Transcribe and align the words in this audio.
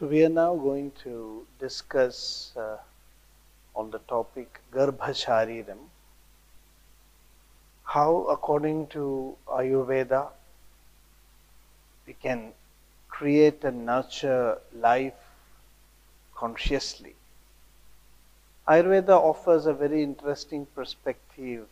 So 0.00 0.06
we 0.06 0.24
are 0.24 0.30
now 0.30 0.56
going 0.56 0.92
to 1.02 1.46
discuss 1.58 2.52
uh, 2.56 2.78
on 3.76 3.90
the 3.90 3.98
topic 3.98 4.62
Garbhashariram. 4.72 5.76
How, 7.84 8.24
according 8.30 8.86
to 8.94 9.36
Ayurveda, 9.46 10.28
we 12.06 12.14
can 12.14 12.52
create 13.10 13.62
and 13.62 13.84
nurture 13.84 14.56
life 14.74 15.20
consciously. 16.34 17.14
Ayurveda 18.66 19.10
offers 19.10 19.66
a 19.66 19.74
very 19.74 20.02
interesting 20.02 20.64
perspective 20.74 21.66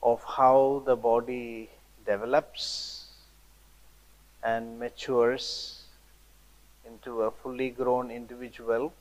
of 0.00 0.22
how 0.22 0.84
the 0.86 0.94
body 0.94 1.70
develops 2.06 3.06
and 4.44 4.78
matures 4.78 5.75
into 6.86 7.22
a 7.22 7.30
fully 7.30 7.70
grown 7.70 8.10
individual. 8.10 8.92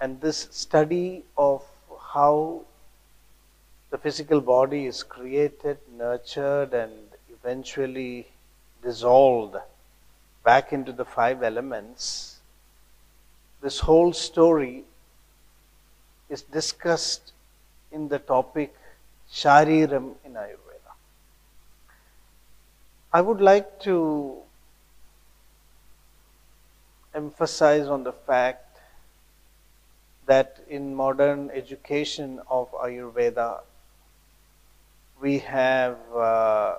And 0.00 0.20
this 0.20 0.48
study 0.50 1.24
of 1.36 1.62
how 2.12 2.62
the 3.90 3.98
physical 3.98 4.40
body 4.40 4.86
is 4.86 5.02
created, 5.02 5.78
nurtured, 5.96 6.72
and 6.72 6.92
eventually 7.30 8.26
dissolved 8.82 9.56
back 10.44 10.72
into 10.72 10.92
the 10.92 11.04
five 11.04 11.42
elements, 11.42 12.38
this 13.60 13.80
whole 13.80 14.12
story 14.12 14.84
is 16.28 16.42
discussed 16.42 17.32
in 17.92 18.08
the 18.08 18.18
topic 18.18 18.74
Shariram 19.32 20.14
in 20.24 20.32
Ayurveda. 20.32 20.92
I 23.12 23.20
would 23.20 23.40
like 23.40 23.80
to 23.80 24.38
emphasize 27.14 27.86
on 27.86 28.04
the 28.04 28.12
fact 28.12 28.78
that 30.26 30.58
in 30.68 30.94
modern 30.94 31.50
education 31.50 32.40
of 32.48 32.70
Ayurveda, 32.72 33.62
we 35.20 35.38
have 35.40 35.98
uh, 36.14 36.76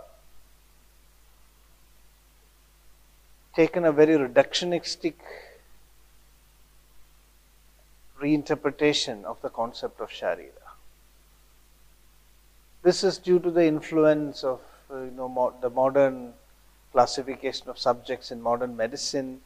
taken 3.54 3.86
a 3.86 3.92
very 3.92 4.16
reductionistic 4.18 5.14
reinterpretation 8.22 9.24
of 9.26 9.42
the 9.42 9.50
concept 9.50 10.00
of 10.00 10.10
Sharira. 10.10 10.76
This 12.84 13.04
is 13.04 13.18
due 13.18 13.40
to 13.40 13.52
the 13.52 13.66
influence 13.66 14.44
of 14.44 14.62
uh, 14.90 15.02
you 15.02 15.12
know, 15.12 15.30
mo- 15.30 15.54
the 15.62 15.70
modern 15.70 16.34
classification 16.92 17.70
of 17.70 17.80
subjects 17.80 18.32
in 18.32 18.42
modern 18.42 18.76
medicine 18.76 19.42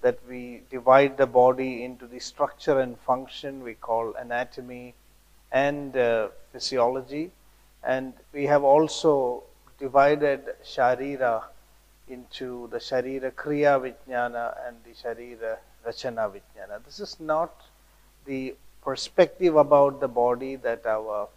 that 0.00 0.18
we 0.28 0.62
divide 0.70 1.16
the 1.16 1.26
body 1.26 1.84
into 1.84 2.06
the 2.06 2.20
structure 2.20 2.78
and 2.80 2.98
function 2.98 3.62
we 3.62 3.74
call 3.74 4.14
anatomy 4.14 4.94
and 5.50 5.96
uh, 5.96 6.28
physiology. 6.52 7.30
And 7.82 8.12
we 8.32 8.44
have 8.46 8.64
also 8.64 9.44
divided 9.78 10.44
sharira 10.64 11.44
into 12.08 12.68
the 12.68 12.78
sharira 12.78 13.32
kriya 13.32 13.80
vijnana 13.80 14.56
and 14.66 14.76
the 14.84 14.90
sharira 14.90 15.56
rachana 15.86 16.30
vijnana. 16.30 16.84
This 16.84 17.00
is 17.00 17.18
not 17.20 17.62
the 18.24 18.54
perspective 18.82 19.56
about 19.56 20.00
the 20.00 20.08
body 20.08 20.56
that 20.56 20.86
our 20.86 21.28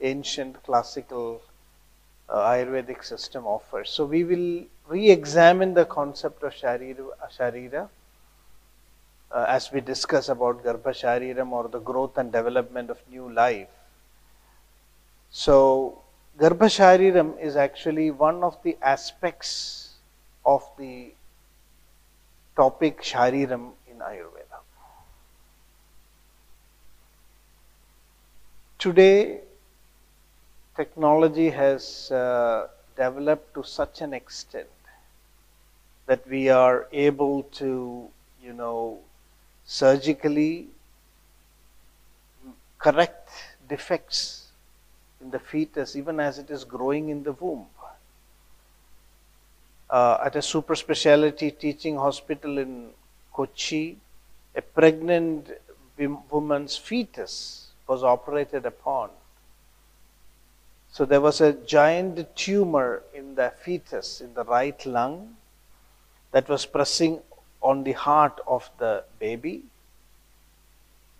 ancient 0.00 0.62
classical 0.62 1.42
uh, 2.28 2.38
ayurvedic 2.38 3.04
system 3.04 3.46
offers. 3.46 3.90
So 3.90 4.04
we 4.04 4.24
will 4.24 4.64
re-examine 4.88 5.74
the 5.74 5.84
concept 5.84 6.42
of 6.42 6.52
sharira, 6.52 7.06
sharira 7.36 7.88
uh, 9.34 9.46
as 9.48 9.72
we 9.72 9.80
discuss 9.80 10.28
about 10.28 10.62
Garbha 10.64 10.92
Shariram 11.02 11.50
or 11.50 11.68
the 11.68 11.80
growth 11.80 12.18
and 12.18 12.30
development 12.30 12.90
of 12.90 12.98
new 13.10 13.32
life. 13.32 13.68
So, 15.30 16.02
Garbha 16.38 16.68
Shariram 16.76 17.40
is 17.40 17.56
actually 17.56 18.10
one 18.10 18.44
of 18.44 18.56
the 18.62 18.76
aspects 18.80 19.94
of 20.44 20.62
the 20.78 21.12
topic 22.54 23.02
Shariram 23.02 23.72
in 23.90 23.98
Ayurveda. 23.98 24.60
Today, 28.78 29.40
technology 30.76 31.50
has 31.50 32.10
uh, 32.10 32.68
developed 32.96 33.54
to 33.54 33.64
such 33.64 34.00
an 34.02 34.12
extent 34.12 34.68
that 36.06 36.26
we 36.28 36.48
are 36.48 36.86
able 36.92 37.42
to, 37.44 38.08
you 38.42 38.52
know, 38.52 38.98
surgically 39.64 40.68
correct 42.78 43.30
defects 43.68 44.48
in 45.20 45.30
the 45.30 45.38
fetus 45.38 45.96
even 45.96 46.20
as 46.20 46.38
it 46.38 46.50
is 46.50 46.64
growing 46.64 47.08
in 47.08 47.22
the 47.22 47.32
womb. 47.32 47.66
Uh, 49.88 50.18
at 50.24 50.36
a 50.36 50.42
super 50.42 50.74
specialty 50.74 51.50
teaching 51.50 51.96
hospital 51.96 52.58
in 52.58 52.90
Kochi, 53.32 53.96
a 54.54 54.60
pregnant 54.62 55.50
woman's 56.30 56.76
fetus 56.76 57.68
was 57.86 58.02
operated 58.02 58.66
upon. 58.66 59.10
So 60.90 61.04
there 61.04 61.20
was 61.20 61.40
a 61.40 61.52
giant 61.52 62.36
tumor 62.36 63.02
in 63.12 63.34
the 63.34 63.52
fetus, 63.62 64.20
in 64.20 64.34
the 64.34 64.44
right 64.44 64.84
lung, 64.86 65.36
that 66.34 66.48
was 66.48 66.66
pressing 66.66 67.20
on 67.62 67.84
the 67.84 67.92
heart 67.92 68.40
of 68.44 68.68
the 68.78 69.04
baby. 69.20 69.62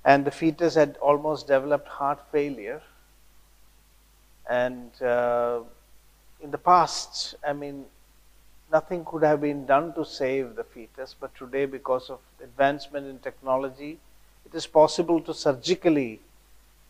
And 0.04 0.24
the 0.24 0.32
fetus 0.32 0.74
had 0.74 0.96
almost 0.96 1.46
developed 1.46 1.86
heart 1.86 2.20
failure. 2.32 2.82
And 4.50 4.90
uh, 5.00 5.60
in 6.40 6.50
the 6.50 6.58
past, 6.58 7.36
I 7.46 7.52
mean, 7.52 7.84
nothing 8.72 9.04
could 9.04 9.22
have 9.22 9.40
been 9.40 9.64
done 9.66 9.94
to 9.94 10.04
save 10.04 10.56
the 10.56 10.64
fetus, 10.64 11.14
but 11.18 11.32
today, 11.36 11.64
because 11.64 12.10
of 12.10 12.18
advancement 12.42 13.06
in 13.06 13.20
technology, 13.20 14.00
it 14.44 14.52
is 14.52 14.66
possible 14.66 15.20
to 15.20 15.32
surgically 15.32 16.20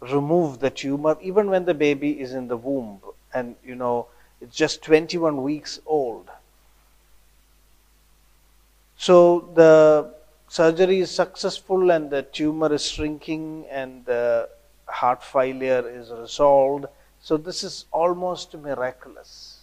remove 0.00 0.60
the 0.60 0.70
tumor 0.70 1.16
even 1.20 1.50
when 1.50 1.66
the 1.66 1.74
baby 1.74 2.20
is 2.20 2.32
in 2.32 2.48
the 2.48 2.56
womb 2.56 3.00
and 3.32 3.56
you 3.64 3.74
know 3.74 4.06
it's 4.40 4.54
just 4.54 4.82
21 4.82 5.42
weeks 5.42 5.80
old 5.86 6.28
so 8.97 9.50
the 9.55 10.10
surgery 10.49 11.00
is 11.00 11.10
successful 11.10 11.91
and 11.91 12.10
the 12.10 12.22
tumor 12.22 12.72
is 12.72 12.88
shrinking 12.88 13.66
and 13.71 14.05
the 14.06 14.49
heart 14.87 15.22
failure 15.22 15.88
is 15.88 16.10
resolved 16.10 16.87
so 17.21 17.37
this 17.37 17.65
is 17.65 17.87
almost 17.91 18.55
miraculous 18.55 19.60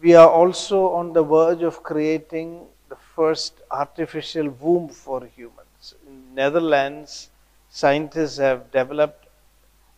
we 0.00 0.14
are 0.14 0.28
also 0.28 0.88
on 0.90 1.12
the 1.12 1.22
verge 1.22 1.62
of 1.62 1.82
creating 1.82 2.66
the 2.88 2.96
first 3.14 3.54
artificial 3.70 4.48
womb 4.48 4.88
for 4.88 5.24
humans. 5.36 5.94
In 6.06 6.34
Netherlands, 6.34 7.28
scientists 7.70 8.38
have 8.38 8.70
developed 8.70 9.26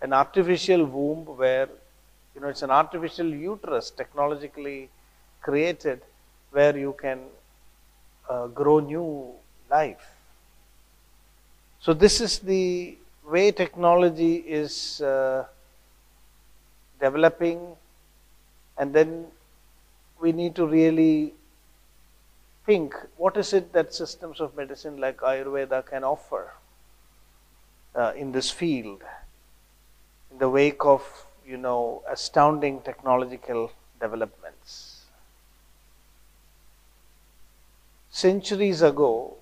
an 0.01 0.13
artificial 0.13 0.85
womb 0.85 1.25
where, 1.37 1.69
you 2.35 2.41
know, 2.41 2.49
it's 2.49 2.63
an 2.63 2.71
artificial 2.71 3.27
uterus 3.27 3.91
technologically 3.91 4.91
created 5.43 6.01
where 6.51 6.77
you 6.77 6.95
can 7.01 7.21
uh, 8.29 8.47
grow 8.49 8.81
new 8.81 9.33
life. 9.71 10.07
So, 11.81 11.93
this 11.93 12.21
is 12.21 12.39
the 12.39 12.97
way 13.25 13.51
technology 13.51 14.37
is 14.37 15.01
uh, 15.01 15.45
developing, 17.01 17.77
and 18.79 18.95
then 18.95 19.27
we 20.21 20.33
need 20.33 20.55
to 20.55 20.67
really 20.67 21.35
think 22.65 22.95
what 23.17 23.37
is 23.37 23.53
it 23.53 23.73
that 23.73 23.93
systems 23.93 24.41
of 24.41 24.57
medicine 24.57 24.97
like 24.99 25.17
Ayurveda 25.19 25.85
can 25.85 26.05
offer 26.05 26.53
uh, 27.97 28.13
in 28.17 28.31
this 28.31 28.51
field 28.51 29.03
in 30.31 30.39
the 30.39 30.49
wake 30.49 30.85
of 30.85 31.03
you 31.47 31.57
know 31.57 32.03
astounding 32.09 32.81
technological 32.83 33.73
developments. 34.01 34.92
Centuries 38.13 38.81
ago, 38.81 39.39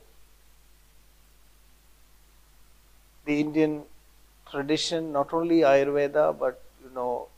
the 3.24 3.40
Indian 3.40 3.84
tradition, 4.50 5.10
not 5.12 5.32
only 5.32 5.60
Ayurveda 5.60 6.38
but 6.38 6.60
you 6.84 6.90
know 6.90 7.28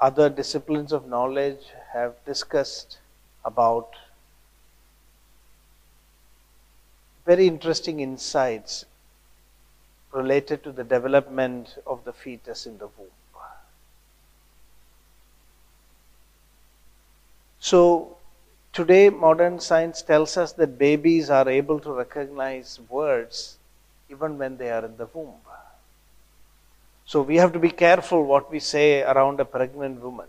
other 0.00 0.30
disciplines 0.30 0.92
of 0.92 1.06
knowledge 1.06 1.72
have 1.92 2.14
discussed 2.24 2.98
about 3.44 3.94
very 7.24 7.46
interesting 7.46 8.00
insights 8.00 8.84
related 10.12 10.62
to 10.62 10.70
the 10.70 10.84
development 10.84 11.78
of 11.86 12.04
the 12.04 12.12
fetus 12.12 12.66
in 12.66 12.76
the 12.76 12.88
womb. 12.88 13.08
So, 17.60 18.17
today 18.78 19.10
modern 19.10 19.58
science 19.58 20.02
tells 20.02 20.36
us 20.36 20.52
that 20.52 20.78
babies 20.78 21.30
are 21.30 21.48
able 21.48 21.80
to 21.80 21.92
recognize 21.92 22.78
words 22.88 23.58
even 24.08 24.38
when 24.38 24.56
they 24.56 24.70
are 24.70 24.84
in 24.84 24.96
the 24.96 25.06
womb. 25.12 25.34
So, 27.04 27.22
we 27.22 27.36
have 27.36 27.52
to 27.54 27.58
be 27.58 27.70
careful 27.70 28.22
what 28.22 28.50
we 28.52 28.60
say 28.60 29.02
around 29.02 29.40
a 29.40 29.44
pregnant 29.44 30.00
woman. 30.02 30.26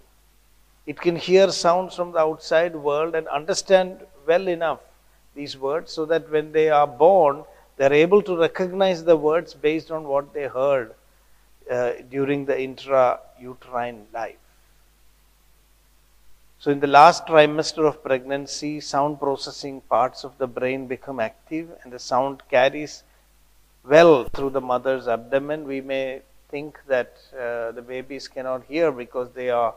It 0.87 0.99
can 0.99 1.17
hear 1.17 1.51
sounds 1.51 1.95
from 1.95 2.13
the 2.13 2.19
outside 2.19 2.73
world 2.73 3.15
and 3.15 3.27
understand 3.27 3.99
well 4.25 4.47
enough 4.47 4.79
these 5.35 5.57
words 5.57 5.91
so 5.91 6.05
that 6.05 6.31
when 6.31 6.53
they 6.53 6.69
are 6.69 6.87
born, 6.87 7.43
they 7.77 7.85
are 7.85 7.93
able 7.93 8.21
to 8.23 8.37
recognize 8.37 9.03
the 9.03 9.17
words 9.17 9.53
based 9.53 9.91
on 9.91 10.05
what 10.05 10.33
they 10.33 10.47
heard 10.47 10.95
uh, 11.69 11.91
during 12.09 12.45
the 12.45 12.55
intrauterine 12.55 14.05
life. 14.13 14.48
So, 16.59 16.71
in 16.71 16.81
the 16.81 16.88
last 16.88 17.25
trimester 17.25 17.88
of 17.88 18.03
pregnancy, 18.03 18.81
sound 18.81 19.17
processing 19.21 19.79
parts 19.79 20.25
of 20.25 20.38
the 20.38 20.47
brain 20.47 20.88
become 20.88 21.17
active 21.21 21.69
and 21.81 21.94
the 21.94 22.00
sound 22.00 22.44
carries 22.50 23.03
well 23.85 24.25
through 24.25 24.50
the 24.50 24.59
mother's 24.59 25.07
abdomen. 25.07 25.63
We 25.63 25.79
may 25.79 26.21
think 26.50 26.77
that 26.88 27.17
uh, 27.33 27.71
the 27.71 27.81
babies 27.81 28.27
cannot 28.27 28.65
hear 28.65 28.91
because 28.91 29.31
they 29.31 29.50
are, 29.50 29.73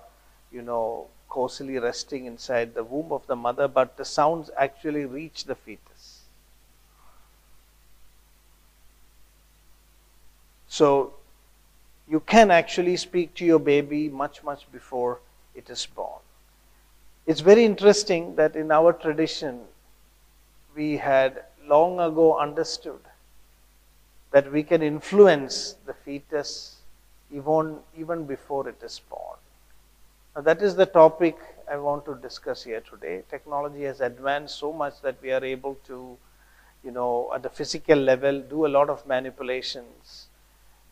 you 0.51 0.61
know, 0.63 1.07
cosily 1.29 1.79
resting 1.79 2.27
inside 2.27 2.75
the 2.75 2.83
womb 2.83 3.13
of 3.13 3.29
the 3.29 3.37
mother, 3.37 3.69
but 3.69 3.97
the 3.97 4.05
sounds 4.05 4.51
actually 4.59 5.05
reach 5.05 5.45
the 5.45 5.55
fetus. 5.55 6.23
So, 10.67 11.15
you 12.09 12.19
can 12.19 12.51
actually 12.51 12.97
speak 12.97 13.35
to 13.35 13.45
your 13.45 13.61
baby 13.61 14.09
much, 14.09 14.43
much 14.43 14.71
before 14.73 15.21
it 15.55 15.71
is 15.71 15.87
born. 15.87 16.19
It's 17.27 17.41
very 17.41 17.65
interesting 17.65 18.35
that 18.37 18.57
in 18.57 18.73
our 18.73 18.93
tradition, 18.93 19.61
we 20.75 20.97
had 20.97 21.45
long 21.67 22.01
ago 22.01 22.39
understood 22.39 23.01
that 24.33 24.51
we 24.51 24.63
can 24.63 24.83
influence 24.83 25.77
the 25.87 25.95
fetus 25.95 26.77
even, 27.31 27.79
even 27.97 28.25
before 28.25 28.69
it 28.69 28.83
is 28.83 29.01
born. 29.09 29.37
Now, 30.35 30.43
that 30.43 30.63
is 30.63 30.75
the 30.75 30.87
topic 30.87 31.37
I 31.71 31.77
want 31.77 32.05
to 32.07 32.15
discuss 32.17 32.65
here 32.65 32.81
today. 32.81 33.23
Technology 33.31 33.83
has 33.83 34.01
advanced 34.01 34.59
so 34.59 34.73
much 34.73 35.01
that 35.03 35.17
we 35.23 35.31
are 35.31 35.45
able 35.45 35.77
to, 35.87 36.17
you 36.83 36.91
know, 36.91 37.31
at 37.35 37.43
the 37.43 37.51
physical 37.51 37.99
level, 37.99 38.41
do 38.41 38.67
a 38.67 38.69
lot 38.69 38.89
of 38.89 39.07
manipulations 39.07 40.27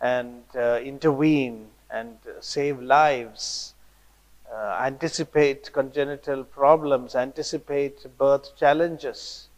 and 0.01 0.43
uh, 0.55 0.79
intervene 0.83 1.69
and 1.91 2.19
save 2.41 2.81
lives, 2.81 3.75
uh, 4.53 4.79
anticipate 4.83 5.73
congenital 5.73 6.45
problems, 6.45 7.15
anticipate 7.15 8.07
birth 8.19 8.57
challenges. 8.57 9.49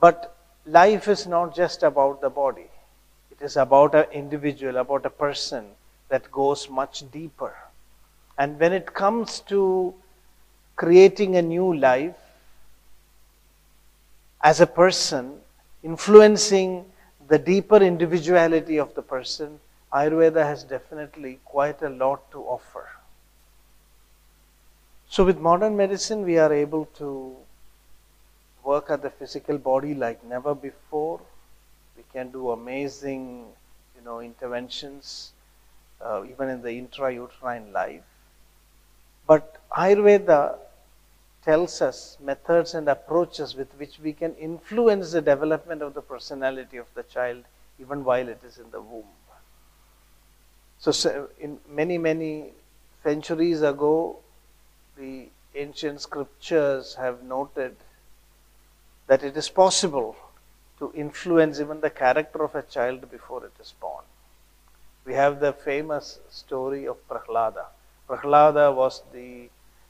But 0.00 0.36
life 0.66 1.08
is 1.08 1.26
not 1.26 1.54
just 1.54 1.82
about 1.82 2.20
the 2.20 2.30
body, 2.30 2.70
it 3.30 3.40
is 3.42 3.56
about 3.56 3.94
an 3.94 4.04
individual, 4.12 4.76
about 4.76 5.06
a 5.06 5.10
person 5.10 5.70
that 6.08 6.30
goes 6.30 6.68
much 6.68 7.10
deeper. 7.10 7.54
And 8.38 8.58
when 8.58 8.72
it 8.72 8.92
comes 8.92 9.40
to 9.40 9.94
creating 10.76 11.36
a 11.36 11.42
new 11.42 11.74
life, 11.74 12.16
as 14.42 14.60
a 14.60 14.66
person, 14.66 15.40
influencing 15.82 16.84
the 17.28 17.38
deeper 17.38 17.76
individuality 17.76 18.78
of 18.78 18.94
the 18.94 19.02
person, 19.02 19.60
Ayurveda 19.92 20.44
has 20.44 20.64
definitely 20.64 21.38
quite 21.44 21.80
a 21.82 21.88
lot 21.88 22.30
to 22.32 22.42
offer. 22.42 22.88
So, 25.12 25.26
with 25.26 25.38
modern 25.38 25.76
medicine, 25.76 26.22
we 26.22 26.38
are 26.38 26.50
able 26.50 26.86
to 26.96 27.36
work 28.64 28.88
at 28.88 29.02
the 29.02 29.10
physical 29.10 29.58
body 29.58 29.92
like 29.92 30.24
never 30.24 30.54
before. 30.54 31.20
We 31.98 32.02
can 32.14 32.30
do 32.30 32.52
amazing, 32.52 33.44
you 33.94 34.02
know, 34.06 34.20
interventions, 34.20 35.32
uh, 36.00 36.24
even 36.24 36.48
in 36.48 36.62
the 36.62 36.70
intrauterine 36.70 37.74
life. 37.74 38.04
But 39.26 39.58
Ayurveda 39.76 40.56
tells 41.44 41.82
us 41.82 42.16
methods 42.18 42.72
and 42.72 42.88
approaches 42.88 43.54
with 43.54 43.70
which 43.74 43.98
we 43.98 44.14
can 44.14 44.34
influence 44.36 45.12
the 45.12 45.20
development 45.20 45.82
of 45.82 45.92
the 45.92 46.00
personality 46.00 46.78
of 46.78 46.86
the 46.94 47.02
child 47.02 47.44
even 47.78 48.02
while 48.02 48.30
it 48.30 48.40
is 48.46 48.56
in 48.56 48.70
the 48.70 48.80
womb. 48.80 49.12
So, 50.78 51.28
in 51.38 51.58
many, 51.68 51.98
many 51.98 52.54
centuries 53.02 53.60
ago, 53.60 54.16
the 54.96 55.28
ancient 55.54 56.00
scriptures 56.00 56.94
have 56.94 57.22
noted 57.22 57.76
that 59.06 59.22
it 59.22 59.36
is 59.36 59.48
possible 59.48 60.16
to 60.78 60.92
influence 60.94 61.60
even 61.60 61.80
the 61.80 61.90
character 61.90 62.42
of 62.42 62.54
a 62.54 62.62
child 62.62 63.10
before 63.10 63.44
it 63.44 63.52
is 63.60 63.74
born. 63.80 64.04
We 65.04 65.14
have 65.14 65.40
the 65.40 65.52
famous 65.52 66.20
story 66.30 66.86
of 66.86 66.96
Prahlada. 67.08 67.66
Prahlada 68.08 68.74
was 68.74 69.02
the 69.12 69.48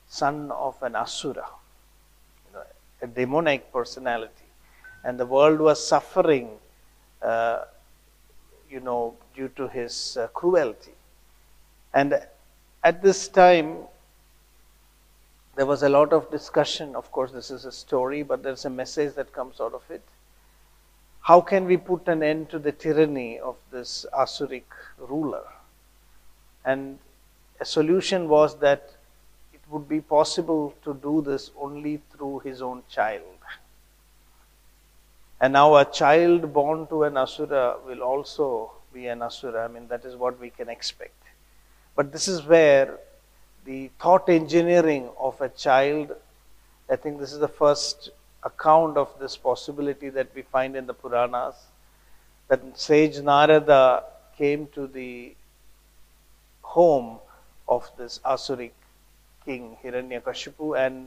son 0.08 0.50
of 0.50 0.82
an 0.82 0.96
asura, 0.96 1.46
you 2.46 2.54
know, 2.54 2.64
a 3.00 3.06
demonic 3.06 3.72
personality, 3.72 4.48
and 5.04 5.18
the 5.18 5.26
world 5.26 5.60
was 5.60 5.86
suffering, 5.86 6.50
uh, 7.22 7.64
you 8.70 8.80
know, 8.80 9.14
due 9.34 9.48
to 9.50 9.68
his 9.68 10.16
uh, 10.16 10.28
cruelty. 10.28 10.92
And 11.94 12.20
at 12.82 13.02
this 13.02 13.28
time, 13.28 13.76
there 15.54 15.66
was 15.66 15.82
a 15.82 15.88
lot 15.88 16.12
of 16.12 16.30
discussion. 16.30 16.96
Of 16.96 17.10
course, 17.12 17.32
this 17.32 17.50
is 17.50 17.64
a 17.64 17.72
story, 17.72 18.22
but 18.22 18.42
there's 18.42 18.64
a 18.64 18.70
message 18.70 19.14
that 19.14 19.32
comes 19.32 19.60
out 19.60 19.74
of 19.74 19.82
it. 19.90 20.02
How 21.20 21.40
can 21.40 21.66
we 21.66 21.76
put 21.76 22.08
an 22.08 22.22
end 22.22 22.50
to 22.50 22.58
the 22.58 22.72
tyranny 22.72 23.38
of 23.38 23.56
this 23.70 24.06
Asuric 24.12 24.64
ruler? 24.98 25.44
And 26.64 26.98
a 27.60 27.64
solution 27.64 28.28
was 28.28 28.58
that 28.58 28.90
it 29.52 29.60
would 29.70 29.88
be 29.88 30.00
possible 30.00 30.74
to 30.84 30.94
do 30.94 31.22
this 31.22 31.50
only 31.56 32.00
through 32.12 32.40
his 32.40 32.62
own 32.62 32.82
child. 32.88 33.22
And 35.40 35.52
now 35.52 35.74
a 35.76 35.84
child 35.84 36.52
born 36.52 36.86
to 36.86 37.02
an 37.04 37.16
Asura 37.16 37.76
will 37.84 38.02
also 38.02 38.72
be 38.92 39.06
an 39.08 39.22
Asura. 39.22 39.64
I 39.64 39.68
mean, 39.68 39.88
that 39.88 40.04
is 40.04 40.16
what 40.16 40.40
we 40.40 40.50
can 40.50 40.68
expect. 40.68 41.20
But 41.94 42.12
this 42.12 42.26
is 42.26 42.44
where 42.44 42.98
the 43.64 43.90
thought 44.00 44.28
engineering 44.28 45.08
of 45.18 45.40
a 45.40 45.48
child, 45.48 46.12
I 46.90 46.96
think 46.96 47.18
this 47.18 47.32
is 47.32 47.38
the 47.38 47.48
first 47.48 48.10
account 48.42 48.96
of 48.96 49.08
this 49.20 49.36
possibility 49.36 50.08
that 50.10 50.34
we 50.34 50.42
find 50.42 50.76
in 50.76 50.86
the 50.86 50.94
Puranas. 50.94 51.54
That 52.48 52.60
sage 52.78 53.18
Narada 53.20 54.04
came 54.36 54.66
to 54.74 54.86
the 54.86 55.34
home 56.62 57.18
of 57.68 57.88
this 57.96 58.18
Asuric 58.24 58.72
king 59.44 59.76
Hiranyakashipu 59.82 60.78
and 60.78 61.06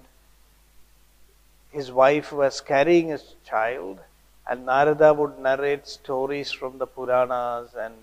his 1.72 1.92
wife 1.92 2.32
was 2.32 2.62
carrying 2.62 3.10
his 3.10 3.36
child 3.46 4.00
and 4.48 4.66
Narada 4.66 5.14
would 5.14 5.38
narrate 5.40 5.88
stories 5.88 6.52
from 6.52 6.78
the 6.78 6.88
Puranas 6.88 7.70
and 7.78 7.96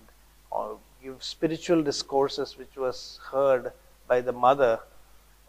uh, 0.53 0.75
give 1.03 1.23
spiritual 1.23 1.83
discourses 1.83 2.59
which 2.59 2.77
was 2.77 3.19
heard 3.31 3.73
by 4.13 4.21
the 4.21 4.39
mother 4.47 4.75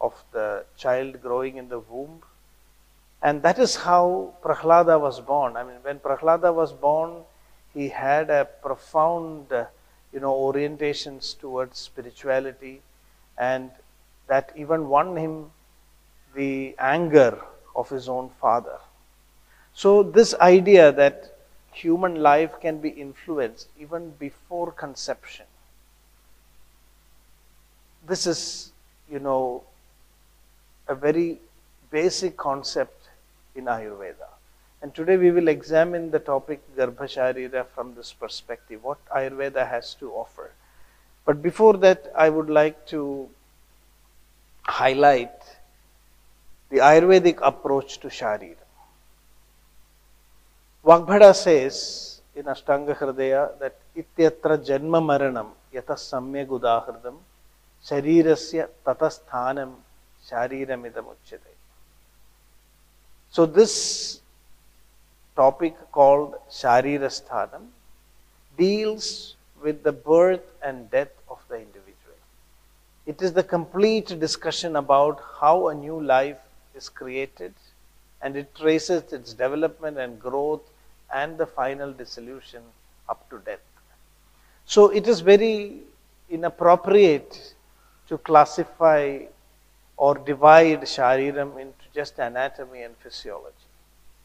of 0.00 0.14
the 0.32 0.64
child 0.82 1.20
growing 1.20 1.56
in 1.62 1.68
the 1.68 1.80
womb. 1.80 2.14
And 3.22 3.42
that 3.42 3.58
is 3.58 3.76
how 3.76 4.32
Prahlada 4.42 4.96
was 5.06 5.20
born. 5.20 5.56
I 5.60 5.64
mean, 5.64 5.80
when 5.82 5.98
Prahlada 5.98 6.50
was 6.62 6.72
born, 6.72 7.10
he 7.74 7.88
had 7.88 8.30
a 8.30 8.42
profound, 8.66 9.52
uh, 9.52 9.66
you 10.12 10.20
know, 10.20 10.32
orientations 10.32 11.38
towards 11.38 11.78
spirituality, 11.78 12.80
and 13.36 13.70
that 14.28 14.52
even 14.56 14.88
won 14.88 15.16
him 15.24 15.34
the 16.34 16.74
anger 16.78 17.32
of 17.76 17.90
his 17.90 18.08
own 18.08 18.30
father. 18.40 18.78
So, 19.74 20.02
this 20.02 20.34
idea 20.34 20.92
that 20.92 21.36
human 21.72 22.22
life 22.30 22.60
can 22.60 22.78
be 22.78 22.92
influenced 23.06 23.68
even 23.78 24.10
before 24.26 24.70
conception 24.84 25.46
this 28.06 28.26
is, 28.26 28.72
you 29.10 29.18
know, 29.18 29.62
a 30.88 30.94
very 30.94 31.38
basic 31.90 32.36
concept 32.36 33.08
in 33.54 33.64
Ayurveda. 33.64 34.28
And 34.82 34.94
today 34.94 35.16
we 35.16 35.30
will 35.30 35.48
examine 35.48 36.10
the 36.10 36.18
topic 36.18 36.60
Garbhasharira 36.76 37.66
from 37.74 37.94
this 37.94 38.12
perspective, 38.12 38.84
what 38.84 38.98
Ayurveda 39.08 39.66
has 39.68 39.94
to 39.94 40.10
offer. 40.12 40.50
But 41.24 41.42
before 41.42 41.74
that, 41.78 42.12
I 42.14 42.28
would 42.28 42.50
like 42.50 42.86
to 42.88 43.28
highlight 44.62 45.32
the 46.70 46.78
Ayurvedic 46.78 47.38
approach 47.40 47.98
to 48.00 48.08
Sharira. 48.08 48.56
Vagbhata 50.84 51.34
says 51.34 52.20
in 52.34 52.44
Ashtanga 52.44 52.94
Hridaya 52.94 53.58
that 53.58 53.76
Ityatra 53.96 54.58
Janma 54.58 55.00
Maranam 55.00 55.48
Yata 55.72 55.94
Samyag 55.94 56.48
ശരീരസ്യ 57.88 58.60
തതസ്ഥാനം 58.86 59.72
ശാരീരമിതമുച്യത 60.28 61.44
so 63.34 63.44
this 63.58 63.80
topic 65.36 65.74
called 65.92 66.34
Sharirasthanam 66.50 67.64
deals 68.58 69.34
with 69.60 69.82
the 69.82 69.92
birth 69.92 70.46
and 70.62 70.90
death 70.90 71.14
of 71.28 71.38
the 71.48 71.56
individual. 71.56 72.18
It 73.06 73.20
is 73.20 73.32
the 73.32 73.42
complete 73.42 74.18
discussion 74.18 74.76
about 74.76 75.20
how 75.40 75.68
a 75.68 75.74
new 75.74 76.00
life 76.00 76.38
is 76.74 76.88
created 76.88 77.52
and 78.22 78.36
it 78.36 78.54
traces 78.54 79.12
its 79.12 79.32
development 79.34 79.98
and 79.98 80.20
growth 80.20 80.62
and 81.12 81.36
the 81.36 81.46
final 81.46 81.92
dissolution 81.92 82.62
up 83.08 83.28
to 83.30 83.38
death. 83.40 83.66
So 84.64 84.88
it 84.88 85.06
is 85.08 85.20
very 85.20 85.80
inappropriate 86.30 87.53
to 88.08 88.18
classify 88.18 89.20
or 89.96 90.16
divide 90.16 90.80
Shariram 90.82 91.58
into 91.60 91.84
just 91.94 92.18
anatomy 92.18 92.82
and 92.82 92.96
physiology. 92.96 93.54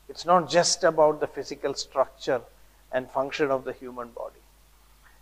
It's 0.08 0.26
not 0.26 0.50
just 0.50 0.84
about 0.84 1.20
the 1.20 1.28
physical 1.28 1.74
structure 1.76 2.42
and 2.92 3.10
function 3.10 3.52
of 3.52 3.64
the 3.64 3.74
human 3.74 4.10
body. 4.10 4.42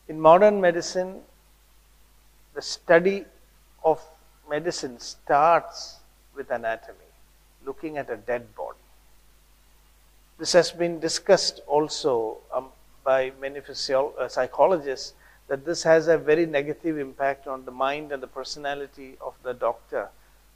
In 0.08 0.20
modern 0.20 0.62
medicine, 0.62 1.22
the 2.54 2.62
study 2.62 3.26
of 3.84 4.02
medicine 4.50 5.00
starts 5.00 5.98
with 6.36 6.50
anatomy, 6.50 7.12
looking 7.66 7.98
at 7.98 8.10
a 8.10 8.16
dead 8.16 8.56
body. 8.56 8.78
This 10.40 10.54
has 10.54 10.72
been 10.72 11.00
discussed 11.00 11.60
also 11.68 12.38
um, 12.54 12.68
by 13.04 13.32
many 13.42 13.60
physio- 13.60 14.14
uh, 14.18 14.28
psychologists 14.30 15.14
that 15.48 15.66
this 15.66 15.84
has 15.84 16.08
a 16.08 16.18
very 16.18 16.46
negative 16.46 16.98
impact 16.98 17.48
on 17.48 17.66
the 17.66 17.72
mind 17.72 18.12
and 18.12 18.22
the 18.22 18.28
personality 18.28 19.18
of 19.22 19.34
the 19.44 19.54
doctor 19.54 20.10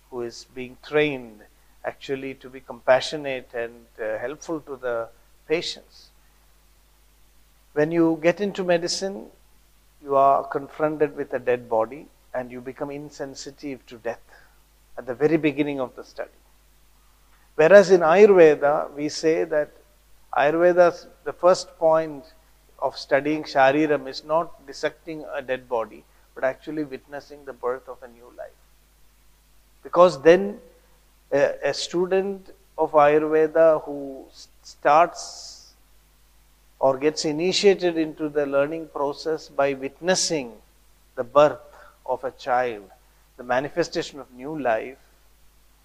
who 0.09 0.21
is 0.21 0.45
being 0.53 0.77
trained 0.85 1.41
actually 1.85 2.33
to 2.35 2.49
be 2.49 2.59
compassionate 2.59 3.49
and 3.53 3.85
uh, 3.99 4.17
helpful 4.19 4.59
to 4.61 4.75
the 4.75 5.07
patients. 5.47 6.09
When 7.73 7.91
you 7.91 8.19
get 8.21 8.41
into 8.41 8.63
medicine, 8.63 9.27
you 10.03 10.15
are 10.15 10.43
confronted 10.43 11.15
with 11.15 11.33
a 11.33 11.39
dead 11.39 11.69
body 11.69 12.07
and 12.33 12.51
you 12.51 12.59
become 12.59 12.91
insensitive 12.91 13.85
to 13.87 13.97
death 13.97 14.19
at 14.97 15.05
the 15.05 15.13
very 15.13 15.37
beginning 15.37 15.79
of 15.79 15.95
the 15.95 16.03
study. 16.03 16.29
Whereas 17.55 17.91
in 17.91 18.01
Ayurveda, 18.01 18.93
we 18.93 19.09
say 19.09 19.43
that 19.45 19.71
Ayurveda, 20.35 21.07
the 21.23 21.33
first 21.33 21.77
point 21.77 22.23
of 22.81 22.97
studying 22.97 23.43
Shariram 23.43 24.07
is 24.07 24.23
not 24.23 24.65
dissecting 24.65 25.23
a 25.33 25.41
dead 25.41 25.69
body, 25.69 26.03
but 26.33 26.43
actually 26.43 26.83
witnessing 26.83 27.45
the 27.45 27.53
birth 27.53 27.87
of 27.87 28.01
a 28.01 28.07
new 28.07 28.31
life. 28.37 28.49
Because 29.83 30.21
then 30.21 30.59
a, 31.31 31.55
a 31.63 31.73
student 31.73 32.51
of 32.77 32.91
Ayurveda 32.93 33.83
who 33.85 34.25
starts 34.63 35.73
or 36.79 36.97
gets 36.97 37.25
initiated 37.25 37.97
into 37.97 38.27
the 38.27 38.45
learning 38.45 38.87
process 38.87 39.47
by 39.47 39.73
witnessing 39.73 40.51
the 41.15 41.23
birth 41.23 41.59
of 42.05 42.23
a 42.23 42.31
child, 42.31 42.89
the 43.37 43.43
manifestation 43.43 44.19
of 44.19 44.31
new 44.31 44.59
life, 44.59 44.97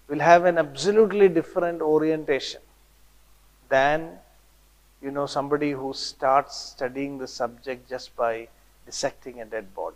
will 0.07 0.19
have 0.19 0.45
an 0.45 0.57
absolutely 0.57 1.27
different 1.27 1.81
orientation 1.81 2.61
than 3.69 4.17
you 5.01 5.11
know 5.11 5.25
somebody 5.25 5.71
who 5.71 5.93
starts 5.93 6.55
studying 6.55 7.17
the 7.17 7.27
subject 7.27 7.89
just 7.89 8.15
by 8.15 8.47
dissecting 8.85 9.41
a 9.41 9.45
dead 9.45 9.73
body. 9.75 9.95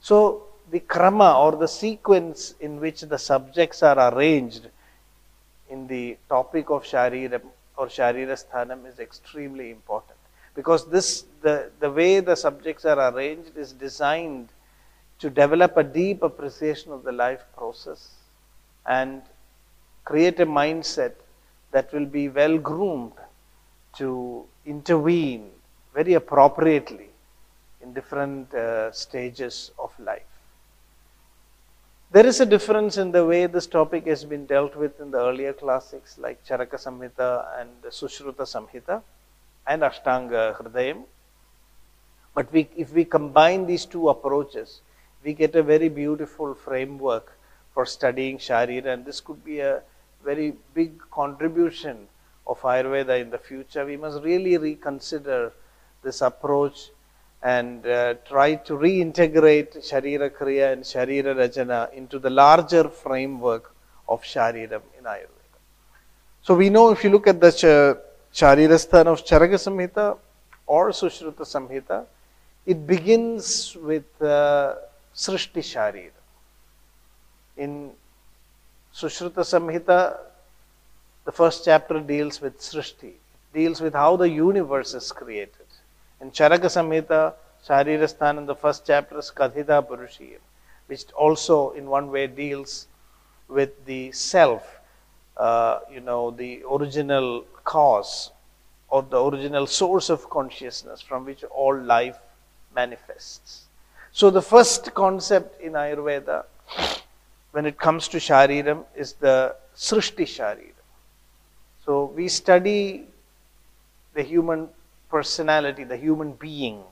So 0.00 0.44
the 0.70 0.80
krama 0.80 1.36
or 1.38 1.56
the 1.56 1.68
sequence 1.68 2.54
in 2.60 2.80
which 2.80 3.02
the 3.02 3.18
subjects 3.18 3.82
are 3.82 4.12
arranged 4.12 4.68
in 5.70 5.86
the 5.86 6.16
topic 6.28 6.70
of 6.70 6.84
Shariram 6.84 7.42
or 7.76 7.86
Sharirasthanam 7.86 8.86
is 8.86 8.98
extremely 9.00 9.70
important 9.70 10.18
because 10.54 10.86
this 10.86 11.24
the, 11.40 11.70
the 11.80 11.90
way 11.90 12.20
the 12.20 12.36
subjects 12.36 12.84
are 12.84 13.12
arranged 13.12 13.56
is 13.56 13.72
designed 13.72 14.50
to 15.18 15.30
develop 15.30 15.76
a 15.76 15.82
deep 15.82 16.22
appreciation 16.22 16.92
of 16.92 17.02
the 17.04 17.12
life 17.12 17.42
process 17.56 18.10
and 18.86 19.22
create 20.04 20.38
a 20.40 20.46
mindset 20.46 21.12
that 21.70 21.92
will 21.92 22.06
be 22.06 22.28
well 22.28 22.58
groomed 22.58 23.12
to 23.98 24.44
intervene 24.64 25.50
very 25.94 26.14
appropriately 26.14 27.08
in 27.82 27.92
different 27.92 28.52
uh, 28.54 28.90
stages 28.92 29.70
of 29.78 29.90
life. 29.98 30.22
There 32.12 32.26
is 32.26 32.40
a 32.40 32.46
difference 32.46 32.98
in 32.98 33.10
the 33.10 33.24
way 33.24 33.46
this 33.46 33.66
topic 33.66 34.06
has 34.06 34.24
been 34.24 34.44
dealt 34.44 34.76
with 34.76 35.00
in 35.00 35.10
the 35.10 35.18
earlier 35.18 35.54
classics 35.54 36.18
like 36.18 36.44
Charaka 36.44 36.74
Samhita 36.74 37.58
and 37.58 37.70
Sushruta 37.84 38.42
Samhita 38.42 39.02
and 39.66 39.82
Ashtanga 39.82 40.56
Hridayam. 40.56 41.04
But 42.34 42.52
we, 42.52 42.68
if 42.76 42.92
we 42.92 43.04
combine 43.04 43.66
these 43.66 43.86
two 43.86 44.08
approaches, 44.10 44.80
we 45.24 45.32
get 45.32 45.54
a 45.54 45.62
very 45.62 45.88
beautiful 45.88 46.54
framework 46.54 47.32
for 47.72 47.86
studying 47.86 48.38
Sharira, 48.38 48.86
and 48.86 49.04
this 49.04 49.20
could 49.20 49.42
be 49.44 49.60
a 49.60 49.82
very 50.22 50.54
big 50.74 51.00
contribution 51.10 52.08
of 52.52 52.60
Ayurveda 52.60 53.20
in 53.20 53.30
the 53.30 53.38
future. 53.38 53.84
We 53.84 53.96
must 53.96 54.22
really 54.22 54.58
reconsider 54.58 55.52
this 56.02 56.20
approach 56.20 56.90
and 57.42 57.86
uh, 57.86 58.14
try 58.28 58.54
to 58.66 58.74
reintegrate 58.74 59.78
Sharira 59.88 60.28
Kriya 60.30 60.72
and 60.74 60.82
Sharira 60.82 61.34
Rachana 61.42 61.92
into 61.92 62.18
the 62.18 62.30
larger 62.30 62.88
framework 62.88 63.74
of 64.08 64.22
Shariram 64.22 64.82
in 64.98 65.04
Ayurveda. 65.04 65.58
So 66.42 66.54
we 66.54 66.68
know 66.70 66.90
if 66.90 67.02
you 67.04 67.10
look 67.10 67.26
at 67.26 67.40
the 67.40 67.50
Ch- 67.50 67.98
Sharirasthan 68.38 69.06
of 69.06 69.24
Charaka 69.24 69.58
Samhita 69.66 70.18
or 70.66 70.90
Sushruta 70.90 71.44
Samhita, 71.54 72.04
it 72.66 72.86
begins 72.86 73.76
with 73.80 74.10
uh, 74.22 74.74
Srishti 75.14 75.62
Sharira. 75.72 76.20
In 77.56 77.90
Sushruta 78.94 79.42
Samhita, 79.52 80.18
the 81.24 81.32
first 81.32 81.64
chapter 81.64 82.00
deals 82.00 82.40
with 82.40 82.58
Srishti, 82.60 83.12
deals 83.54 83.80
with 83.80 83.94
how 83.94 84.16
the 84.16 84.28
universe 84.28 84.94
is 84.94 85.12
created. 85.12 85.66
In 86.20 86.30
Charaka 86.30 86.66
Samhita, 86.66 87.34
Sharirasthan 87.66 88.38
in 88.38 88.46
the 88.46 88.54
first 88.54 88.86
chapter 88.86 89.18
is 89.18 89.32
Katidha 89.34 89.86
Purushiyam, 89.86 90.40
which 90.86 91.04
also 91.12 91.70
in 91.70 91.86
one 91.86 92.10
way 92.10 92.26
deals 92.26 92.86
with 93.48 93.84
the 93.86 94.10
self, 94.12 94.80
uh, 95.36 95.80
you 95.90 96.00
know, 96.00 96.30
the 96.30 96.62
original 96.70 97.44
cause 97.64 98.30
or 98.88 99.02
the 99.02 99.22
original 99.22 99.66
source 99.66 100.10
of 100.10 100.28
consciousness 100.28 101.00
from 101.00 101.24
which 101.24 101.44
all 101.44 101.76
life 101.76 102.18
manifests. 102.74 103.64
So 104.12 104.30
the 104.30 104.42
first 104.42 104.92
concept 104.92 105.60
in 105.60 105.72
Ayurveda 105.72 106.44
when 107.52 107.64
it 107.64 107.78
comes 107.78 108.08
to 108.08 108.18
Shariram 108.18 108.84
is 108.96 109.14
the 109.14 109.54
Srishti 109.76 110.24
Shariram. 110.24 110.71
So 111.84 112.12
we 112.14 112.28
study 112.28 113.06
the 114.14 114.22
human 114.22 114.68
personality, 115.10 115.84
the 115.84 115.96
human 115.96 116.32
being, 116.32 116.82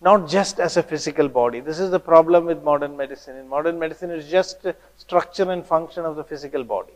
not 0.00 0.28
just 0.28 0.60
as 0.60 0.76
a 0.76 0.82
physical 0.82 1.28
body. 1.28 1.60
This 1.60 1.78
is 1.78 1.90
the 1.90 2.00
problem 2.00 2.46
with 2.46 2.62
modern 2.62 2.96
medicine. 2.96 3.36
In 3.36 3.48
modern 3.48 3.78
medicine, 3.78 4.10
it's 4.10 4.28
just 4.28 4.66
structure 4.96 5.50
and 5.50 5.64
function 5.64 6.04
of 6.04 6.16
the 6.16 6.24
physical 6.24 6.64
body. 6.64 6.92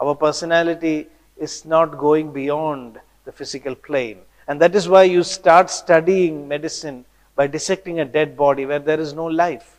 Our 0.00 0.14
personality 0.14 1.08
is 1.36 1.64
not 1.64 1.98
going 1.98 2.32
beyond 2.32 2.98
the 3.24 3.32
physical 3.32 3.74
plane. 3.74 4.18
And 4.48 4.60
that 4.60 4.74
is 4.74 4.88
why 4.88 5.04
you 5.04 5.22
start 5.22 5.70
studying 5.70 6.46
medicine 6.46 7.04
by 7.34 7.46
dissecting 7.46 8.00
a 8.00 8.04
dead 8.04 8.36
body 8.36 8.64
where 8.64 8.78
there 8.78 9.00
is 9.00 9.12
no 9.12 9.26
life. 9.26 9.76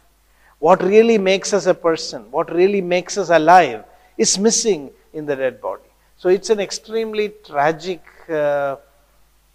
What 0.60 0.84
really 0.84 1.18
makes 1.18 1.54
us 1.54 1.66
a 1.66 1.74
person, 1.74 2.30
what 2.32 2.54
really 2.54 2.82
makes 2.82 3.18
us 3.18 3.30
alive, 3.30 3.84
is 4.18 4.38
missing 4.38 4.92
in 5.14 5.26
the 5.26 5.36
dead 5.36 5.62
body. 5.62 5.87
So 6.18 6.30
it's 6.30 6.50
an 6.50 6.60
extremely 6.60 7.34
tragic, 7.46 8.04
uh, 8.28 8.78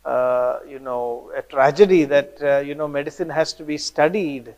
uh, 0.05 0.61
you 0.69 0.79
know, 0.79 1.31
a 1.37 1.43
tragedy 1.43 2.05
that, 2.05 2.39
uh, 2.41 2.59
you 2.59 2.75
know, 2.75 2.87
medicine 2.87 3.29
has 3.31 3.53
to 3.55 3.65
be 3.65 3.79
studied 3.79 4.55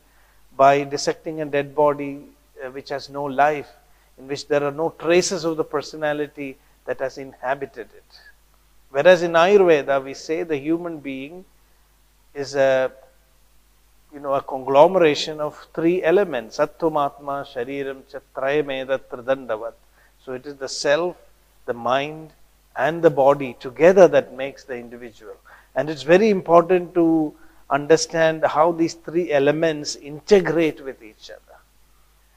by 0.56 0.84
dissecting 0.84 1.40
a 1.40 1.46
dead 1.46 1.74
body 1.74 2.20
uh, 2.62 2.70
which 2.70 2.90
has 2.90 3.08
no 3.08 3.24
life, 3.24 3.68
in 4.18 4.28
which 4.28 4.46
there 4.48 4.62
are 4.62 4.70
no 4.70 4.90
traces 4.98 5.44
of 5.44 5.56
the 5.56 5.64
personality 5.64 6.56
that 6.84 7.00
has 7.00 7.16
inhabited 7.16 7.88
it. 7.96 8.20
Whereas 8.90 9.22
in 9.22 9.32
Ayurveda, 9.32 10.04
we 10.04 10.14
say 10.14 10.42
the 10.42 10.58
human 10.58 10.98
being 10.98 11.44
is 12.34 12.54
a 12.54 12.92
you 14.12 14.20
know, 14.20 14.34
a 14.34 14.42
conglomeration 14.42 15.40
of 15.40 15.66
three 15.74 16.02
elements 16.02 16.58
Sattvamatma, 16.58 17.44
Shariram, 17.44 18.02
Chatrayameda, 18.04 19.00
Tridandavat. 19.00 19.72
So 20.24 20.34
it 20.34 20.46
is 20.46 20.54
the 20.54 20.68
self, 20.68 21.16
the 21.66 21.74
mind, 21.74 22.32
and 22.76 23.02
the 23.02 23.10
body 23.10 23.56
together 23.60 24.08
that 24.08 24.34
makes 24.34 24.64
the 24.64 24.76
individual. 24.76 25.36
And 25.74 25.88
it's 25.88 26.02
very 26.02 26.30
important 26.30 26.94
to 26.94 27.34
understand 27.70 28.44
how 28.44 28.72
these 28.72 28.94
three 28.94 29.32
elements 29.32 29.96
integrate 29.96 30.84
with 30.84 31.02
each 31.02 31.30
other. 31.30 31.58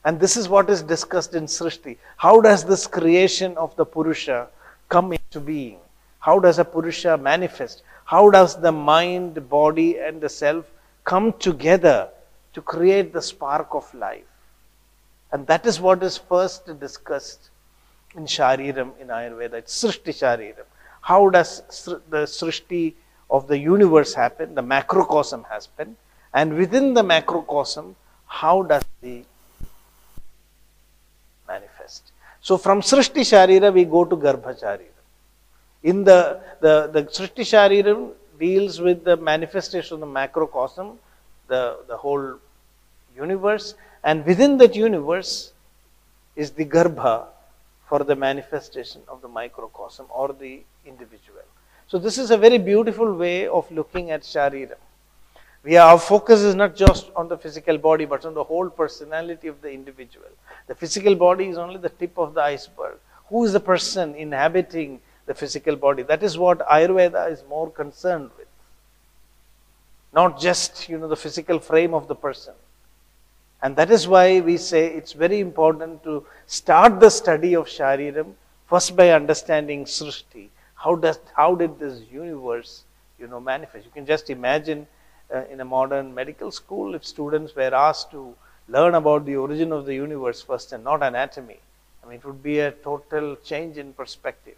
And 0.05 0.19
this 0.19 0.37
is 0.37 0.47
what 0.47 0.69
is 0.69 0.83
discussed 0.83 1.33
in 1.33 1.45
Srishti. 1.45 1.97
How 2.17 2.39
does 2.39 2.63
this 2.63 2.87
creation 2.87 3.57
of 3.57 3.75
the 3.75 3.85
Purusha 3.85 4.47
come 4.89 5.11
into 5.11 5.39
being? 5.39 5.79
How 6.19 6.39
does 6.39 6.59
a 6.59 6.65
Purusha 6.65 7.17
manifest? 7.17 7.83
How 8.05 8.29
does 8.29 8.59
the 8.59 8.71
mind, 8.71 9.49
body, 9.49 9.99
and 9.99 10.21
the 10.21 10.29
self 10.29 10.65
come 11.03 11.33
together 11.33 12.09
to 12.53 12.61
create 12.61 13.11
the 13.11 13.21
spark 13.21 13.67
of 13.71 13.93
life? 13.93 14.23
And 15.31 15.45
that 15.47 15.65
is 15.65 15.81
what 15.81 16.01
is 16.03 16.17
first 16.17 16.79
discussed 16.79 17.49
in 18.17 18.25
Shariram 18.25 18.91
in 18.99 19.07
Ayurveda. 19.07 19.53
It's 19.53 19.83
Srishti 19.83 20.13
Shariram. 20.21 20.65
How 21.01 21.29
does 21.29 21.61
the 22.09 22.23
Srishti 22.23 22.93
of 23.29 23.47
the 23.47 23.57
universe 23.57 24.13
happen? 24.13 24.55
The 24.55 24.63
macrocosm 24.63 25.43
happen. 25.43 25.95
And 26.33 26.55
within 26.55 26.93
the 26.93 27.03
macrocosm, 27.03 27.95
how 28.25 28.63
does 28.63 28.83
the 29.01 29.23
manifest? 31.47 32.11
So 32.41 32.57
from 32.57 32.81
Srishti 32.81 33.21
Sharira, 33.21 33.73
we 33.73 33.85
go 33.85 34.03
to 34.03 34.17
Garbha 34.17 34.59
Sharira. 34.59 34.97
In 35.83 36.03
the, 36.03 36.41
the, 36.59 36.89
the 36.91 37.03
Srishti 37.03 37.43
Sharira 37.53 38.11
deals 38.39 38.81
with 38.81 39.03
the 39.03 39.15
manifestation 39.15 39.95
of 39.95 39.99
the 40.01 40.05
macrocosm, 40.07 40.97
the, 41.47 41.77
the 41.87 41.95
whole 41.95 42.35
universe, 43.15 43.75
and 44.03 44.25
within 44.25 44.57
that 44.57 44.75
universe 44.75 45.53
is 46.35 46.51
the 46.51 46.65
Garbha 46.65 47.27
for 47.87 48.03
the 48.03 48.15
manifestation 48.15 49.01
of 49.07 49.21
the 49.21 49.27
microcosm 49.27 50.05
or 50.09 50.33
the 50.33 50.61
individual. 50.85 51.43
So 51.87 51.97
this 51.97 52.17
is 52.17 52.31
a 52.31 52.37
very 52.37 52.57
beautiful 52.57 53.13
way 53.13 53.47
of 53.47 53.71
looking 53.71 54.11
at 54.11 54.21
Sharira. 54.23 54.75
We 55.63 55.77
are, 55.77 55.91
our 55.91 55.99
focus 55.99 56.41
is 56.41 56.55
not 56.55 56.75
just 56.75 57.09
on 57.15 57.29
the 57.29 57.37
physical 57.37 57.77
body, 57.77 58.05
but 58.05 58.25
on 58.25 58.33
the 58.33 58.43
whole 58.43 58.69
personality 58.69 59.47
of 59.47 59.61
the 59.61 59.71
individual. 59.71 60.29
The 60.67 60.75
physical 60.75 61.15
body 61.15 61.47
is 61.47 61.57
only 61.57 61.77
the 61.77 61.89
tip 61.89 62.17
of 62.17 62.33
the 62.33 62.41
iceberg. 62.41 62.97
Who 63.29 63.43
is 63.45 63.53
the 63.53 63.59
person 63.59 64.15
inhabiting 64.15 64.99
the 65.25 65.33
physical 65.33 65.75
body? 65.75 66.03
That 66.03 66.23
is 66.23 66.37
what 66.37 66.59
Ayurveda 66.67 67.31
is 67.31 67.43
more 67.49 67.69
concerned 67.69 68.31
with. 68.37 68.47
Not 70.13 70.39
just 70.39 70.87
you 70.89 70.97
know 70.97 71.07
the 71.07 71.15
physical 71.15 71.59
frame 71.59 71.93
of 71.93 72.07
the 72.07 72.15
person. 72.15 72.53
And 73.61 73.75
that 73.75 73.89
is 73.89 74.07
why 74.07 74.39
we 74.39 74.57
say 74.57 74.87
it's 74.87 75.13
very 75.13 75.39
important 75.39 76.03
to 76.03 76.25
start 76.45 76.99
the 76.99 77.09
study 77.09 77.55
of 77.55 77.65
Shariram 77.65 78.33
first 78.67 78.95
by 78.95 79.09
understanding 79.11 79.85
Srishti. 79.85 80.49
How, 80.75 80.95
does, 80.95 81.19
how 81.35 81.55
did 81.55 81.79
this 81.79 82.01
universe 82.11 82.83
you 83.19 83.27
know, 83.27 83.39
manifest? 83.39 83.85
You 83.85 83.91
can 83.91 84.05
just 84.05 84.29
imagine 84.29 84.85
uh, 85.33 85.43
in 85.51 85.59
a 85.59 85.65
modern 85.65 86.13
medical 86.13 86.51
school 86.51 86.93
if 86.93 87.03
students 87.03 87.55
were 87.55 87.73
asked 87.73 88.11
to 88.11 88.35
learn 88.69 88.95
about 88.95 89.25
the 89.25 89.35
origin 89.35 89.71
of 89.71 89.85
the 89.85 89.95
universe 89.95 90.41
first 90.41 90.71
and 90.71 90.83
not 90.83 91.01
anatomy. 91.01 91.59
I 92.03 92.07
mean, 92.07 92.19
it 92.19 92.25
would 92.25 92.43
be 92.43 92.59
a 92.59 92.71
total 92.71 93.37
change 93.37 93.77
in 93.77 93.93
perspective. 93.93 94.55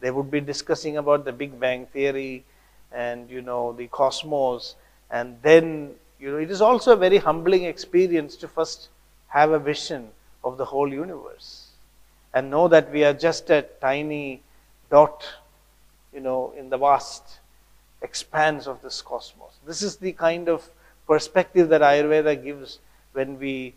They 0.00 0.10
would 0.10 0.30
be 0.30 0.40
discussing 0.40 0.96
about 0.98 1.24
the 1.24 1.32
Big 1.32 1.58
Bang 1.58 1.86
theory 1.86 2.44
and, 2.92 3.28
you 3.28 3.42
know, 3.42 3.72
the 3.72 3.88
cosmos 3.88 4.76
and 5.10 5.36
then 5.42 5.94
you 6.18 6.30
know, 6.30 6.38
it 6.38 6.50
is 6.50 6.60
also 6.60 6.92
a 6.92 6.96
very 6.96 7.18
humbling 7.18 7.64
experience 7.64 8.36
to 8.36 8.48
first 8.48 8.88
have 9.28 9.50
a 9.50 9.58
vision 9.58 10.08
of 10.44 10.56
the 10.56 10.64
whole 10.64 10.92
universe 10.92 11.70
and 12.32 12.50
know 12.50 12.68
that 12.68 12.92
we 12.92 13.04
are 13.04 13.12
just 13.12 13.50
a 13.50 13.62
tiny 13.80 14.42
dot, 14.90 15.26
you 16.12 16.20
know, 16.20 16.52
in 16.56 16.70
the 16.70 16.78
vast 16.78 17.40
expanse 18.02 18.66
of 18.66 18.80
this 18.82 19.02
cosmos. 19.02 19.52
This 19.66 19.82
is 19.82 19.96
the 19.96 20.12
kind 20.12 20.48
of 20.48 20.68
perspective 21.06 21.68
that 21.70 21.80
Ayurveda 21.80 22.42
gives 22.42 22.78
when 23.12 23.38
we 23.38 23.74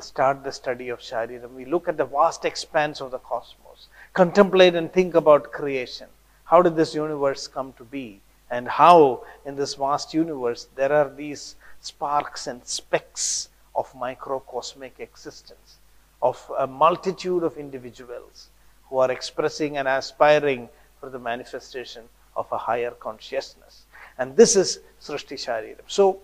start 0.00 0.44
the 0.44 0.52
study 0.52 0.88
of 0.88 1.00
Shariram. 1.00 1.54
We 1.54 1.64
look 1.64 1.88
at 1.88 1.96
the 1.96 2.04
vast 2.04 2.44
expanse 2.44 3.00
of 3.00 3.10
the 3.10 3.18
cosmos, 3.18 3.88
contemplate 4.14 4.74
and 4.74 4.92
think 4.92 5.14
about 5.14 5.52
creation. 5.52 6.08
How 6.44 6.62
did 6.62 6.76
this 6.76 6.94
universe 6.94 7.46
come 7.46 7.72
to 7.74 7.84
be? 7.84 8.20
And 8.50 8.66
how, 8.66 9.24
in 9.44 9.56
this 9.56 9.74
vast 9.74 10.12
universe, 10.12 10.68
there 10.74 10.92
are 10.92 11.08
these 11.08 11.54
sparks 11.80 12.46
and 12.46 12.64
specks 12.66 13.48
of 13.74 13.92
microcosmic 13.94 15.00
existence, 15.00 15.78
of 16.22 16.50
a 16.58 16.66
multitude 16.66 17.42
of 17.42 17.56
individuals 17.56 18.48
who 18.88 18.98
are 18.98 19.10
expressing 19.10 19.76
and 19.76 19.88
aspiring 19.88 20.68
for 20.98 21.08
the 21.08 21.18
manifestation 21.18 22.02
of 22.36 22.50
a 22.52 22.58
higher 22.58 22.90
consciousness. 22.90 23.84
And 24.18 24.36
this 24.36 24.56
is 24.56 24.80
Srishti 25.00 25.36
Shariram. 25.36 25.86
So, 25.86 26.20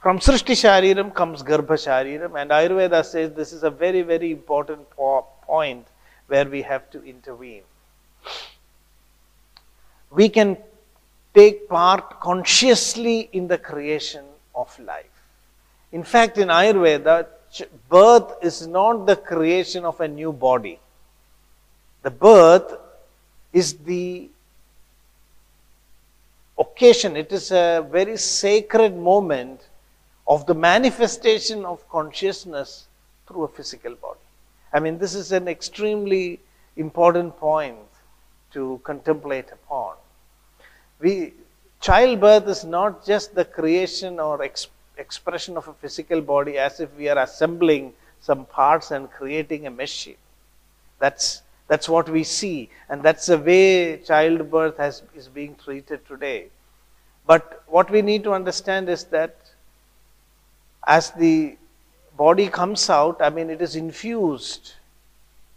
from 0.00 0.18
Srishti 0.18 0.54
Shariram 0.54 1.14
comes 1.14 1.42
Garbha 1.42 1.76
Shariram, 1.86 2.40
and 2.40 2.50
Ayurveda 2.50 3.04
says 3.04 3.32
this 3.32 3.52
is 3.52 3.62
a 3.62 3.70
very, 3.70 4.02
very 4.02 4.30
important 4.30 4.88
po- 4.90 5.26
point 5.42 5.86
where 6.26 6.44
we 6.44 6.62
have 6.62 6.90
to 6.90 7.02
intervene. 7.02 7.62
We 10.10 10.28
can 10.28 10.56
take 11.34 11.68
part 11.68 12.20
consciously 12.20 13.28
in 13.32 13.48
the 13.48 13.58
creation 13.58 14.24
of 14.54 14.78
life. 14.78 15.06
In 15.92 16.02
fact, 16.02 16.38
in 16.38 16.48
Ayurveda, 16.48 17.26
birth 17.88 18.34
is 18.42 18.66
not 18.66 19.06
the 19.06 19.16
creation 19.16 19.84
of 19.84 20.00
a 20.00 20.08
new 20.08 20.32
body. 20.32 20.80
The 22.02 22.10
birth 22.10 22.76
is 23.52 23.74
the 23.74 24.28
occasion, 26.58 27.16
it 27.16 27.32
is 27.32 27.50
a 27.50 27.86
very 27.90 28.16
sacred 28.16 28.96
moment 28.96 29.60
of 30.26 30.46
the 30.46 30.54
manifestation 30.54 31.64
of 31.64 31.88
consciousness 31.88 32.86
through 33.26 33.44
a 33.44 33.48
physical 33.48 33.94
body. 33.94 34.20
I 34.72 34.80
mean, 34.80 34.98
this 34.98 35.14
is 35.14 35.32
an 35.32 35.48
extremely 35.48 36.40
important 36.76 37.36
point 37.36 37.78
to 38.52 38.80
contemplate 38.84 39.50
upon. 39.52 39.94
We, 41.00 41.34
childbirth 41.84 42.48
is 42.48 42.64
not 42.64 43.04
just 43.04 43.34
the 43.34 43.44
creation 43.44 44.18
or 44.18 44.42
ex- 44.42 44.68
expression 44.96 45.58
of 45.58 45.68
a 45.68 45.74
physical 45.74 46.22
body 46.22 46.56
as 46.56 46.80
if 46.80 46.88
we 46.96 47.10
are 47.10 47.18
assembling 47.18 47.92
some 48.22 48.46
parts 48.46 48.90
and 48.90 49.10
creating 49.10 49.66
a 49.66 49.70
machine. 49.70 50.16
That's, 50.98 51.42
that's 51.68 51.86
what 51.86 52.08
we 52.08 52.24
see, 52.24 52.70
and 52.88 53.02
that's 53.02 53.26
the 53.26 53.36
way 53.36 53.98
childbirth 53.98 54.78
has, 54.78 55.02
is 55.14 55.28
being 55.28 55.56
treated 55.62 56.06
today. 56.08 56.46
But 57.26 57.62
what 57.66 57.90
we 57.90 58.00
need 58.00 58.24
to 58.24 58.32
understand 58.32 58.88
is 58.88 59.04
that 59.16 59.36
as 60.86 61.10
the 61.10 61.58
body 62.16 62.48
comes 62.48 62.88
out, 62.88 63.20
I 63.20 63.28
mean, 63.28 63.50
it 63.50 63.60
is 63.60 63.76
infused 63.76 64.72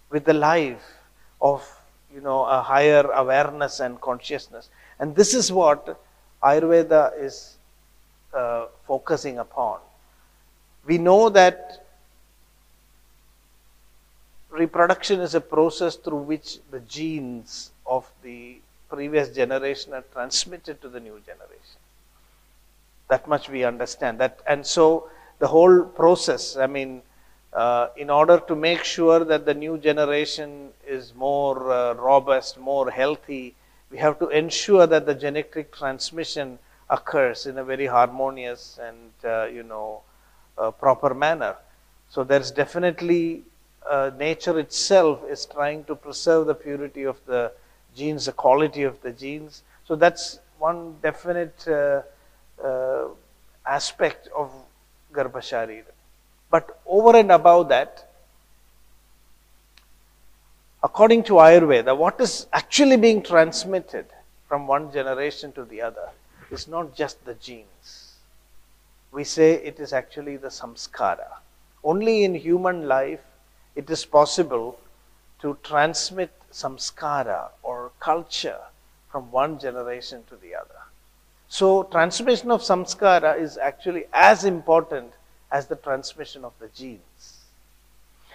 with 0.10 0.26
the 0.26 0.34
life 0.34 0.84
of 1.42 1.66
you 2.14 2.22
know 2.22 2.44
a 2.46 2.62
higher 2.62 3.10
awareness 3.12 3.80
and 3.80 4.00
consciousness, 4.02 4.70
and 5.00 5.16
this 5.16 5.34
is 5.34 5.52
what 5.52 6.00
Ayurveda 6.44 7.12
is 7.20 7.58
uh, 8.34 8.68
focusing 8.86 9.40
upon. 9.40 9.80
We 10.86 10.98
know 10.98 11.30
that 11.30 11.86
reproduction 14.50 15.20
is 15.20 15.36
a 15.36 15.42
process 15.42 15.96
through 15.96 16.22
which 16.22 16.60
the 16.72 16.80
genes 16.82 17.72
of 17.86 18.10
the 18.24 18.58
previous 18.90 19.30
generation 19.30 19.94
are 19.94 20.04
transmitted 20.14 20.82
to 20.82 20.90
the 20.90 21.00
new 21.00 21.20
generation. 21.26 21.80
That 23.10 23.28
much 23.28 23.50
we 23.50 23.64
understand. 23.64 24.20
That 24.20 24.40
and 24.48 24.66
so 24.66 25.10
the 25.40 25.48
whole 25.48 25.84
process. 25.84 26.58
I 26.58 26.68
mean, 26.68 27.02
uh, 27.54 27.88
in 27.96 28.10
order 28.10 28.40
to 28.48 28.56
make 28.56 28.84
sure 28.84 29.24
that 29.24 29.46
the 29.46 29.54
new 29.54 29.78
generation 29.78 30.70
is 30.88 31.14
more 31.16 31.72
uh, 31.72 31.94
robust, 31.94 32.58
more 32.58 32.92
healthy, 32.92 33.56
we 33.90 33.98
have 33.98 34.20
to 34.20 34.28
ensure 34.30 34.86
that 34.88 35.06
the 35.06 35.16
genetic 35.16 35.74
transmission 35.74 36.60
occurs 36.90 37.46
in 37.46 37.58
a 37.58 37.64
very 37.64 37.86
harmonious 37.86 38.80
and 38.82 39.12
uh, 39.24 39.46
you 39.46 39.64
know 39.64 40.02
uh, 40.58 40.72
proper 40.72 41.14
manner. 41.14 41.56
So 42.10 42.24
there's 42.24 42.52
definitely 42.52 43.44
uh, 43.90 44.12
nature 44.18 44.60
itself 44.60 45.22
is 45.30 45.46
trying 45.46 45.84
to 45.86 45.96
preserve 45.96 46.48
the 46.48 46.56
purity 46.56 47.04
of 47.04 47.18
the 47.26 47.52
genes, 47.96 48.26
the 48.26 48.32
quality 48.32 48.84
of 48.84 49.02
the 49.02 49.12
genes. 49.12 49.64
So 49.86 49.96
that's 49.96 50.40
one 50.60 50.96
definite 51.02 51.68
uh, 51.68 52.02
uh, 52.64 53.08
aspect 53.66 54.30
of 54.36 54.52
Garbhasharira. 55.14 55.84
But 56.50 56.80
over 56.86 57.18
and 57.18 57.32
above 57.32 57.70
that, 57.70 58.07
according 60.84 61.24
to 61.24 61.34
Ayurveda, 61.34 61.98
what 61.98 62.20
is 62.22 62.48
actually 62.54 62.98
being 62.98 63.22
transmitted 63.22 64.06
from 64.48 64.68
one 64.68 64.92
generation 64.92 65.52
to 65.54 65.66
the 65.66 65.82
other 65.82 66.10
is 66.52 66.68
not 66.68 66.96
just 66.96 67.24
the 67.26 67.34
genes. 67.36 68.14
We 69.12 69.24
say 69.24 69.54
it 69.54 69.80
is 69.80 69.94
actually 69.94 70.38
the 70.38 70.50
samskara. 70.50 71.40
Only 71.84 72.24
in 72.24 72.36
human 72.36 72.88
life 72.88 73.22
it 73.76 73.90
is 73.90 74.06
possible 74.06 74.80
to 75.42 75.58
transmit 75.64 76.32
samskara 76.52 77.50
or 77.64 77.92
culture 78.00 78.60
from 79.10 79.32
one 79.32 79.60
generation 79.60 80.24
to 80.30 80.36
the 80.36 80.56
other. 80.56 80.82
So, 81.50 81.84
transmission 81.84 82.52
of 82.52 82.62
samskara 82.62 83.40
is 83.40 83.58
actually 83.58 84.06
as 84.14 84.44
important 84.44 85.14
as 85.52 85.68
the 85.68 85.78
transmission 85.78 86.44
of 86.44 86.54
the 86.60 86.68
genes. 86.70 87.46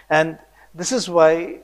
And 0.08 0.38
this 0.74 0.92
is 0.92 1.10
why 1.10 1.60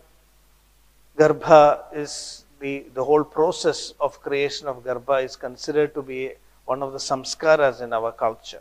Garbha 1.18 1.84
is 1.92 2.44
the, 2.60 2.86
the 2.94 3.04
whole 3.04 3.24
process 3.24 3.92
of 4.00 4.20
creation 4.20 4.68
of 4.68 4.84
Garbha 4.84 5.24
is 5.24 5.36
considered 5.36 5.92
to 5.94 6.02
be 6.02 6.32
one 6.64 6.82
of 6.82 6.92
the 6.92 6.98
samskaras 6.98 7.80
in 7.80 7.92
our 7.92 8.12
culture. 8.12 8.60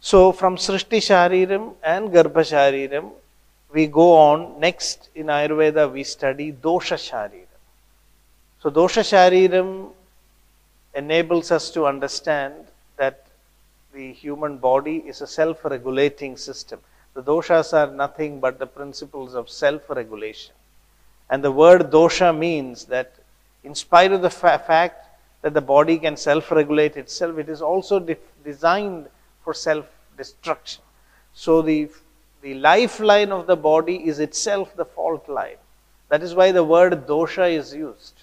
So 0.00 0.32
from 0.32 0.56
Srishti 0.56 0.98
Shariram 0.98 1.74
and 1.82 2.10
Garbha 2.10 2.44
Shariram, 2.52 3.10
we 3.72 3.86
go 3.86 4.12
on. 4.12 4.60
Next 4.60 5.08
in 5.14 5.26
Ayurveda, 5.26 5.92
we 5.92 6.04
study 6.04 6.52
Dosha 6.52 6.96
Shariram. 6.96 7.46
So 8.60 8.70
Dosha 8.70 9.02
Shariram 9.02 9.90
enables 10.94 11.50
us 11.50 11.70
to 11.72 11.86
understand 11.86 12.54
that 12.96 13.26
the 13.92 14.12
human 14.12 14.58
body 14.58 14.98
is 14.98 15.20
a 15.20 15.26
self 15.26 15.64
regulating 15.64 16.36
system. 16.36 16.80
The 17.14 17.22
doshas 17.22 17.72
are 17.72 17.92
nothing 17.92 18.38
but 18.38 18.58
the 18.58 18.66
principles 18.66 19.34
of 19.34 19.50
self 19.50 19.90
regulation. 19.90 20.54
And 21.30 21.44
the 21.44 21.52
word 21.52 21.90
dosha 21.90 22.36
means 22.36 22.86
that, 22.86 23.14
in 23.64 23.74
spite 23.74 24.12
of 24.12 24.22
the 24.22 24.30
fa- 24.30 24.62
fact 24.66 25.06
that 25.42 25.54
the 25.54 25.60
body 25.60 25.98
can 25.98 26.16
self 26.16 26.50
regulate 26.50 26.96
itself, 26.96 27.38
it 27.38 27.48
is 27.48 27.60
also 27.60 27.98
de- 27.98 28.16
designed 28.44 29.06
for 29.42 29.52
self 29.52 29.86
destruction. 30.16 30.82
So, 31.34 31.62
the, 31.62 31.88
the 32.42 32.54
lifeline 32.54 33.30
of 33.30 33.46
the 33.46 33.56
body 33.56 34.08
is 34.08 34.20
itself 34.20 34.74
the 34.74 34.84
fault 34.84 35.28
line. 35.28 35.56
That 36.08 36.22
is 36.22 36.34
why 36.34 36.52
the 36.52 36.64
word 36.64 37.06
dosha 37.06 37.52
is 37.52 37.74
used. 37.74 38.14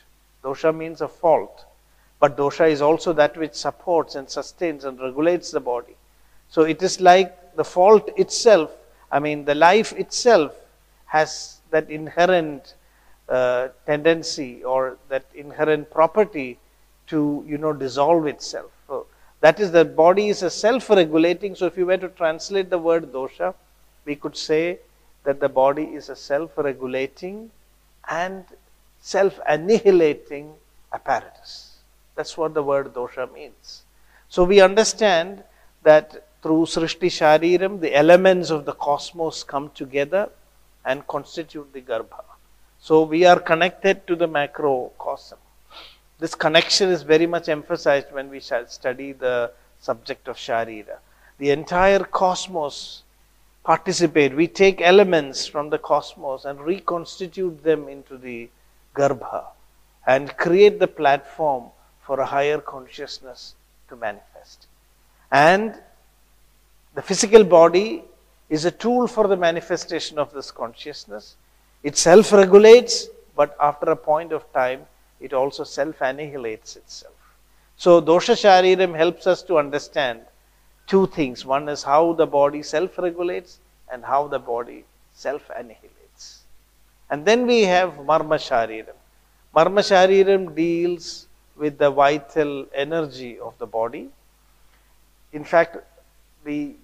Dosha 0.43 0.75
means 0.75 1.01
a 1.01 1.07
fault. 1.07 1.65
But 2.19 2.37
dosha 2.37 2.69
is 2.69 2.81
also 2.81 3.13
that 3.13 3.37
which 3.37 3.53
supports 3.53 4.15
and 4.15 4.29
sustains 4.29 4.85
and 4.85 4.99
regulates 4.99 5.51
the 5.51 5.59
body. 5.59 5.95
So 6.49 6.61
it 6.63 6.81
is 6.81 6.99
like 6.99 7.55
the 7.55 7.63
fault 7.63 8.09
itself, 8.17 8.71
I 9.11 9.19
mean, 9.19 9.45
the 9.45 9.55
life 9.55 9.93
itself 9.93 10.53
has 11.07 11.59
that 11.71 11.89
inherent 11.89 12.73
uh, 13.29 13.69
tendency 13.85 14.63
or 14.63 14.97
that 15.09 15.25
inherent 15.33 15.89
property 15.89 16.59
to, 17.07 17.43
you 17.47 17.57
know, 17.57 17.73
dissolve 17.73 18.27
itself. 18.27 18.71
So 18.87 19.07
that 19.41 19.59
is, 19.59 19.71
the 19.71 19.85
body 19.85 20.29
is 20.29 20.43
a 20.43 20.49
self 20.49 20.89
regulating. 20.89 21.55
So 21.55 21.65
if 21.65 21.77
you 21.77 21.85
were 21.85 21.97
to 21.97 22.09
translate 22.09 22.69
the 22.69 22.77
word 22.77 23.11
dosha, 23.11 23.53
we 24.05 24.15
could 24.15 24.37
say 24.37 24.79
that 25.23 25.39
the 25.39 25.49
body 25.49 25.83
is 25.83 26.09
a 26.09 26.15
self 26.15 26.57
regulating 26.57 27.51
and 28.09 28.45
self 29.01 29.39
annihilating 29.47 30.53
apparatus. 30.93 31.79
That's 32.15 32.37
what 32.37 32.53
the 32.53 32.63
word 32.63 32.93
dosha 32.93 33.31
means. 33.33 33.83
So 34.29 34.43
we 34.43 34.61
understand 34.61 35.43
that 35.83 36.27
through 36.41 36.65
Srishti 36.65 37.09
Shariram, 37.09 37.79
the 37.79 37.95
elements 37.95 38.49
of 38.51 38.65
the 38.65 38.73
cosmos 38.73 39.43
come 39.43 39.71
together 39.73 40.29
and 40.85 41.05
constitute 41.07 41.73
the 41.73 41.81
Garbha. 41.81 42.23
So 42.85 43.01
we 43.01 43.25
are 43.25 43.39
connected 43.39 44.05
to 44.05 44.15
the 44.15 44.27
macrocosm. 44.27 45.39
This 46.19 46.35
connection 46.35 46.89
is 46.89 47.01
very 47.01 47.25
much 47.25 47.49
emphasized 47.49 48.11
when 48.11 48.29
we 48.29 48.39
study 48.39 49.11
the 49.11 49.51
subject 49.79 50.27
of 50.27 50.35
Sharira. 50.35 50.97
The 51.39 51.49
entire 51.49 52.03
cosmos 52.03 53.01
participate. 53.63 54.35
We 54.35 54.47
take 54.47 54.81
elements 54.81 55.47
from 55.47 55.71
the 55.71 55.79
cosmos 55.79 56.45
and 56.45 56.61
reconstitute 56.61 57.63
them 57.63 57.87
into 57.87 58.19
the 58.19 58.49
Garbha 58.93 59.45
and 60.05 60.37
create 60.37 60.77
the 60.77 60.87
platform 60.87 61.71
for 62.03 62.19
a 62.19 62.25
higher 62.27 62.59
consciousness 62.59 63.55
to 63.89 63.95
manifest. 63.95 64.67
And 65.31 65.73
the 66.93 67.01
physical 67.01 67.45
body 67.45 68.03
is 68.47 68.63
a 68.63 68.69
tool 68.69 69.07
for 69.07 69.27
the 69.27 69.37
manifestation 69.37 70.19
of 70.19 70.31
this 70.33 70.51
consciousness. 70.51 71.35
It 71.89 71.95
self 71.97 72.31
regulates, 72.33 73.09
but 73.35 73.55
after 73.61 73.91
a 73.91 73.95
point 73.95 74.31
of 74.31 74.51
time, 74.53 74.87
it 75.19 75.33
also 75.33 75.63
self 75.63 76.01
annihilates 76.01 76.75
itself. 76.75 77.13
So, 77.77 78.01
dosha 78.01 78.35
shariram 78.43 78.95
helps 78.95 79.27
us 79.27 79.43
to 79.43 79.59
understand 79.59 80.21
two 80.87 81.05
things. 81.05 81.45
One 81.45 81.69
is 81.69 81.83
how 81.83 82.13
the 82.13 82.25
body 82.25 82.63
self 82.63 82.97
regulates 82.97 83.59
and 83.91 84.03
how 84.03 84.27
the 84.27 84.39
body 84.39 84.83
self 85.13 85.51
annihilates. 85.55 86.39
And 87.11 87.23
then 87.23 87.45
we 87.45 87.61
have 87.61 87.91
marma 88.11 88.39
shariram. 88.47 88.97
Marma 89.55 89.85
shariram 89.91 90.55
deals 90.55 91.27
with 91.55 91.77
the 91.77 91.91
vital 91.91 92.65
energy 92.73 93.37
of 93.37 93.55
the 93.59 93.67
body. 93.67 94.09
In 95.33 95.43
fact, 95.43 95.77
the 96.45 96.75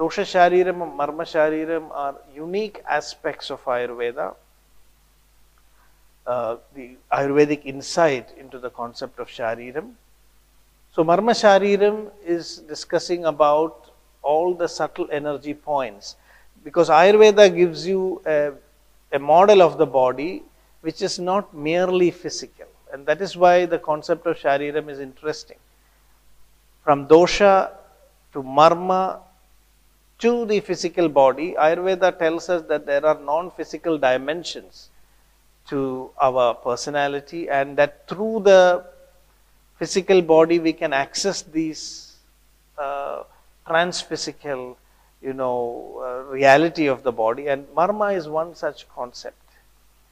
dosha 0.00 0.24
shariram 0.32 0.82
and 0.82 0.98
marma 0.98 1.24
shariram 1.32 1.90
are 1.92 2.16
unique 2.34 2.82
aspects 2.88 3.50
of 3.50 3.62
Ayurveda. 3.64 4.34
Uh, 6.26 6.56
the 6.74 6.96
Ayurvedic 7.12 7.66
insight 7.66 8.30
into 8.38 8.58
the 8.58 8.70
concept 8.70 9.18
of 9.18 9.28
shariram. 9.28 9.92
So, 10.92 11.04
marma 11.04 11.34
shariram 11.42 12.10
is 12.24 12.58
discussing 12.58 13.26
about 13.26 13.90
all 14.22 14.54
the 14.54 14.68
subtle 14.68 15.08
energy 15.12 15.54
points 15.54 16.16
because 16.64 16.88
Ayurveda 16.88 17.54
gives 17.54 17.86
you 17.86 18.22
a, 18.26 18.52
a 19.12 19.18
model 19.18 19.62
of 19.62 19.76
the 19.76 19.86
body 19.86 20.42
which 20.80 21.02
is 21.02 21.18
not 21.18 21.52
merely 21.54 22.10
physical. 22.10 22.66
And 22.92 23.06
that 23.06 23.20
is 23.20 23.36
why 23.36 23.66
the 23.66 23.78
concept 23.78 24.26
of 24.26 24.36
Shariram 24.36 24.88
is 24.88 24.98
interesting. 24.98 25.58
From 26.84 27.06
dosha 27.06 27.70
to 28.32 28.42
marma 28.42 29.20
to 30.20 30.44
the 30.46 30.60
physical 30.60 31.08
body, 31.08 31.54
Ayurveda 31.58 32.18
tells 32.18 32.48
us 32.48 32.62
that 32.68 32.86
there 32.86 33.04
are 33.04 33.18
non 33.18 33.50
physical 33.50 33.98
dimensions 33.98 34.90
to 35.68 36.10
our 36.20 36.54
personality, 36.54 37.48
and 37.48 37.76
that 37.76 38.06
through 38.08 38.40
the 38.40 38.84
physical 39.76 40.20
body 40.20 40.58
we 40.58 40.72
can 40.72 40.92
access 40.92 41.42
these 41.42 42.16
uh, 42.78 43.22
trans-physical, 43.66 44.76
you 45.22 45.32
know, 45.32 46.00
uh, 46.02 46.30
reality 46.30 46.86
of 46.86 47.02
the 47.02 47.12
body. 47.12 47.46
And 47.48 47.66
marma 47.68 48.16
is 48.16 48.28
one 48.28 48.54
such 48.54 48.88
concept. 48.88 49.36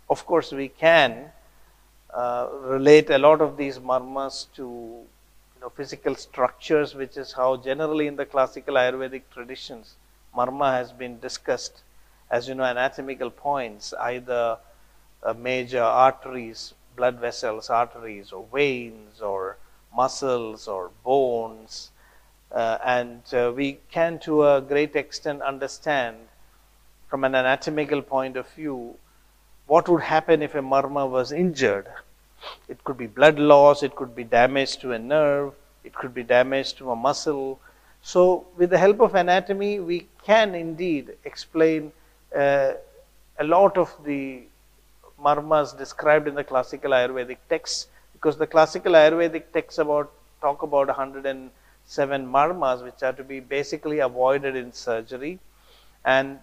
Of 0.09 0.25
course, 0.27 0.53
we 0.53 0.69
can 0.69 1.31
uh, 2.15 2.49
relate 2.63 3.11
a 3.11 3.19
lot 3.19 3.41
of 3.41 3.57
these 3.57 3.79
marmas 3.79 4.47
to 4.55 5.03
you 5.59 5.65
know, 5.65 5.71
physical 5.71 6.15
structures, 6.15 6.95
which 6.95 7.17
is 7.17 7.33
how 7.33 7.57
generally 7.57 8.07
in 8.07 8.15
the 8.15 8.25
classical 8.25 8.75
Ayurvedic 8.75 9.23
traditions, 9.33 9.97
marma 10.37 10.71
has 10.71 10.93
been 10.93 11.19
discussed 11.19 11.83
as 12.31 12.47
you 12.47 12.55
know 12.55 12.63
anatomical 12.63 13.29
points, 13.31 13.93
either 13.99 14.57
uh, 15.25 15.33
major 15.33 15.83
arteries, 15.83 16.75
blood 16.95 17.19
vessels, 17.19 17.71
arteries, 17.71 18.31
or 18.31 18.47
veins, 18.53 19.21
or 19.21 19.57
muscles, 19.93 20.69
or 20.69 20.93
bones. 21.03 21.91
Uh, 22.53 22.79
and 22.85 23.23
uh, 23.35 23.53
we 23.55 23.81
can, 23.91 24.21
to 24.21 24.47
a 24.47 24.61
great 24.61 24.95
extent, 24.95 25.43
understand 25.43 26.17
from 27.09 27.25
an 27.25 27.35
anatomical 27.35 28.01
point 28.01 28.37
of 28.37 28.49
view 28.51 28.95
what 29.67 29.89
would 29.89 30.03
happen 30.03 30.41
if 30.41 30.55
a 30.55 30.61
marma 30.61 31.09
was 31.11 31.33
injured. 31.33 31.89
It 32.69 32.83
could 32.85 32.97
be 32.97 33.07
blood 33.07 33.39
loss, 33.39 33.83
it 33.83 33.95
could 33.97 34.15
be 34.15 34.25
damage 34.25 34.77
to 34.79 34.93
a 34.93 34.99
nerve, 34.99 35.55
it 35.85 35.95
could 35.95 36.15
be 36.15 36.23
damage 36.23 36.75
to 36.75 36.91
a 36.91 36.97
muscle. 36.97 37.61
So, 38.03 38.47
with 38.57 38.71
the 38.71 38.79
help 38.79 39.01
of 39.01 39.15
anatomy, 39.15 39.81
we 39.81 40.07
can 40.25 40.55
indeed 40.55 41.17
explain 41.25 41.93
uh, 42.37 42.73
a 43.39 43.45
lot 43.45 43.77
of 43.77 43.93
the 44.05 44.43
marmas 45.21 45.77
described 45.77 46.29
in 46.29 46.35
the 46.35 46.45
classical 46.45 46.93
Ayurvedic 46.93 47.39
texts, 47.49 47.89
because 48.13 48.37
the 48.37 48.47
classical 48.47 48.93
Ayurvedic 48.93 49.53
texts 49.53 49.79
about 49.79 50.13
talk 50.41 50.63
about 50.63 50.87
107 50.87 52.27
marmas, 52.27 52.83
which 52.83 53.03
are 53.03 53.13
to 53.13 53.25
be 53.25 53.41
basically 53.41 53.99
avoided 53.99 54.55
in 54.55 54.73
surgery, 54.73 55.39
and 56.05 56.39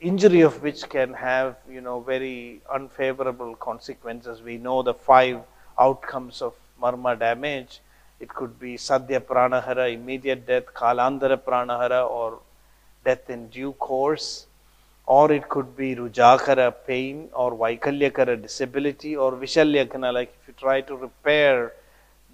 injury 0.00 0.40
of 0.40 0.62
which 0.62 0.88
can 0.88 1.12
have 1.14 1.56
you 1.70 1.80
know 1.80 2.00
very 2.00 2.60
unfavorable 2.72 3.54
consequences. 3.56 4.42
We 4.42 4.58
know 4.58 4.82
the 4.82 4.94
five 4.94 5.40
outcomes 5.78 6.42
of 6.42 6.54
marma 6.80 7.18
damage. 7.18 7.80
It 8.18 8.28
could 8.28 8.58
be 8.58 8.76
sadhya 8.76 9.20
pranahara, 9.20 9.92
immediate 9.92 10.46
death, 10.46 10.66
kalantara 10.74 11.38
pranahara, 11.38 12.08
or 12.08 12.40
death 13.04 13.30
in 13.30 13.48
due 13.48 13.72
course, 13.72 14.46
or 15.06 15.32
it 15.32 15.48
could 15.48 15.76
be 15.76 15.94
rujakara 15.96 16.74
pain, 16.86 17.28
or 17.32 17.52
vaikalyakara 17.52 18.40
disability, 18.40 19.16
or 19.16 19.32
vishalyaghna. 19.32 20.12
Like 20.12 20.34
if 20.40 20.48
you 20.48 20.54
try 20.58 20.80
to 20.82 20.96
repair 20.96 21.72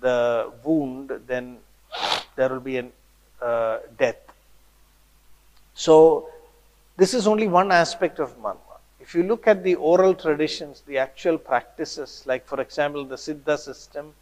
the 0.00 0.52
wound, 0.64 1.12
then 1.26 1.58
there 2.36 2.48
will 2.48 2.60
be 2.60 2.78
a 2.78 2.86
uh, 3.42 3.78
death. 3.98 4.16
So 5.74 6.30
this 6.96 7.14
is 7.14 7.26
only 7.26 7.46
one 7.46 7.70
aspect 7.70 8.18
of 8.18 8.36
marma. 8.40 8.78
If 9.00 9.14
you 9.14 9.22
look 9.22 9.46
at 9.46 9.62
the 9.62 9.74
oral 9.76 10.14
traditions, 10.14 10.82
the 10.86 10.98
actual 10.98 11.38
practices, 11.38 12.22
like 12.26 12.46
for 12.46 12.60
example 12.60 13.04
the 13.04 13.16
Siddha 13.16 13.58
system, 13.58 14.14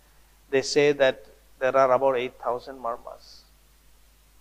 they 0.50 0.62
say 0.62 0.92
that 0.92 1.24
there 1.58 1.76
are 1.76 1.92
about 1.92 2.16
8,000 2.16 2.78
marmas. 2.78 3.42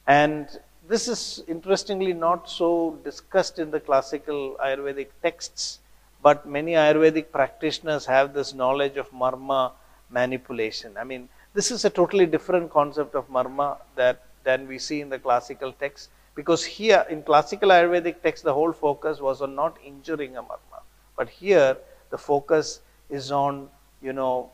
And 0.08 0.48
this 0.88 1.08
is 1.08 1.44
interestingly 1.48 2.14
not 2.14 2.50
so 2.50 3.00
discussed 3.04 3.60
in 3.60 3.72
the 3.72 3.80
classical 3.80 4.58
Ayurvedic 4.62 5.08
texts, 5.22 5.80
but 6.22 6.46
many 6.46 6.74
Ayurvedic 6.74 7.32
practitioners 7.32 8.06
have 8.06 8.34
this 8.34 8.54
knowledge 8.54 8.98
of 8.98 9.10
marma 9.12 9.72
manipulation. 10.10 10.98
I 10.98 11.04
mean, 11.04 11.30
this 11.54 11.72
is 11.72 11.86
a 11.86 11.90
totally 11.90 12.26
different 12.26 12.72
concept 12.72 13.16
of 13.16 13.30
marma 13.30 13.78
that 13.96 14.24
than 14.44 14.68
we 14.68 14.78
see 14.78 15.00
in 15.00 15.10
the 15.10 15.20
classical 15.20 15.72
text 15.72 16.10
because 16.36 16.64
here 16.66 17.06
in 17.10 17.22
classical 17.24 17.70
Ayurvedic 17.70 18.22
text 18.22 18.44
the 18.44 18.54
whole 18.54 18.74
focus 18.74 19.20
was 19.20 19.42
on 19.42 19.56
not 19.56 19.78
injuring 19.86 20.38
a 20.38 20.44
marma, 20.44 20.82
but 21.18 21.30
here 21.30 21.78
the 22.10 22.18
focus 22.18 22.80
is 23.10 23.32
on 23.32 23.70
you 24.02 24.14
know 24.14 24.50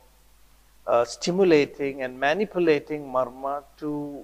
uh, 0.88 1.06
stimulating 1.06 2.02
and 2.02 2.20
manipulating 2.20 3.04
marma 3.06 3.63
to 3.78 4.24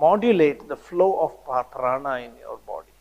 modulate 0.00 0.68
the 0.68 0.76
flow 0.76 1.18
of 1.20 1.70
prana 1.72 2.18
in 2.20 2.32
your 2.40 2.58
body. 2.66 2.92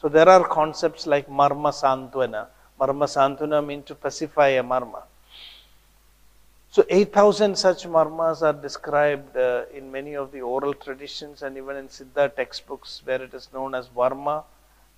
So 0.00 0.08
there 0.08 0.28
are 0.28 0.46
concepts 0.46 1.06
like 1.06 1.28
marma 1.28 1.72
santwana. 1.72 2.46
Marma 2.80 3.66
means 3.66 3.86
to 3.86 3.94
pacify 3.94 4.48
a 4.48 4.62
marma. 4.62 5.02
So 6.76 6.84
8,000 6.90 7.56
such 7.56 7.86
marmas 7.86 8.42
are 8.42 8.52
described 8.52 9.34
uh, 9.34 9.64
in 9.72 9.90
many 9.90 10.12
of 10.12 10.30
the 10.30 10.42
oral 10.42 10.74
traditions 10.74 11.40
and 11.40 11.56
even 11.56 11.74
in 11.74 11.88
Siddha 11.88 12.36
textbooks 12.36 13.00
where 13.06 13.22
it 13.22 13.32
is 13.32 13.48
known 13.54 13.74
as 13.74 13.88
varma. 13.88 14.44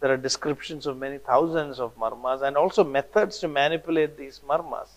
There 0.00 0.12
are 0.12 0.16
descriptions 0.16 0.86
of 0.86 0.98
many 0.98 1.18
thousands 1.18 1.78
of 1.78 1.96
marmas 1.96 2.42
and 2.42 2.56
also 2.56 2.82
methods 2.82 3.38
to 3.38 3.46
manipulate 3.46 4.18
these 4.18 4.40
marmas. 4.44 4.88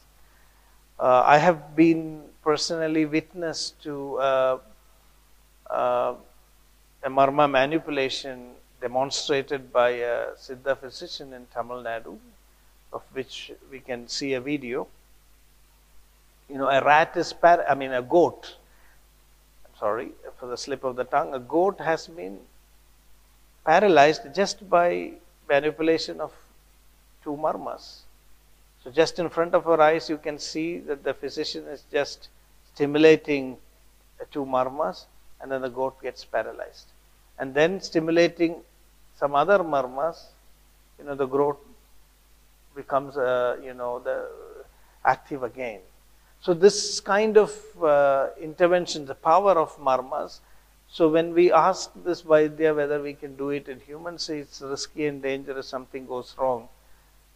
Uh, 1.00 1.22
I 1.24 1.38
have 1.38 1.76
been 1.76 2.24
personally 2.44 3.06
witness 3.06 3.76
to 3.84 4.18
uh, 4.18 4.58
uh, 5.70 6.16
a 7.04 7.10
marma 7.12 7.48
manipulation 7.48 8.54
demonstrated 8.82 9.72
by 9.72 9.90
a 9.90 10.34
Siddha 10.36 10.76
physician 10.76 11.32
in 11.34 11.46
Tamil 11.54 11.84
Nadu, 11.84 12.18
of 12.92 13.04
which 13.14 13.52
we 13.70 13.82
can 13.82 14.08
see 14.08 14.34
a 14.34 14.42
video. 14.42 14.88
You 16.52 16.58
know, 16.58 16.68
a 16.68 16.84
rat 16.84 17.16
is, 17.16 17.32
par- 17.34 17.66
I 17.68 17.76
mean, 17.76 17.94
a 17.94 18.02
goat, 18.02 18.58
I'm 19.66 19.76
sorry 19.80 20.12
for 20.38 20.48
the 20.48 20.58
slip 20.58 20.84
of 20.84 20.96
the 20.96 21.04
tongue, 21.04 21.34
a 21.34 21.40
goat 21.40 21.80
has 21.80 22.08
been 22.08 22.40
paralyzed 23.66 24.24
just 24.34 24.70
by 24.70 25.14
manipulation 25.50 26.20
of 26.20 26.32
two 27.24 27.36
marmas. 27.38 28.02
So, 28.84 28.92
just 28.92 29.20
in 29.20 29.30
front 29.30 29.54
of 29.56 29.68
our 29.68 29.80
eyes, 29.80 30.10
you 30.10 30.18
can 30.18 30.40
see 30.40 30.80
that 30.80 31.04
the 31.04 31.14
physician 31.14 31.68
is 31.68 31.84
just 31.92 32.30
stimulating 32.74 33.58
two 34.32 34.46
marmas 34.46 35.06
and 35.40 35.52
then 35.52 35.62
the 35.62 35.70
goat 35.70 36.02
gets 36.02 36.26
paralyzed. 36.26 36.88
And 37.40 37.54
then 37.54 37.82
stimulating 37.82 38.62
some 39.18 39.36
other 39.36 39.60
marmas, 39.64 40.28
you 41.00 41.06
know, 41.06 41.16
the 41.16 41.28
goat 41.28 41.60
becomes, 42.76 43.18
uh, 43.18 43.58
you 43.64 43.74
know, 43.74 44.00
the 44.00 44.28
active 45.06 45.44
again. 45.44 45.82
So 46.42 46.54
this 46.54 47.00
kind 47.00 47.38
of 47.38 47.54
uh, 47.82 48.30
intervention, 48.40 49.06
the 49.06 49.16
power 49.16 49.52
of 49.52 49.78
marmas. 49.80 50.40
So 50.90 51.08
when 51.08 51.34
we 51.34 51.52
ask 51.52 51.92
this 52.04 52.24
Vaidya 52.24 52.76
whether 52.76 53.02
we 53.02 53.14
can 53.14 53.36
do 53.36 53.52
it 53.52 53.70
in 53.70 53.80
humans, 53.80 54.30
it's 54.30 54.62
risky 54.62 55.06
and 55.06 55.22
dangerous, 55.22 55.68
something 55.68 56.06
goes 56.06 56.36
wrong, 56.38 56.68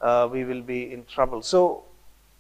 uh, 0.02 0.28
we 0.32 0.44
will 0.44 0.62
be 0.62 0.92
in 0.92 1.06
trouble. 1.06 1.42
So 1.42 1.84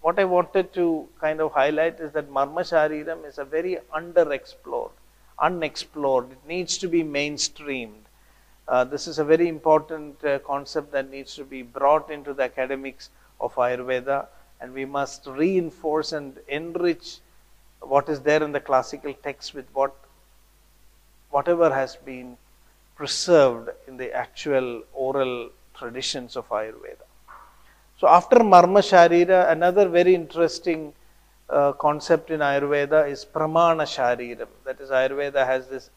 what 0.01 0.19
I 0.19 0.25
wanted 0.25 0.73
to 0.73 1.07
kind 1.21 1.39
of 1.39 1.53
highlight 1.53 1.99
is 1.99 2.11
that 2.13 2.29
Marma 2.29 2.61
Shariram 2.61 3.25
is 3.25 3.37
a 3.37 3.45
very 3.45 3.77
underexplored 3.93 4.91
unexplored. 5.39 6.31
It 6.31 6.47
needs 6.47 6.77
to 6.79 6.87
be 6.87 7.03
mainstreamed. 7.03 8.05
Uh, 8.67 8.83
this 8.83 9.07
is 9.07 9.19
a 9.19 9.23
very 9.23 9.47
important 9.47 10.23
uh, 10.23 10.39
concept 10.39 10.91
that 10.91 11.11
needs 11.11 11.35
to 11.35 11.43
be 11.43 11.61
brought 11.61 12.09
into 12.09 12.33
the 12.33 12.43
academics 12.43 13.09
of 13.39 13.53
Ayurveda, 13.55 14.27
and 14.61 14.73
we 14.73 14.85
must 14.85 15.27
reinforce 15.27 16.11
and 16.11 16.37
enrich 16.47 17.19
what 17.81 18.09
is 18.09 18.21
there 18.21 18.43
in 18.43 18.51
the 18.51 18.59
classical 18.59 19.13
text 19.13 19.53
with 19.53 19.65
what 19.73 19.93
whatever 21.29 21.73
has 21.73 21.95
been 21.97 22.37
preserved 22.95 23.69
in 23.87 23.97
the 23.97 24.11
actual 24.13 24.83
oral 24.93 25.49
traditions 25.77 26.35
of 26.35 26.47
Ayurveda. 26.49 27.05
So 27.99 28.07
after 28.07 28.37
Marma 28.37 28.81
Sharira, 28.91 29.51
another 29.51 29.89
very 29.89 30.15
interesting 30.15 30.93
uh, 31.49 31.73
concept 31.73 32.31
in 32.31 32.39
Ayurveda 32.39 33.09
is 33.09 33.25
pramana 33.25 33.85
shariram. 33.85 34.47
That 34.65 34.79
is, 34.79 34.89
Ayurveda 34.89 35.45
has 35.45 35.67
this 35.67 35.89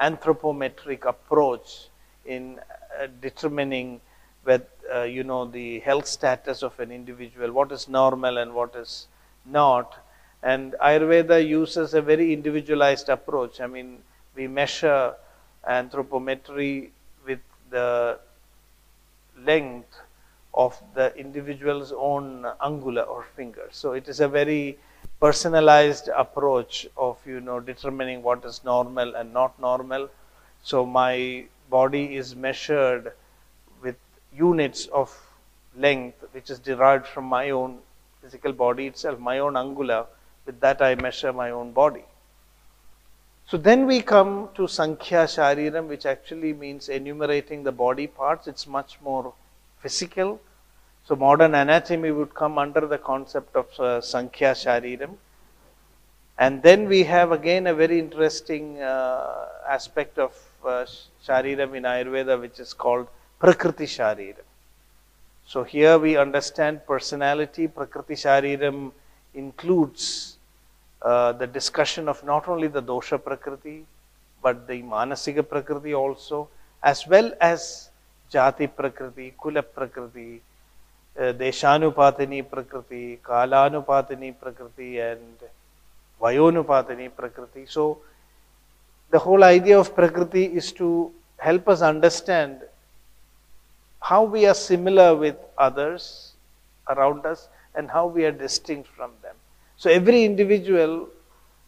anthropometric 0.00 1.04
approach 1.04 1.88
in 2.24 2.58
uh, 3.00 3.06
determining 3.20 4.00
with 4.44 4.66
uh, 4.94 5.02
you 5.02 5.24
know 5.24 5.44
the 5.44 5.80
health 5.80 6.06
status 6.06 6.62
of 6.62 6.78
an 6.80 6.90
individual, 6.90 7.52
what 7.52 7.72
is 7.72 7.88
normal 7.88 8.38
and 8.38 8.54
what 8.54 8.74
is 8.76 9.06
not. 9.46 9.96
And 10.42 10.74
Ayurveda 10.82 11.46
uses 11.46 11.94
a 11.94 12.00
very 12.02 12.32
individualized 12.32 13.08
approach. 13.08 13.60
I 13.60 13.66
mean, 13.66 13.98
we 14.34 14.48
measure 14.48 15.14
anthropometry 15.68 16.90
with 17.26 17.40
the 17.70 18.18
length 19.44 19.96
of 20.54 20.80
the 20.94 21.14
individual's 21.16 21.92
own 21.92 22.44
angula 22.60 23.06
or 23.08 23.24
finger. 23.36 23.68
So 23.70 23.92
it 23.92 24.08
is 24.08 24.20
a 24.20 24.28
very 24.28 24.78
personalized 25.18 26.08
approach 26.08 26.86
of 26.96 27.18
you 27.26 27.40
know 27.40 27.60
determining 27.60 28.22
what 28.22 28.44
is 28.44 28.62
normal 28.64 29.14
and 29.16 29.32
not 29.32 29.58
normal 29.60 30.08
so 30.62 30.84
my 30.84 31.44
body 31.70 32.16
is 32.16 32.34
measured 32.36 33.12
units 34.32 34.86
of 34.86 35.16
length 35.76 36.24
which 36.32 36.50
is 36.50 36.58
derived 36.58 37.06
from 37.06 37.24
my 37.24 37.50
own 37.50 37.78
physical 38.22 38.52
body 38.52 38.86
itself 38.86 39.18
my 39.18 39.38
own 39.38 39.54
angula 39.54 40.06
with 40.46 40.60
that 40.60 40.82
i 40.82 40.94
measure 40.94 41.32
my 41.32 41.50
own 41.50 41.72
body. 41.72 42.04
So 43.46 43.56
then 43.56 43.86
we 43.86 44.00
come 44.00 44.48
to 44.54 44.68
sankhya 44.68 45.24
shariram 45.24 45.88
which 45.88 46.06
actually 46.06 46.52
means 46.52 46.88
enumerating 46.88 47.64
the 47.64 47.72
body 47.72 48.06
parts. 48.06 48.46
It's 48.46 48.66
much 48.66 48.98
more 49.02 49.32
physical. 49.80 50.40
So 51.06 51.16
modern 51.16 51.54
anatomy 51.54 52.12
would 52.12 52.34
come 52.34 52.58
under 52.58 52.86
the 52.86 52.98
concept 52.98 53.56
of 53.56 53.80
uh, 53.80 54.00
Sankhya 54.00 54.52
Shariram. 54.52 55.16
And 56.38 56.62
then 56.62 56.88
we 56.88 57.02
have 57.04 57.32
again 57.32 57.66
a 57.66 57.74
very 57.74 57.98
interesting 57.98 58.80
uh, 58.80 59.46
aspect 59.68 60.18
of 60.18 60.32
uh, 60.64 60.86
Shariram 61.26 61.74
in 61.74 61.82
Ayurveda 61.82 62.40
which 62.40 62.60
is 62.60 62.72
called 62.72 63.08
Prakriti 63.40 63.84
Shariram. 63.84 64.44
So 65.46 65.64
here 65.64 65.98
we 65.98 66.16
understand 66.16 66.86
personality. 66.86 67.68
Prakriti 67.68 68.14
Shariram 68.14 68.92
includes 69.34 70.36
uh, 71.00 71.32
the 71.32 71.46
discussion 71.46 72.06
of 72.08 72.22
not 72.22 72.48
only 72.48 72.68
the 72.68 72.82
dosha 72.82 73.22
Prakriti 73.22 73.86
but 74.42 74.66
the 74.68 74.82
Manasika 74.82 75.48
Prakriti 75.48 75.94
also 75.94 76.48
as 76.82 77.06
well 77.06 77.32
as 77.40 77.88
Jati 78.30 78.68
Prakriti, 78.74 79.34
Kula 79.42 79.64
Prakriti, 79.74 80.40
Deshanupatini 81.18 82.48
Prakriti, 82.48 83.18
Kalanupatini 83.22 84.34
Prakriti, 84.38 85.00
and 85.00 85.38
Vayonupatini 86.20 87.10
Prakriti. 87.14 87.66
So, 87.66 87.98
the 89.10 89.18
whole 89.18 89.42
idea 89.42 89.78
of 89.78 89.94
Prakriti 89.94 90.44
is 90.44 90.72
to 90.72 91.10
help 91.38 91.68
us 91.68 91.82
understand 91.82 92.60
how 94.00 94.24
we 94.24 94.46
are 94.46 94.54
similar 94.54 95.14
with 95.14 95.36
others 95.58 96.32
around 96.88 97.26
us 97.26 97.48
and 97.74 97.90
how 97.90 98.06
we 98.06 98.24
are 98.24 98.32
distinct 98.32 98.88
from 98.88 99.12
them. 99.22 99.36
So, 99.76 99.90
every 99.90 100.24
individual 100.24 101.08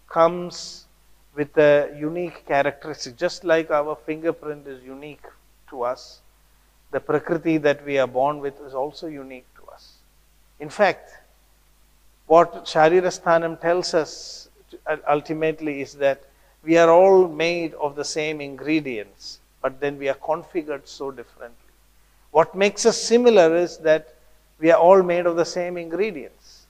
comes 0.09 0.87
with 1.35 1.57
a 1.57 1.95
unique 1.99 2.47
characteristic, 2.47 3.17
just 3.17 3.45
like 3.45 3.71
our 3.71 3.97
fingerprint 3.97 4.67
is 4.67 4.83
unique 4.83 5.25
to 5.71 5.83
us 5.83 6.21
the 6.93 7.01
Prakriti 7.01 7.57
that 7.59 7.85
we 7.85 7.99
are 7.99 8.07
born 8.07 8.39
with 8.39 8.61
is 8.61 8.75
also 8.75 9.07
unique 9.07 9.47
to 9.57 9.67
us. 9.73 9.95
In 10.61 10.69
fact, 10.69 11.11
what 12.27 12.67
Sharirasthanam 12.67 13.61
tells 13.61 13.95
us 13.95 14.49
uh, 14.87 14.99
ultimately 15.09 15.81
is 15.81 15.95
that 15.95 16.23
we 16.63 16.77
are 16.77 16.91
all 16.91 17.27
made 17.29 17.75
of 17.75 17.97
the 17.97 18.05
same 18.05 18.41
ingredients, 18.41 19.41
but 19.63 19.81
then 19.81 19.99
we 19.99 20.09
are 20.09 20.15
configured 20.15 20.87
so 20.87 21.11
differently. 21.11 21.57
What 22.33 22.55
makes 22.55 22.87
us 22.87 23.01
similar 23.01 23.55
is 23.57 23.79
that 23.79 24.15
we 24.59 24.71
are 24.71 24.79
all 24.79 25.03
made 25.03 25.27
of 25.27 25.37
the 25.37 25.45
same 25.45 25.77
ingredients. 25.77 26.67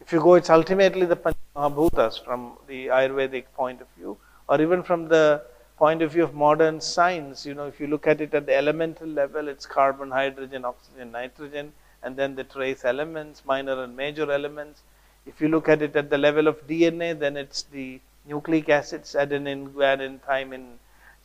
If 0.00 0.12
you 0.12 0.20
go, 0.20 0.34
it's 0.34 0.50
ultimately 0.50 1.04
the 1.04 1.16
Panchamahabhutas 1.16 2.24
from 2.24 2.52
the 2.68 2.86
Ayurvedic 2.86 3.46
point 3.54 3.80
of 3.80 3.88
view, 3.98 4.16
or 4.48 4.60
even 4.60 4.82
from 4.84 5.08
the 5.08 5.42
point 5.76 6.00
of 6.00 6.12
view 6.12 6.22
of 6.22 6.34
modern 6.34 6.80
science, 6.80 7.44
you 7.44 7.54
know, 7.54 7.66
if 7.66 7.80
you 7.80 7.88
look 7.88 8.06
at 8.06 8.20
it 8.20 8.32
at 8.34 8.46
the 8.46 8.54
elemental 8.54 9.08
level, 9.08 9.48
it's 9.48 9.66
carbon, 9.66 10.12
hydrogen, 10.12 10.64
oxygen, 10.64 11.10
nitrogen, 11.10 11.72
and 12.04 12.16
then 12.16 12.36
the 12.36 12.44
trace 12.44 12.84
elements, 12.84 13.42
minor 13.44 13.82
and 13.82 13.96
major 13.96 14.30
elements. 14.30 14.82
If 15.26 15.40
you 15.40 15.48
look 15.48 15.68
at 15.68 15.82
it 15.82 15.96
at 15.96 16.08
the 16.10 16.18
level 16.18 16.46
of 16.46 16.66
DNA, 16.68 17.18
then 17.18 17.36
it's 17.36 17.62
the 17.62 18.00
nucleic 18.26 18.68
acids, 18.68 19.16
adenine, 19.18 19.72
guanine, 19.72 20.20
thymine, 20.20 20.74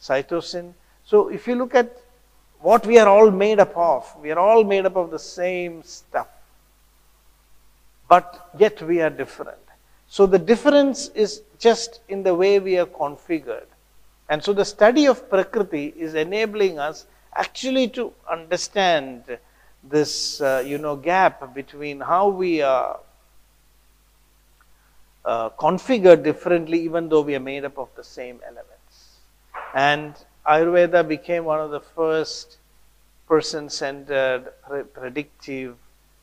cytosine. 0.01 0.73
So 1.05 1.27
if 1.27 1.47
you 1.47 1.53
look 1.53 1.75
at 1.75 1.95
what 2.61 2.85
we 2.85 2.97
are 2.97 3.07
all 3.07 3.31
made 3.31 3.59
up 3.59 3.75
of, 3.75 4.15
we 4.21 4.31
are 4.31 4.39
all 4.39 4.63
made 4.63 4.85
up 4.85 4.95
of 4.95 5.11
the 5.11 5.19
same 5.19 5.83
stuff. 5.83 6.27
But 8.07 8.49
yet 8.57 8.81
we 8.81 9.01
are 9.01 9.09
different. 9.09 9.57
So 10.07 10.25
the 10.25 10.39
difference 10.39 11.09
is 11.09 11.43
just 11.59 12.01
in 12.09 12.23
the 12.23 12.33
way 12.33 12.59
we 12.59 12.77
are 12.77 12.85
configured. 12.85 13.67
And 14.27 14.43
so 14.43 14.53
the 14.53 14.65
study 14.65 15.05
of 15.07 15.29
Prakriti 15.29 15.93
is 15.97 16.15
enabling 16.15 16.79
us 16.79 17.05
actually 17.35 17.87
to 17.89 18.11
understand 18.29 19.37
this 19.83 20.41
uh, 20.41 20.63
you 20.65 20.77
know 20.77 20.95
gap 20.95 21.53
between 21.53 22.01
how 22.01 22.27
we 22.27 22.61
are 22.61 22.99
uh, 25.23 25.49
configured 25.51 26.23
differently 26.23 26.81
even 26.81 27.07
though 27.09 27.21
we 27.21 27.35
are 27.35 27.39
made 27.39 27.63
up 27.63 27.77
of 27.77 27.89
the 27.95 28.03
same 28.03 28.39
elements 28.45 29.19
and 29.73 30.13
ayurveda 30.53 31.07
became 31.07 31.45
one 31.45 31.59
of 31.59 31.71
the 31.71 31.79
first 31.79 32.57
person 33.27 33.69
centered 33.69 34.51
predictive 34.93 35.75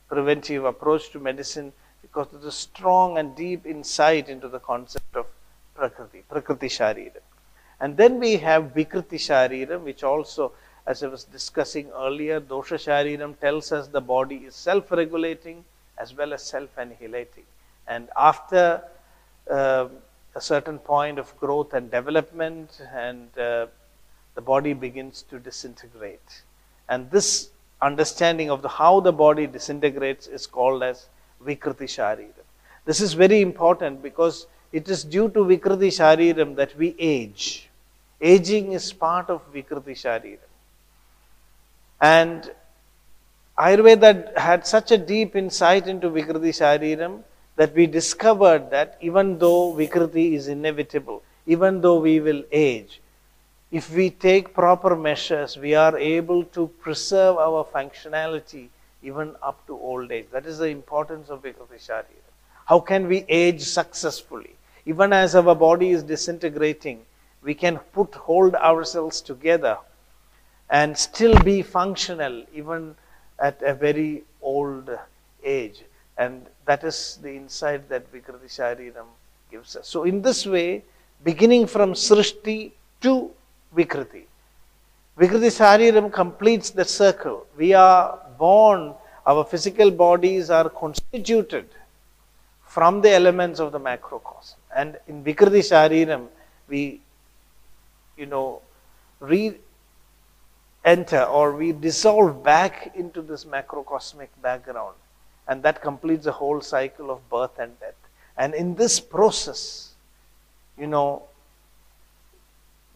preventive 0.08 0.64
approach 0.64 1.10
to 1.10 1.18
medicine 1.18 1.72
because 2.02 2.32
of 2.32 2.42
the 2.42 2.52
strong 2.52 3.18
and 3.18 3.34
deep 3.36 3.66
insight 3.66 4.28
into 4.28 4.48
the 4.48 4.62
concept 4.72 5.16
of 5.16 5.26
prakriti 5.74 6.22
prakriti 6.28 6.68
sharira 6.78 7.22
and 7.80 7.96
then 7.96 8.18
we 8.18 8.36
have 8.48 8.72
vikriti 8.78 9.20
sharira 9.28 9.80
which 9.88 10.02
also 10.12 10.52
as 10.86 11.02
I 11.02 11.08
was 11.08 11.24
discussing 11.24 11.90
earlier, 11.90 12.40
dosha 12.40 12.78
shariram 12.78 13.38
tells 13.40 13.72
us 13.72 13.88
the 13.88 14.00
body 14.00 14.36
is 14.46 14.54
self-regulating 14.54 15.64
as 15.98 16.14
well 16.14 16.32
as 16.32 16.44
self-annihilating. 16.44 17.44
And 17.88 18.08
after 18.16 18.82
uh, 19.50 19.88
a 20.34 20.40
certain 20.40 20.78
point 20.78 21.18
of 21.18 21.36
growth 21.38 21.74
and 21.74 21.90
development, 21.90 22.80
and 22.94 23.36
uh, 23.36 23.66
the 24.36 24.40
body 24.40 24.74
begins 24.74 25.22
to 25.30 25.40
disintegrate. 25.40 26.42
And 26.88 27.10
this 27.10 27.50
understanding 27.82 28.50
of 28.50 28.62
the, 28.62 28.68
how 28.68 29.00
the 29.00 29.12
body 29.12 29.46
disintegrates 29.46 30.28
is 30.28 30.46
called 30.46 30.82
as 30.82 31.08
Vikriti 31.44 31.88
Shariram. 31.96 32.44
This 32.84 33.00
is 33.00 33.14
very 33.14 33.40
important 33.40 34.02
because 34.02 34.46
it 34.72 34.88
is 34.88 35.02
due 35.02 35.28
to 35.30 35.40
Vikriti 35.40 35.88
Shariram 35.88 36.54
that 36.56 36.76
we 36.76 36.94
age. 36.98 37.68
Aging 38.20 38.72
is 38.72 38.92
part 38.92 39.28
of 39.30 39.40
Vikriti 39.52 39.96
Shariram. 40.02 40.38
And 42.00 42.50
Ayurveda 43.58 44.36
had 44.36 44.66
such 44.66 44.90
a 44.90 44.98
deep 44.98 45.34
insight 45.34 45.88
into 45.88 46.10
Vikriti 46.10 46.52
Shariram 46.60 47.22
that 47.56 47.74
we 47.74 47.86
discovered 47.86 48.70
that 48.70 48.98
even 49.00 49.38
though 49.38 49.72
Vikriti 49.72 50.34
is 50.34 50.48
inevitable, 50.48 51.22
even 51.46 51.80
though 51.80 51.98
we 51.98 52.20
will 52.20 52.44
age, 52.52 53.00
if 53.76 53.90
we 53.92 54.08
take 54.08 54.54
proper 54.54 54.96
measures, 54.96 55.58
we 55.58 55.74
are 55.74 55.98
able 55.98 56.44
to 56.56 56.68
preserve 56.84 57.36
our 57.36 57.62
functionality 57.64 58.68
even 59.02 59.34
up 59.42 59.58
to 59.66 59.74
old 59.74 60.10
age. 60.10 60.26
That 60.32 60.46
is 60.46 60.58
the 60.58 60.68
importance 60.68 61.28
of 61.28 61.42
Vikriti 61.42 61.80
Shariram. 61.86 62.30
How 62.64 62.80
can 62.80 63.06
we 63.06 63.18
age 63.28 63.60
successfully? 63.62 64.54
Even 64.86 65.12
as 65.12 65.34
our 65.34 65.54
body 65.54 65.90
is 65.90 66.02
disintegrating, 66.02 67.04
we 67.42 67.54
can 67.54 67.78
put 67.98 68.14
hold 68.14 68.54
ourselves 68.54 69.20
together 69.20 69.76
and 70.70 70.96
still 70.96 71.38
be 71.42 71.60
functional 71.62 72.44
even 72.54 72.94
at 73.38 73.62
a 73.62 73.74
very 73.74 74.24
old 74.40 74.90
age. 75.44 75.82
And 76.16 76.46
that 76.64 76.82
is 76.82 77.18
the 77.22 77.34
insight 77.36 77.88
that 77.90 78.10
Vikriti 78.12 78.48
Shariram 78.58 79.10
gives 79.50 79.76
us. 79.76 79.86
So, 79.86 80.04
in 80.04 80.22
this 80.22 80.46
way, 80.46 80.82
beginning 81.22 81.66
from 81.66 81.92
Srishti 81.92 82.72
to 83.02 83.30
Vikriti, 83.74 84.24
Vikriti 85.18 85.50
Shariram 85.50 86.12
completes 86.12 86.70
the 86.70 86.84
circle. 86.84 87.46
We 87.56 87.72
are 87.72 88.18
born, 88.38 88.94
our 89.26 89.44
physical 89.44 89.90
bodies 89.90 90.50
are 90.50 90.68
constituted 90.68 91.66
from 92.66 93.00
the 93.00 93.10
elements 93.10 93.58
of 93.58 93.72
the 93.72 93.80
macrocosm. 93.80 94.56
And 94.74 94.98
in 95.08 95.24
Vikriti 95.24 95.62
Shariram, 95.70 96.26
we, 96.68 97.00
you 98.16 98.26
know, 98.26 98.60
re 99.20 99.56
enter 100.84 101.22
or 101.24 101.52
we 101.52 101.72
dissolve 101.72 102.44
back 102.44 102.92
into 102.94 103.22
this 103.22 103.44
macrocosmic 103.44 104.28
background. 104.42 104.94
And 105.48 105.62
that 105.62 105.80
completes 105.82 106.24
the 106.24 106.32
whole 106.32 106.60
cycle 106.60 107.10
of 107.10 107.28
birth 107.30 107.58
and 107.58 107.78
death. 107.80 107.94
And 108.36 108.54
in 108.54 108.74
this 108.74 109.00
process, 109.00 109.94
you 110.78 110.86
know, 110.86 111.22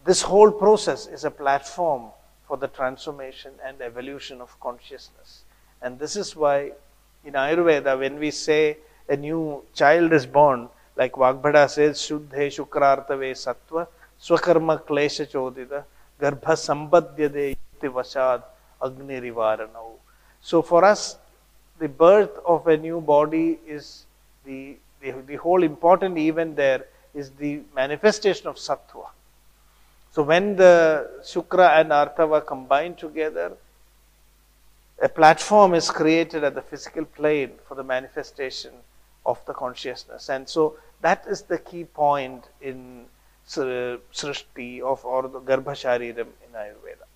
this 0.03 0.21
whole 0.21 0.51
process 0.51 1.07
is 1.07 1.23
a 1.25 1.31
platform 1.31 2.09
for 2.47 2.57
the 2.57 2.67
transformation 2.67 3.51
and 3.63 3.81
evolution 3.81 4.41
of 4.41 4.59
consciousness. 4.59 5.43
And 5.81 5.99
this 5.99 6.15
is 6.15 6.35
why 6.35 6.71
in 7.23 7.33
Ayurveda, 7.33 7.97
when 7.97 8.17
we 8.19 8.31
say 8.31 8.77
a 9.07 9.15
new 9.15 9.63
child 9.73 10.13
is 10.13 10.25
born, 10.25 10.69
like 10.95 11.13
Vagbhata 11.13 11.69
says, 11.69 11.97
Shuddhe 11.99 12.47
Shukrartave 12.55 13.31
Sattva, 13.33 13.87
Swakarma 14.19 14.81
Klesha 14.81 15.29
Chodita, 15.29 15.83
Garbha 16.19 16.55
Sambhadyade 16.65 17.55
Vashad 17.81 18.43
Agni 18.83 19.21
Rivaranav. 19.21 19.93
So 20.41 20.61
for 20.61 20.83
us, 20.83 21.17
the 21.79 21.87
birth 21.87 22.31
of 22.45 22.67
a 22.67 22.77
new 22.77 23.01
body 23.01 23.59
is 23.67 24.05
the, 24.45 24.77
the, 25.01 25.11
the 25.27 25.35
whole 25.35 25.63
important 25.63 26.17
event 26.17 26.55
there 26.55 26.85
is 27.13 27.31
the 27.31 27.61
manifestation 27.75 28.47
of 28.47 28.55
Sattva. 28.55 29.07
So 30.11 30.23
when 30.23 30.57
the 30.57 31.09
Shukra 31.23 31.79
and 31.79 31.89
Artava 31.91 32.45
combine 32.45 32.95
together, 32.95 33.53
a 35.01 35.09
platform 35.09 35.73
is 35.73 35.89
created 35.89 36.43
at 36.43 36.53
the 36.53 36.61
physical 36.61 37.05
plane 37.05 37.51
for 37.67 37.75
the 37.75 37.83
manifestation 37.83 38.73
of 39.25 39.43
the 39.45 39.53
consciousness. 39.53 40.29
And 40.29 40.47
so 40.47 40.75
that 41.01 41.25
is 41.27 41.43
the 41.43 41.57
key 41.57 41.85
point 41.85 42.43
in 42.61 43.05
Srishti 43.47 44.81
of 44.81 45.03
or 45.05 45.23
the 45.23 45.39
Garbhashariram 45.39 46.27
in 46.45 46.51
Ayurveda. 46.55 47.07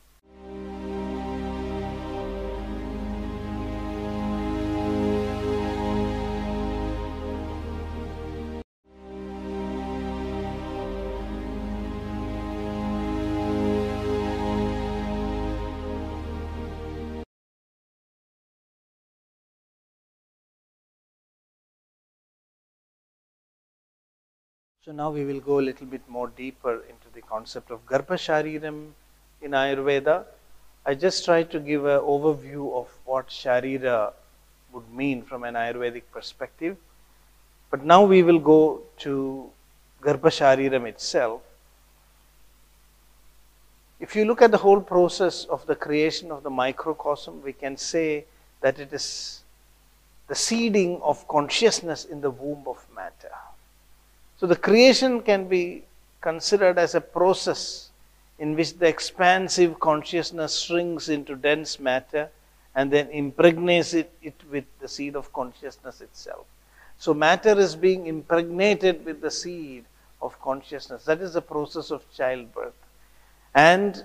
So 24.86 24.92
now 24.92 25.10
we 25.10 25.26
will 25.26 25.40
go 25.40 25.60
a 25.60 25.66
little 25.68 25.88
bit 25.88 26.08
more 26.08 26.28
deeper 26.28 26.76
into 26.88 27.08
the 27.16 27.22
concept 27.22 27.72
of 27.72 27.84
Garbha 27.88 28.18
Shariram 28.24 28.92
in 29.42 29.52
Ayurveda. 29.52 30.26
I 30.86 30.94
just 30.94 31.26
try 31.26 31.42
to 31.42 31.60
give 31.60 31.86
an 31.86 32.02
overview 32.02 32.72
of 32.72 32.88
what 33.04 33.30
Sharira 33.30 34.14
would 34.72 34.88
mean 34.94 35.24
from 35.24 35.44
an 35.44 35.56
Ayurvedic 35.56 36.04
perspective. 36.12 36.78
But 37.72 37.84
now 37.84 38.04
we 38.04 38.22
will 38.22 38.38
go 38.38 38.84
to 39.00 39.50
Garbha 40.04 40.30
Shariram 40.30 40.88
itself. 40.88 41.42
If 44.00 44.16
you 44.16 44.26
look 44.26 44.44
at 44.44 44.52
the 44.52 44.60
whole 44.60 44.82
process 44.82 45.46
of 45.46 45.66
the 45.66 45.76
creation 45.76 46.30
of 46.30 46.44
the 46.44 46.52
microcosm, 46.52 47.42
we 47.42 47.54
can 47.54 47.76
say 47.76 48.26
that 48.62 48.78
it 48.78 48.94
is 48.94 49.42
the 50.28 50.36
seeding 50.36 51.02
of 51.02 51.28
consciousness 51.28 52.06
in 52.06 52.22
the 52.22 52.30
womb 52.30 52.66
of 52.68 52.86
matter. 52.96 53.32
So 54.38 54.48
the 54.48 54.56
creation 54.56 55.22
can 55.22 55.48
be 55.48 55.84
considered 56.22 56.78
as 56.78 56.96
a 56.96 57.02
process 57.02 57.90
in 58.40 58.56
which 58.56 58.78
the 58.78 58.88
expansive 58.88 59.80
consciousness 59.80 60.60
shrinks 60.60 61.08
into 61.08 61.36
dense 61.36 61.80
matter 61.80 62.30
and 62.76 62.92
then 62.92 63.08
impregnates 63.10 63.94
it, 63.94 64.12
it, 64.22 64.36
with 64.52 64.66
the 64.82 64.88
seed 64.88 65.16
of 65.16 65.32
consciousness 65.32 66.02
itself. 66.02 66.46
So 66.98 67.14
matter 67.14 67.58
is 67.58 67.76
being 67.76 68.08
impregnated 68.08 69.06
with 69.06 69.22
the 69.22 69.32
seed 69.32 69.86
of 70.22 70.40
consciousness. 70.42 71.06
That 71.06 71.22
is 71.22 71.34
the 71.34 71.42
process 71.42 71.92
of 71.92 72.04
childbirth. 72.14 72.74
And 73.54 74.04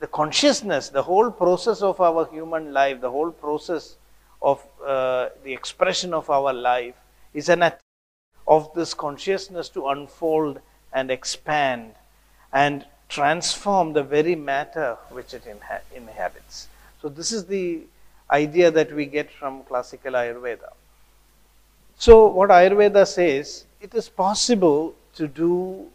the 0.00 0.06
consciousness, 0.06 0.90
the 0.90 1.02
whole 1.02 1.30
process 1.30 1.80
of 1.80 2.00
our 2.00 2.26
human 2.26 2.72
life, 2.72 3.00
the 3.00 3.10
whole 3.10 3.30
process 3.30 3.96
of 4.42 4.62
uh, 4.84 5.28
the 5.44 5.52
expression 5.52 6.12
of 6.12 6.28
our 6.28 6.52
life 6.52 6.94
is 7.32 7.48
an 7.48 7.62
of 8.46 8.72
this 8.74 8.94
consciousness 8.94 9.68
to 9.70 9.88
unfold 9.88 10.60
and 10.92 11.10
expand 11.10 11.94
and 12.52 12.84
transform 13.08 13.92
the 13.92 14.02
very 14.02 14.34
matter 14.34 14.96
which 15.10 15.34
it 15.34 15.44
inha- 15.44 15.80
inhabits. 15.94 16.68
So, 17.00 17.08
this 17.08 17.32
is 17.32 17.46
the 17.46 17.82
idea 18.30 18.70
that 18.70 18.92
we 18.92 19.06
get 19.06 19.30
from 19.30 19.62
classical 19.64 20.12
Ayurveda. 20.12 20.72
So, 21.96 22.26
what 22.26 22.50
Ayurveda 22.50 23.06
says, 23.06 23.64
it 23.80 23.94
is 23.94 24.08
possible 24.08 24.94
to 25.14 25.28
do 25.28 25.88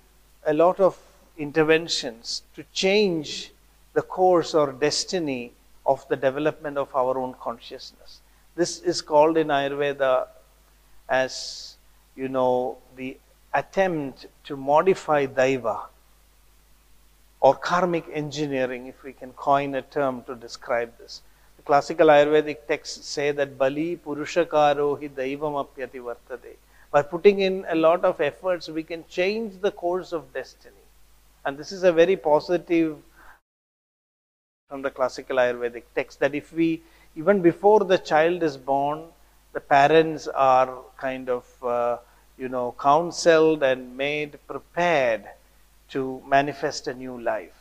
a 0.46 0.54
lot 0.54 0.80
of 0.80 0.98
interventions 1.38 2.44
to 2.56 2.64
change 2.74 3.52
the 3.94 4.02
course 4.02 4.54
or 4.54 4.72
destiny 4.72 5.52
of 5.86 6.08
the 6.08 6.16
development 6.16 6.78
of 6.78 6.94
our 6.96 7.18
own 7.18 7.34
consciousness. 7.42 8.22
This 8.56 8.82
is 8.82 9.02
called 9.02 9.38
in 9.38 9.48
Ayurveda 9.48 10.28
as, 11.10 11.77
you 12.18 12.28
know, 12.28 12.78
the 12.96 13.18
attempt 13.54 14.26
to 14.46 14.58
modify 14.58 15.26
daiva 15.28 15.86
or 17.40 17.56
karmic 17.56 18.06
engineering, 18.12 18.88
if 18.88 19.04
we 19.04 19.14
can 19.14 19.32
coin 19.34 19.76
a 19.76 19.82
term 19.84 20.24
to 20.24 20.36
describe 20.36 20.92
this. 20.98 21.22
The 21.58 21.64
classical 21.64 22.08
Ayurvedic 22.08 22.66
texts 22.68 23.08
say 23.08 23.32
that 23.32 23.58
Bali 23.58 23.98
Purushakaro 23.98 25.00
hi 25.00 25.08
daivam 25.08 25.64
apyati. 25.64 26.02
By 26.92 27.04
putting 27.04 27.42
in 27.42 27.66
a 27.70 27.76
lot 27.76 28.04
of 28.04 28.20
efforts, 28.20 28.70
we 28.70 28.82
can 28.82 29.06
change 29.08 29.62
the 29.62 29.72
course 29.72 30.12
of 30.14 30.34
destiny. 30.34 30.76
And 31.46 31.58
this 31.58 31.72
is 31.72 31.84
a 31.84 31.94
very 31.94 32.18
positive 32.18 32.98
from 34.70 34.82
the 34.82 34.90
classical 34.90 35.38
Ayurvedic 35.38 35.84
text 35.96 36.20
that 36.20 36.34
if 36.34 36.52
we, 36.52 36.82
even 37.16 37.42
before 37.42 37.82
the 37.82 37.98
child 37.98 38.44
is 38.44 38.58
born, 38.58 39.04
the 39.58 39.62
parents 39.62 40.28
are 40.28 40.70
kind 40.98 41.30
of, 41.30 41.46
uh, 41.64 41.98
you 42.38 42.48
know, 42.48 42.76
counseled 42.80 43.64
and 43.64 43.98
made 43.98 44.38
prepared 44.46 45.24
to 45.90 46.22
manifest 46.28 46.88
a 46.88 46.94
new 46.94 47.20
life. 47.20 47.58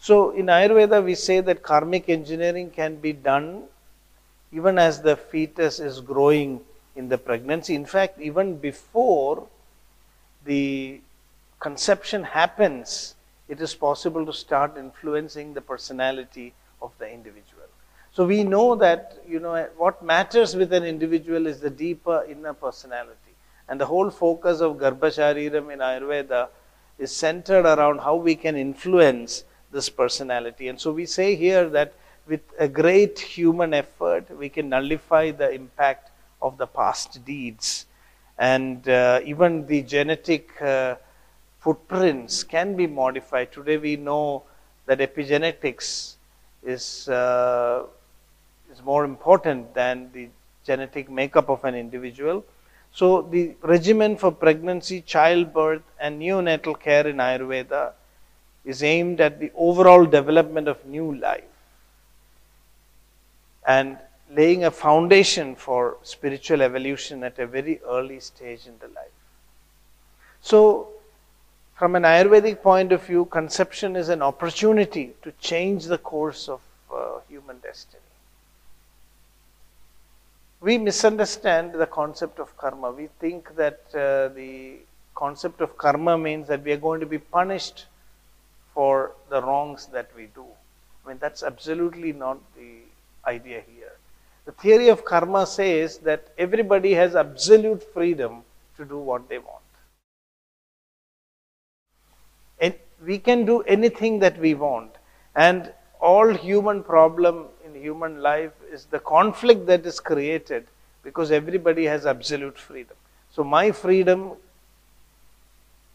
So 0.00 0.30
in 0.30 0.46
Ayurveda, 0.46 1.04
we 1.04 1.14
say 1.14 1.38
that 1.42 1.62
karmic 1.62 2.08
engineering 2.08 2.70
can 2.70 2.96
be 2.96 3.12
done 3.12 3.66
even 4.50 4.78
as 4.78 5.00
the 5.00 5.14
fetus 5.14 5.78
is 5.78 6.00
growing 6.00 6.60
in 6.96 7.08
the 7.08 7.18
pregnancy. 7.18 7.76
In 7.76 7.86
fact, 7.86 8.20
even 8.20 8.56
before 8.56 9.46
the 10.44 11.00
conception 11.60 12.24
happens, 12.24 13.14
it 13.46 13.60
is 13.60 13.76
possible 13.76 14.26
to 14.26 14.32
start 14.32 14.76
influencing 14.76 15.54
the 15.54 15.60
personality 15.60 16.52
of 16.82 16.90
the 16.98 17.08
individual. 17.08 17.49
So 18.12 18.26
we 18.26 18.42
know 18.42 18.74
that 18.76 19.22
you 19.28 19.38
know 19.38 19.68
what 19.76 20.02
matters 20.02 20.56
with 20.56 20.72
an 20.72 20.84
individual 20.84 21.46
is 21.46 21.60
the 21.60 21.70
deeper 21.70 22.24
inner 22.28 22.54
personality. 22.54 23.34
And 23.68 23.80
the 23.80 23.86
whole 23.86 24.10
focus 24.10 24.60
of 24.60 24.78
Garbhashariram 24.78 25.72
in 25.72 25.78
Ayurveda 25.78 26.48
is 26.98 27.14
centered 27.14 27.66
around 27.66 27.98
how 28.00 28.16
we 28.16 28.34
can 28.34 28.56
influence 28.56 29.44
this 29.70 29.88
personality. 29.88 30.66
And 30.68 30.80
so 30.80 30.92
we 30.92 31.06
say 31.06 31.36
here 31.36 31.68
that 31.70 31.94
with 32.26 32.40
a 32.58 32.66
great 32.66 33.18
human 33.18 33.72
effort, 33.72 34.36
we 34.36 34.48
can 34.48 34.68
nullify 34.68 35.30
the 35.30 35.52
impact 35.52 36.10
of 36.42 36.58
the 36.58 36.66
past 36.66 37.24
deeds. 37.24 37.86
And 38.38 38.88
uh, 38.88 39.20
even 39.24 39.66
the 39.66 39.82
genetic 39.82 40.60
uh, 40.60 40.96
footprints 41.60 42.42
can 42.42 42.74
be 42.74 42.86
modified. 42.86 43.52
Today 43.52 43.76
we 43.76 43.96
know 43.96 44.42
that 44.86 44.98
epigenetics 44.98 46.14
is, 46.64 47.08
uh, 47.08 47.84
is 48.72 48.82
more 48.84 49.04
important 49.04 49.74
than 49.74 50.10
the 50.12 50.28
genetic 50.64 51.10
makeup 51.10 51.48
of 51.48 51.64
an 51.64 51.74
individual. 51.74 52.44
So 52.92 53.22
the 53.22 53.54
regimen 53.62 54.16
for 54.16 54.32
pregnancy, 54.32 55.00
childbirth 55.00 55.82
and 55.98 56.20
neonatal 56.20 56.80
care 56.80 57.06
in 57.06 57.16
Ayurveda 57.16 57.92
is 58.64 58.82
aimed 58.82 59.20
at 59.20 59.40
the 59.40 59.50
overall 59.54 60.04
development 60.04 60.68
of 60.68 60.84
new 60.84 61.14
life 61.14 61.44
and 63.66 63.98
laying 64.32 64.64
a 64.64 64.70
foundation 64.70 65.54
for 65.54 65.96
spiritual 66.02 66.62
evolution 66.62 67.24
at 67.24 67.38
a 67.38 67.46
very 67.46 67.80
early 67.88 68.20
stage 68.20 68.66
in 68.66 68.74
the 68.80 68.88
life. 68.88 69.18
So 70.40 70.88
from 71.74 71.96
an 71.96 72.02
Ayurvedic 72.02 72.62
point 72.62 72.92
of 72.92 73.02
view, 73.04 73.24
conception 73.24 73.96
is 73.96 74.08
an 74.08 74.22
opportunity 74.22 75.14
to 75.22 75.32
change 75.40 75.86
the 75.86 75.98
course 75.98 76.48
of 76.48 76.60
uh, 76.92 77.20
human 77.28 77.58
destiny 77.58 78.09
we 80.60 80.76
misunderstand 80.76 81.72
the 81.72 81.86
concept 81.86 82.38
of 82.38 82.56
karma. 82.56 82.90
We 82.90 83.08
think 83.18 83.56
that 83.56 83.80
uh, 83.94 84.34
the 84.34 84.78
concept 85.14 85.60
of 85.60 85.76
karma 85.78 86.18
means 86.18 86.48
that 86.48 86.62
we 86.62 86.72
are 86.72 86.76
going 86.76 87.00
to 87.00 87.06
be 87.06 87.18
punished 87.18 87.86
for 88.74 89.12
the 89.30 89.42
wrongs 89.42 89.86
that 89.86 90.10
we 90.14 90.26
do. 90.34 90.44
I 91.04 91.08
mean, 91.08 91.18
that's 91.18 91.42
absolutely 91.42 92.12
not 92.12 92.38
the 92.56 92.82
idea 93.26 93.62
here. 93.74 93.92
The 94.44 94.52
theory 94.52 94.88
of 94.88 95.04
karma 95.04 95.46
says 95.46 95.98
that 95.98 96.28
everybody 96.36 96.92
has 96.94 97.14
absolute 97.14 97.82
freedom 97.94 98.42
to 98.76 98.84
do 98.84 98.98
what 98.98 99.28
they 99.28 99.38
want. 99.38 99.56
And 102.58 102.74
we 103.04 103.18
can 103.18 103.46
do 103.46 103.62
anything 103.62 104.18
that 104.20 104.38
we 104.38 104.54
want. 104.54 104.92
And 105.34 105.72
all 106.00 106.34
human 106.34 106.82
problem 106.82 107.46
in 107.64 107.74
human 107.80 108.20
life 108.20 108.52
is 108.70 108.86
the 108.86 108.98
conflict 108.98 109.66
that 109.66 109.84
is 109.86 110.00
created 110.00 110.66
because 111.02 111.30
everybody 111.30 111.84
has 111.84 112.06
absolute 112.06 112.58
freedom. 112.58 112.96
So 113.30 113.44
my 113.44 113.72
freedom 113.72 114.32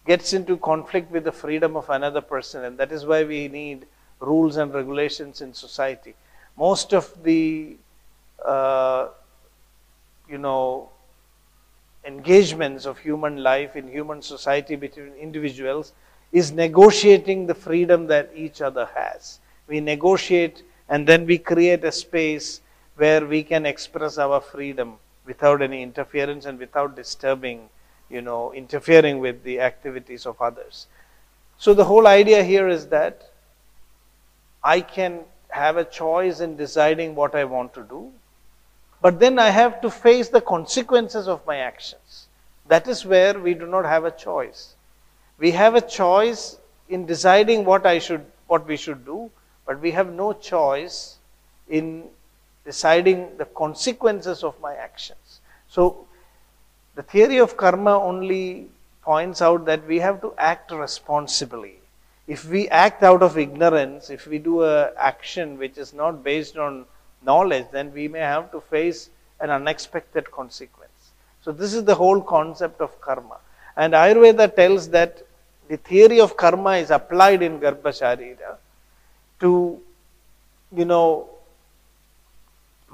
gets 0.06 0.34
into 0.34 0.58
conflict 0.58 1.12
with 1.12 1.24
the 1.24 1.32
freedom 1.32 1.76
of 1.76 1.90
another 1.90 2.22
person, 2.22 2.64
and 2.64 2.78
that 2.78 2.92
is 2.92 3.06
why 3.06 3.24
we 3.24 3.48
need 3.48 3.86
rules 4.20 4.58
and 4.58 4.74
regulations 4.74 5.42
in 5.42 5.54
society. 5.54 6.16
Most 6.58 6.94
of 6.94 7.24
the, 7.24 7.76
uh, 8.44 9.08
you 10.30 10.38
know, 10.38 10.90
engagements 12.06 12.86
of 12.86 13.00
human 13.00 13.38
life 13.38 13.76
in 13.76 13.88
human 13.88 14.22
society 14.22 14.76
between 14.76 15.14
individuals 15.14 15.94
is 16.32 16.52
negotiating 16.52 17.48
the 17.48 17.56
freedom 17.56 18.08
that 18.08 18.30
each 18.36 18.62
other 18.62 18.88
has. 18.96 19.40
We 19.68 19.80
negotiate 19.80 20.64
and 20.88 21.08
then 21.08 21.26
we 21.26 21.38
create 21.38 21.84
a 21.84 21.92
space 21.92 22.62
where 22.96 23.26
we 23.26 23.44
can 23.44 23.66
express 23.66 24.18
our 24.18 24.40
freedom 24.40 24.96
without 25.26 25.62
any 25.62 25.82
interference 25.82 26.46
and 26.46 26.60
without 26.60 26.96
disturbing, 26.96 27.70
you 28.10 28.22
know, 28.22 28.54
interfering 28.54 29.20
with 29.20 29.44
the 29.44 29.60
activities 29.60 30.26
of 30.26 30.42
others. 30.42 30.88
So 31.58 31.74
the 31.74 31.86
whole 31.86 32.08
idea 32.08 32.44
here 32.44 32.68
is 32.68 32.88
that 32.88 33.30
I 34.64 34.82
can 34.82 35.22
have 35.50 35.78
a 35.78 35.86
choice 35.86 36.40
in 36.40 36.58
deciding 36.58 37.16
what 37.16 37.36
I 37.36 37.46
want 37.46 37.74
to 37.76 37.84
do, 37.84 38.12
but 39.02 39.20
then 39.20 39.40
I 39.40 39.50
have 39.50 39.82
to 39.82 39.90
face 39.90 40.30
the 40.30 40.42
consequences 40.42 41.28
of 41.28 41.46
my 41.46 41.58
actions. 41.58 42.28
That 42.68 42.88
is 42.88 43.06
where 43.06 43.40
we 43.40 43.54
do 43.54 43.68
not 43.68 43.86
have 43.86 44.06
a 44.06 44.12
choice. 44.12 44.76
We 45.38 45.52
have 45.52 45.76
a 45.76 45.82
choice 45.82 46.58
in 46.90 47.06
deciding 47.06 47.66
what 47.66 47.86
I 47.86 48.00
should 48.00 48.26
what 48.48 48.68
we 48.68 48.78
should 48.78 49.06
do, 49.06 49.32
but 49.66 49.80
we 49.80 49.92
have 49.92 50.12
no 50.14 50.34
choice 50.34 51.18
in 51.68 52.04
deciding 52.66 53.38
the 53.38 53.46
consequences 53.46 54.44
of 54.44 54.60
my 54.60 54.76
actions. 54.76 55.40
So, 55.70 56.06
the 56.96 57.04
theory 57.04 57.38
of 57.38 57.58
karma 57.58 58.00
only 58.02 58.68
points 59.04 59.42
out 59.42 59.66
that 59.66 59.86
we 59.86 60.00
have 60.00 60.22
to 60.22 60.34
act 60.38 60.72
responsibly. 60.72 61.76
If 62.28 62.50
we 62.50 62.68
act 62.70 63.04
out 63.04 63.22
of 63.22 63.38
ignorance, 63.38 64.10
if 64.10 64.26
we 64.26 64.40
do 64.40 64.64
an 64.64 64.90
action 64.98 65.58
which 65.60 65.78
is 65.78 65.94
not 65.94 66.24
based 66.24 66.58
on 66.58 66.86
knowledge, 67.24 67.68
then 67.72 67.94
we 67.94 68.08
may 68.08 68.20
have 68.20 68.52
to 68.52 68.62
face 68.62 69.10
an 69.40 69.50
unexpected 69.52 70.32
consequence. 70.32 70.92
So, 71.44 71.52
this 71.52 71.74
is 71.74 71.84
the 71.84 71.96
whole 71.96 72.22
concept 72.22 72.82
of 72.82 73.00
karma. 73.00 73.38
And 73.78 73.94
Ayurveda 73.94 74.56
tells 74.56 74.90
that 74.90 75.22
the 75.68 75.78
theory 75.78 76.20
of 76.20 76.38
karma 76.38 76.78
is 76.78 76.90
applied 76.90 77.42
in 77.44 77.60
Garbhasharira 77.60 78.58
to, 79.42 79.80
you 80.76 80.86
know, 80.86 81.30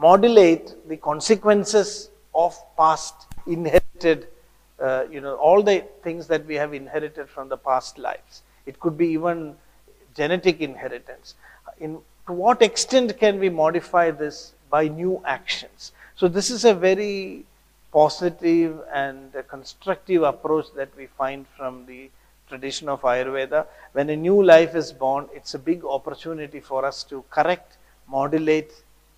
modulate 0.05 0.73
the 0.87 0.97
consequences 0.97 2.09
of 2.33 2.55
past 2.77 3.27
inherited, 3.45 4.27
uh, 4.79 5.03
you 5.11 5.21
know, 5.21 5.35
all 5.35 5.61
the 5.61 5.83
things 6.03 6.27
that 6.27 6.45
we 6.45 6.55
have 6.55 6.73
inherited 6.73 7.29
from 7.29 7.49
the 7.49 7.57
past 7.57 7.97
lives. 7.97 8.41
It 8.65 8.79
could 8.79 8.97
be 8.97 9.07
even 9.07 9.55
genetic 10.15 10.61
inheritance. 10.61 11.35
In 11.79 11.99
to 12.27 12.33
what 12.33 12.61
extent 12.61 13.17
can 13.17 13.39
we 13.39 13.49
modify 13.49 14.11
this 14.11 14.53
by 14.69 14.87
new 14.87 15.21
actions? 15.25 15.91
So 16.15 16.27
this 16.27 16.51
is 16.51 16.65
a 16.65 16.73
very 16.73 17.45
positive 17.91 18.79
and 18.93 19.33
constructive 19.47 20.23
approach 20.23 20.67
that 20.75 20.95
we 20.95 21.07
find 21.07 21.45
from 21.57 21.85
the 21.85 22.09
tradition 22.47 22.89
of 22.89 23.01
Ayurveda, 23.01 23.65
when 23.93 24.09
a 24.09 24.15
new 24.15 24.43
life 24.43 24.75
is 24.75 24.91
born, 24.91 25.27
it's 25.33 25.53
a 25.53 25.59
big 25.59 25.85
opportunity 25.85 26.59
for 26.59 26.85
us 26.85 27.03
to 27.03 27.23
correct, 27.29 27.77
modulate, 28.07 28.73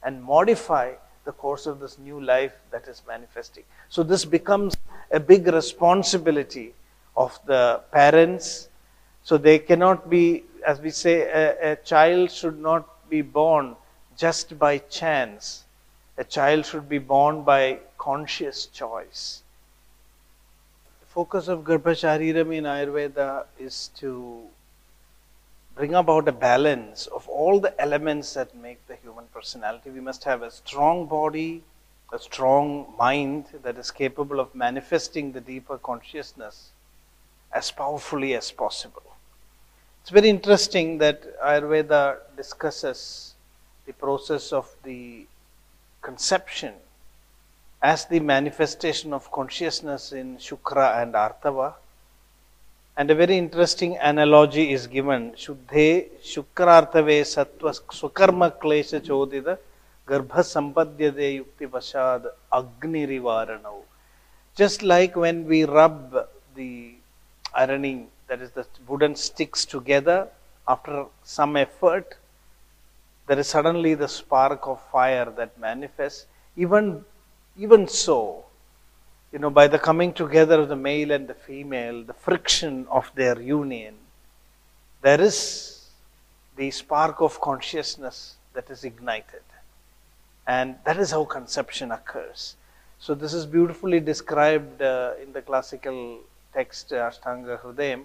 and 0.06 0.24
modify 0.24 0.94
the 1.26 1.32
course 1.32 1.66
of 1.66 1.80
this 1.80 1.98
new 1.98 2.20
life 2.20 2.54
that 2.72 2.88
is 2.88 3.02
manifesting. 3.08 3.64
So, 3.90 4.04
this 4.04 4.26
becomes 4.26 4.76
a 5.12 5.20
big 5.20 5.48
responsibility 5.48 6.74
of 7.16 7.40
the 7.46 7.82
parents. 7.92 8.68
So, 9.24 9.38
they 9.38 9.60
cannot 9.60 10.10
be, 10.10 10.44
as 10.66 10.82
we 10.82 10.90
say, 10.92 11.22
a, 11.22 11.74
a 11.74 11.76
child 11.78 12.32
should 12.32 12.60
not 12.60 13.10
be 13.10 13.22
born 13.22 13.76
just 14.18 14.58
by 14.60 14.80
chance. 14.80 15.64
A 16.18 16.24
child 16.24 16.66
should 16.66 16.88
be 16.90 17.00
born 17.00 17.44
by 17.44 17.80
conscious 17.98 18.66
choice 18.68 19.42
The 21.02 21.06
focus 21.08 21.48
of 21.48 21.64
Garbhashariram 21.64 22.56
in 22.58 22.64
Ayurveda 22.66 23.46
is 23.60 23.90
to 23.98 24.44
bring 25.76 25.96
about 25.96 26.28
a 26.28 26.32
balance 26.32 27.08
of 27.08 27.28
all 27.28 27.60
the 27.60 27.80
elements 27.82 28.34
that 28.36 28.56
make 28.56 28.86
the 28.88 28.96
human 28.96 29.26
personality. 29.34 29.90
We 29.90 30.02
must 30.02 30.24
have 30.24 30.44
a 30.44 30.52
strong 30.52 31.08
body, 31.08 31.64
a 32.12 32.20
strong 32.20 32.94
mind 32.98 33.46
that 33.64 33.78
is 33.78 33.90
capable 33.90 34.40
of 34.40 34.54
manifesting 34.54 35.32
the 35.32 35.42
deeper 35.42 35.78
consciousness 35.78 36.70
as 37.52 37.72
powerfully 37.72 38.36
as 38.36 38.52
possible. 38.52 39.04
It's 40.02 40.12
very 40.12 40.30
interesting 40.30 41.00
that 41.00 41.40
Ayurveda 41.40 42.18
discusses 42.38 43.34
the 43.86 43.94
process 43.94 44.52
of 44.54 44.70
the 44.84 45.26
conception 46.02 46.74
as 47.82 48.06
the 48.06 48.20
manifestation 48.20 49.14
of 49.14 49.32
consciousness 49.32 50.12
in 50.12 50.38
Shukra 50.38 51.02
and 51.02 51.14
Artava 51.14 51.74
and 52.96 53.10
a 53.10 53.16
very 53.16 53.38
interesting 53.38 53.98
analogy 53.98 54.72
is 54.72 54.86
given. 54.88 55.32
Shuddhe 55.32 56.10
Shukrartave 56.24 57.22
Sattva 57.22 57.74
Swakarma 58.00 58.52
Klesha 58.60 59.02
Chodita 59.02 59.58
Garbha 60.08 60.44
Sampadhyade 60.44 61.44
Yukti 61.44 61.68
Vashad 61.68 62.28
Agni 62.52 63.08
Rivaranau. 63.08 63.82
Just 64.56 64.84
like 64.84 65.16
when 65.16 65.46
we 65.48 65.64
rub 65.64 66.28
the 66.56 66.94
arani, 67.58 68.06
that 68.28 68.42
is 68.42 68.52
the 68.52 68.66
wooden 68.88 69.16
sticks 69.16 69.66
together, 69.66 70.28
after 70.68 71.06
some 71.24 71.58
effort, 71.58 72.16
there 73.28 73.40
is 73.40 73.48
suddenly 73.48 73.96
the 73.96 74.08
spark 74.08 74.68
of 74.68 74.80
fire 74.92 75.34
that 75.38 75.58
manifests. 75.60 76.28
Even, 76.56 77.04
even 77.58 77.88
so, 77.88 78.46
you 79.34 79.40
know, 79.40 79.50
by 79.50 79.68
the 79.68 79.80
coming 79.80 80.14
together 80.14 80.62
of 80.62 80.70
the 80.70 80.76
male 80.76 81.10
and 81.10 81.28
the 81.28 81.34
female, 81.34 82.04
the 82.04 82.14
friction 82.14 82.86
of 82.92 83.12
their 83.16 83.42
union, 83.42 83.96
there 85.02 85.20
is 85.20 85.90
the 86.56 86.70
spark 86.70 87.20
of 87.20 87.42
consciousness 87.42 88.36
that 88.54 88.70
is 88.70 88.84
ignited. 88.84 89.42
And 90.46 90.76
that 90.86 90.98
is 90.98 91.10
how 91.10 91.26
conception 91.26 91.92
occurs. 91.92 92.56
So, 93.00 93.16
this 93.16 93.34
is 93.34 93.48
beautifully 93.48 94.00
described 94.00 94.84
uh, 94.84 95.14
in 95.22 95.34
the 95.34 95.42
classical 95.42 96.20
text 96.54 96.92
Ashtanga 96.92 97.60
Hridayam: 97.60 98.04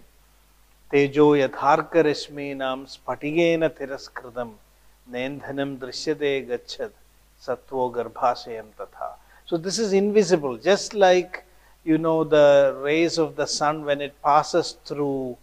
Tejo 0.91 1.37
yatharka 1.37 2.03
rashminam 2.09 2.89
spatigena 2.89 3.69
tiraskritam 3.69 4.53
nendhanam 5.13 5.79
drishyate 5.79 6.49
gachad 6.49 6.93
sattvo 7.41 7.93
garbhasayam 7.95 8.69
tatha 8.79 9.11
so 9.49 9.57
this 9.57 9.79
is 9.79 9.95
invisible, 9.95 10.59
just 10.59 10.93
like 10.93 11.43
you 11.83 11.97
know 11.97 12.23
the 12.23 12.77
rays 12.83 13.17
of 13.17 13.35
the 13.35 13.47
sun 13.47 13.83
when 13.87 14.03
it 14.03 14.15
passes 14.23 14.77
through 14.85 15.39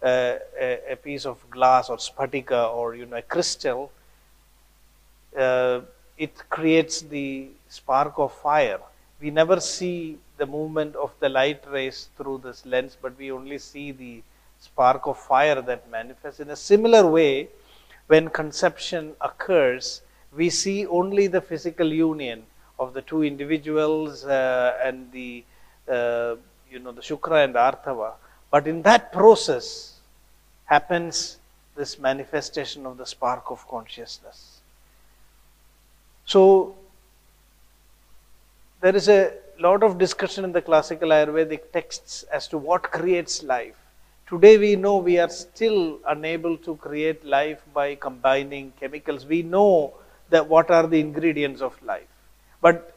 uh, 0.00 0.36
a, 0.60 0.92
a, 0.92 0.96
piece 0.96 1.26
of 1.26 1.38
glass 1.50 1.90
or 1.90 1.96
spatika 1.96 2.72
or 2.72 2.94
you 2.94 3.04
know 3.04 3.16
a 3.16 3.22
crystal. 3.22 3.90
Uh, 5.36 5.80
it 6.16 6.32
creates 6.50 7.00
the 7.00 7.48
spark 7.68 8.14
of 8.18 8.32
fire. 8.32 8.78
We 9.20 9.30
never 9.32 9.58
see 9.58 10.18
the 10.36 10.46
movement 10.46 10.94
of 10.94 11.10
the 11.18 11.28
light 11.28 11.64
rays 11.68 12.10
through 12.16 12.42
this 12.44 12.64
lens, 12.64 12.96
but 13.02 13.18
we 13.18 13.32
only 13.32 13.58
see 13.58 13.90
the 13.90 14.22
spark 14.60 15.08
of 15.08 15.18
fire 15.18 15.60
that 15.62 15.90
manifests. 15.90 16.38
In 16.38 16.50
a 16.50 16.56
similar 16.56 17.10
way, 17.10 17.48
when 18.06 18.28
conception 18.28 19.14
occurs, 19.20 20.02
we 20.32 20.48
see 20.48 20.86
only 20.86 21.26
the 21.26 21.40
physical 21.40 21.92
union 21.92 22.44
of 22.78 22.94
the 22.94 23.02
two 23.02 23.22
individuals 23.22 24.24
uh, 24.24 24.78
and 24.82 25.10
the 25.12 25.44
uh, 25.88 26.36
you 26.70 26.78
know 26.78 26.92
the 26.92 27.00
Shukra 27.00 27.44
and 27.44 27.54
the 27.54 27.58
Artava. 27.58 28.12
But 28.50 28.66
in 28.66 28.82
that 28.82 29.12
process 29.12 29.94
happens 30.64 31.38
this 31.76 31.98
manifestation 31.98 32.86
of 32.86 32.96
the 32.96 33.06
spark 33.06 33.50
of 33.50 33.66
consciousness. 33.68 34.60
So 36.26 36.74
there 38.80 38.94
is 38.94 39.08
a 39.08 39.32
lot 39.58 39.82
of 39.82 39.98
discussion 39.98 40.44
in 40.44 40.52
the 40.52 40.62
classical 40.62 41.08
Ayurvedic 41.08 41.72
texts 41.72 42.24
as 42.32 42.46
to 42.48 42.58
what 42.58 42.82
creates 42.82 43.42
life. 43.42 43.76
Today 44.28 44.58
we 44.58 44.76
know 44.76 44.98
we 44.98 45.18
are 45.18 45.30
still 45.30 45.98
unable 46.06 46.56
to 46.58 46.76
create 46.76 47.24
life 47.24 47.62
by 47.72 47.94
combining 47.94 48.72
chemicals. 48.78 49.24
We 49.24 49.42
know 49.42 49.94
that 50.28 50.46
what 50.48 50.70
are 50.70 50.86
the 50.86 51.00
ingredients 51.00 51.62
of 51.62 51.82
life. 51.82 52.06
But 52.60 52.94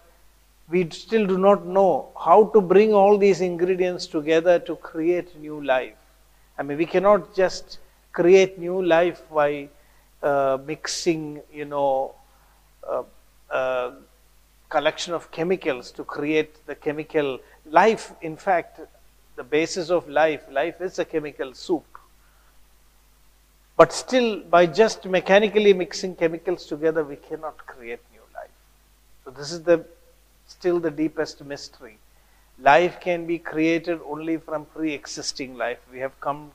we 0.70 0.90
still 0.90 1.28
do 1.28 1.38
not 1.38 1.66
know 1.66 2.10
how 2.20 2.46
to 2.54 2.62
bring 2.62 2.94
all 2.94 3.18
these 3.18 3.42
ingredients 3.42 4.08
together 4.08 4.58
to 4.60 4.76
create 4.78 5.38
new 5.38 5.64
life. 5.64 5.96
I 6.58 6.64
mean, 6.64 6.78
we 6.78 6.86
cannot 6.86 7.36
just 7.36 7.80
create 8.14 8.58
new 8.58 8.82
life 8.82 9.22
by 9.34 9.70
uh, 10.24 10.58
mixing, 10.66 11.42
you 11.54 11.66
know, 11.66 12.16
uh, 12.88 13.04
uh, 13.50 13.92
collection 14.70 15.14
of 15.14 15.30
chemicals 15.32 15.92
to 15.92 16.04
create 16.04 16.66
the 16.66 16.76
chemical 16.76 17.40
life. 17.66 18.14
In 18.22 18.38
fact, 18.38 18.80
the 19.36 19.44
basis 19.44 19.90
of 19.90 20.08
life, 20.08 20.44
life 20.50 20.80
is 20.82 21.00
a 21.00 21.06
chemical 21.06 21.54
soup. 21.54 21.86
But 23.78 23.92
still, 23.92 24.42
by 24.42 24.68
just 24.68 25.06
mechanically 25.06 25.74
mixing 25.74 26.16
chemicals 26.16 26.66
together, 26.66 27.04
we 27.04 27.16
cannot 27.16 27.58
create 27.66 28.00
so 29.24 29.32
this 29.32 29.52
is 29.52 29.64
the 29.64 29.86
still 30.48 30.80
the 30.80 30.92
deepest 30.92 31.44
mystery. 31.44 31.98
Life 32.60 33.00
can 33.00 33.26
be 33.26 33.38
created 33.40 34.00
only 34.06 34.38
from 34.38 34.66
pre-existing 34.66 35.56
life. 35.56 35.80
We 35.92 36.00
have 36.00 36.20
come 36.20 36.52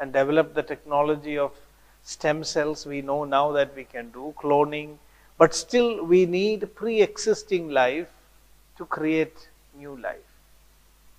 and 0.00 0.12
developed 0.12 0.54
the 0.54 0.62
technology 0.62 1.36
of 1.36 1.52
stem 2.02 2.44
cells. 2.44 2.86
We 2.86 3.02
know 3.02 3.24
now 3.24 3.52
that 3.52 3.74
we 3.74 3.84
can 3.84 4.10
do 4.10 4.34
cloning, 4.38 4.96
but 5.36 5.54
still 5.54 6.04
we 6.04 6.26
need 6.26 6.74
pre-existing 6.74 7.70
life 7.70 8.08
to 8.78 8.86
create 8.86 9.48
new 9.76 9.96
life. 10.00 10.30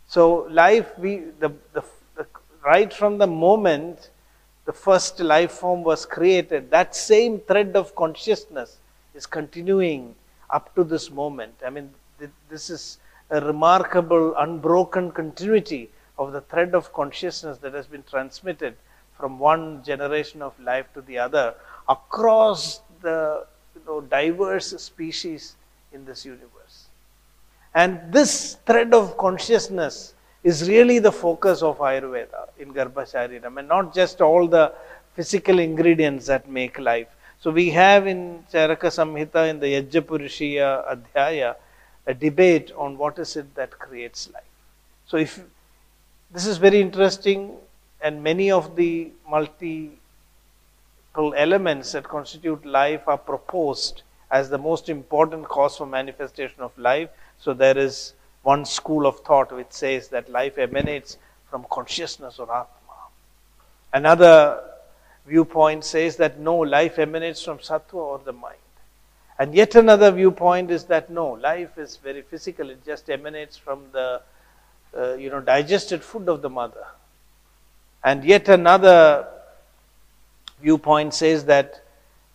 So 0.07 0.47
life, 0.49 0.97
we 0.97 1.17
the, 1.39 1.51
the, 1.73 1.83
the 2.15 2.25
right 2.63 2.93
from 2.93 3.17
the 3.17 3.27
moment 3.27 4.09
the 4.65 4.73
first 4.73 5.19
life 5.19 5.51
form 5.51 5.83
was 5.83 6.05
created, 6.05 6.71
that 6.71 6.95
same 6.95 7.39
thread 7.39 7.75
of 7.75 7.95
consciousness 7.95 8.77
is 9.13 9.25
continuing 9.27 10.15
up 10.49 10.73
to 10.75 10.83
this 10.83 11.11
moment. 11.11 11.53
I 11.65 11.69
mean, 11.69 11.89
this 12.49 12.69
is 12.69 12.99
a 13.29 13.41
remarkable, 13.41 14.35
unbroken 14.37 15.11
continuity 15.11 15.89
of 16.17 16.31
the 16.31 16.41
thread 16.41 16.75
of 16.75 16.93
consciousness 16.93 17.57
that 17.59 17.73
has 17.73 17.87
been 17.87 18.03
transmitted 18.03 18.75
from 19.17 19.39
one 19.39 19.83
generation 19.83 20.41
of 20.41 20.57
life 20.59 20.85
to 20.93 21.01
the 21.01 21.17
other 21.17 21.55
across 21.87 22.81
the 23.01 23.45
you 23.75 23.81
know, 23.85 24.01
diverse 24.01 24.69
species 24.81 25.55
in 25.93 26.05
this 26.05 26.25
universe. 26.25 26.87
And 27.73 27.99
this 28.11 28.57
thread 28.65 28.93
of 28.93 29.17
consciousness 29.17 30.13
is 30.43 30.69
really 30.69 30.99
the 30.99 31.11
focus 31.11 31.61
of 31.61 31.79
Ayurveda 31.79 32.49
in 32.59 32.73
Garbhashariram 32.73 33.57
and 33.59 33.67
not 33.67 33.93
just 33.93 34.21
all 34.21 34.47
the 34.47 34.73
physical 35.15 35.59
ingredients 35.59 36.27
that 36.27 36.49
make 36.49 36.77
life. 36.79 37.07
So 37.45 37.51
we 37.51 37.69
have 37.69 38.07
in 38.07 38.43
Charaka 38.51 38.89
Samhita 38.89 39.47
in 39.47 39.59
the 39.59 39.67
Yajapurushiya 39.79 40.97
Adhyaya 40.97 41.55
a 42.07 42.13
debate 42.15 42.71
on 42.75 42.97
what 42.97 43.19
is 43.19 43.35
it 43.35 43.53
that 43.53 43.69
creates 43.77 44.27
life. 44.33 44.49
So 45.05 45.17
if 45.17 45.43
this 46.31 46.47
is 46.47 46.57
very 46.57 46.81
interesting 46.81 47.51
and 48.01 48.23
many 48.23 48.49
of 48.49 48.75
the 48.75 49.11
multiple 49.29 49.91
elements 51.37 51.91
that 51.91 52.05
constitute 52.05 52.65
life 52.65 53.07
are 53.07 53.19
proposed 53.19 54.01
as 54.31 54.49
the 54.49 54.57
most 54.57 54.89
important 54.89 55.47
cause 55.47 55.77
for 55.77 55.85
manifestation 55.85 56.61
of 56.61 56.75
life. 56.79 57.09
So 57.37 57.53
there 57.53 57.77
is 57.77 58.13
one 58.41 58.65
school 58.65 59.05
of 59.05 59.19
thought 59.19 59.51
which 59.51 59.71
says 59.71 60.07
that 60.07 60.31
life 60.31 60.57
emanates 60.57 61.19
from 61.51 61.67
consciousness 61.69 62.39
or 62.39 62.51
Atma. 62.51 62.95
Another 63.93 64.63
viewpoint 65.25 65.83
says 65.83 66.15
that 66.17 66.39
no, 66.39 66.57
life 66.57 66.99
emanates 66.99 67.43
from 67.43 67.57
sattva 67.57 67.93
or 67.93 68.19
the 68.19 68.33
mind. 68.33 68.57
And 69.37 69.53
yet 69.53 69.75
another 69.75 70.11
viewpoint 70.11 70.71
is 70.71 70.85
that 70.85 71.09
no, 71.09 71.31
life 71.31 71.77
is 71.77 71.97
very 71.97 72.21
physical, 72.21 72.69
it 72.69 72.85
just 72.85 73.09
emanates 73.09 73.57
from 73.57 73.83
the 73.91 74.21
uh, 74.97 75.15
you 75.15 75.29
know, 75.29 75.41
digested 75.41 76.01
food 76.01 76.29
of 76.29 76.41
the 76.41 76.49
mother. 76.49 76.85
And 78.03 78.23
yet 78.23 78.47
another 78.47 79.27
viewpoint 80.61 81.13
says 81.13 81.45
that 81.45 81.83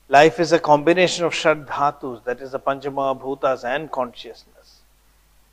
life 0.08 0.38
is 0.40 0.52
a 0.52 0.58
combination 0.58 1.24
of 1.24 1.34
Shad 1.34 1.66
Dhatus, 1.66 2.22
that 2.24 2.40
is 2.40 2.52
the 2.52 2.60
Panchamahabhutas 2.60 3.64
and 3.64 3.90
consciousness. 3.90 4.80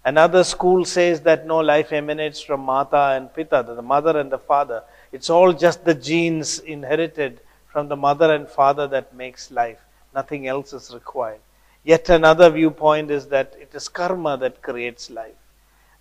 Another 0.04 0.44
school 0.44 0.86
says 0.86 1.22
that 1.22 1.46
no, 1.46 1.60
life 1.60 1.92
emanates 1.92 2.42
from 2.42 2.62
Mata 2.62 3.16
and 3.16 3.34
Pita, 3.34 3.64
the 3.66 3.82
mother 3.82 4.18
and 4.20 4.32
the 4.32 4.38
father. 4.38 4.84
It's 5.12 5.30
all 5.30 5.54
just 5.54 5.86
the 5.86 5.94
genes 5.94 6.60
inherited 6.60 7.40
from 7.68 7.88
the 7.88 7.96
mother 7.96 8.34
and 8.34 8.48
father 8.48 8.88
that 8.88 9.14
makes 9.16 9.52
life. 9.52 9.80
Nothing 10.14 10.48
else 10.48 10.74
is 10.74 10.94
required. 10.94 11.40
Yet 11.84 12.10
another 12.10 12.50
viewpoint 12.50 13.12
is 13.12 13.28
that 13.28 13.56
it 13.60 13.74
is 13.74 13.88
karma 13.88 14.38
that 14.38 14.62
creates 14.62 15.10
life. 15.10 15.36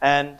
And 0.01 0.39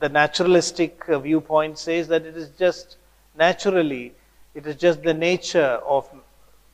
the 0.00 0.08
naturalistic 0.08 1.08
uh, 1.08 1.18
viewpoint 1.18 1.78
says 1.78 2.08
that 2.08 2.26
it 2.26 2.36
is 2.36 2.50
just 2.50 2.96
naturally, 3.36 4.12
it 4.54 4.66
is 4.66 4.76
just 4.76 5.02
the 5.02 5.14
nature 5.14 5.80
of, 5.86 6.08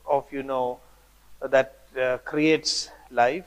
of 0.06 0.24
you 0.32 0.42
know, 0.42 0.80
that 1.40 1.76
uh, 2.00 2.18
creates 2.18 2.90
life. 3.10 3.44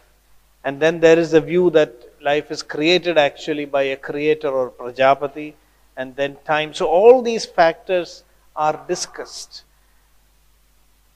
And 0.63 0.79
then 0.79 0.99
there 0.99 1.19
is 1.19 1.33
a 1.33 1.41
view 1.41 1.69
that 1.71 1.93
life 2.21 2.51
is 2.51 2.63
created 2.63 3.17
actually 3.17 3.65
by 3.65 3.83
a 3.83 3.97
creator 3.97 4.49
or 4.49 4.69
Prajapati, 4.71 5.53
and 5.97 6.15
then 6.15 6.37
time. 6.45 6.73
So 6.73 6.87
all 6.87 7.21
these 7.21 7.45
factors 7.45 8.23
are 8.55 8.83
discussed. 8.87 9.63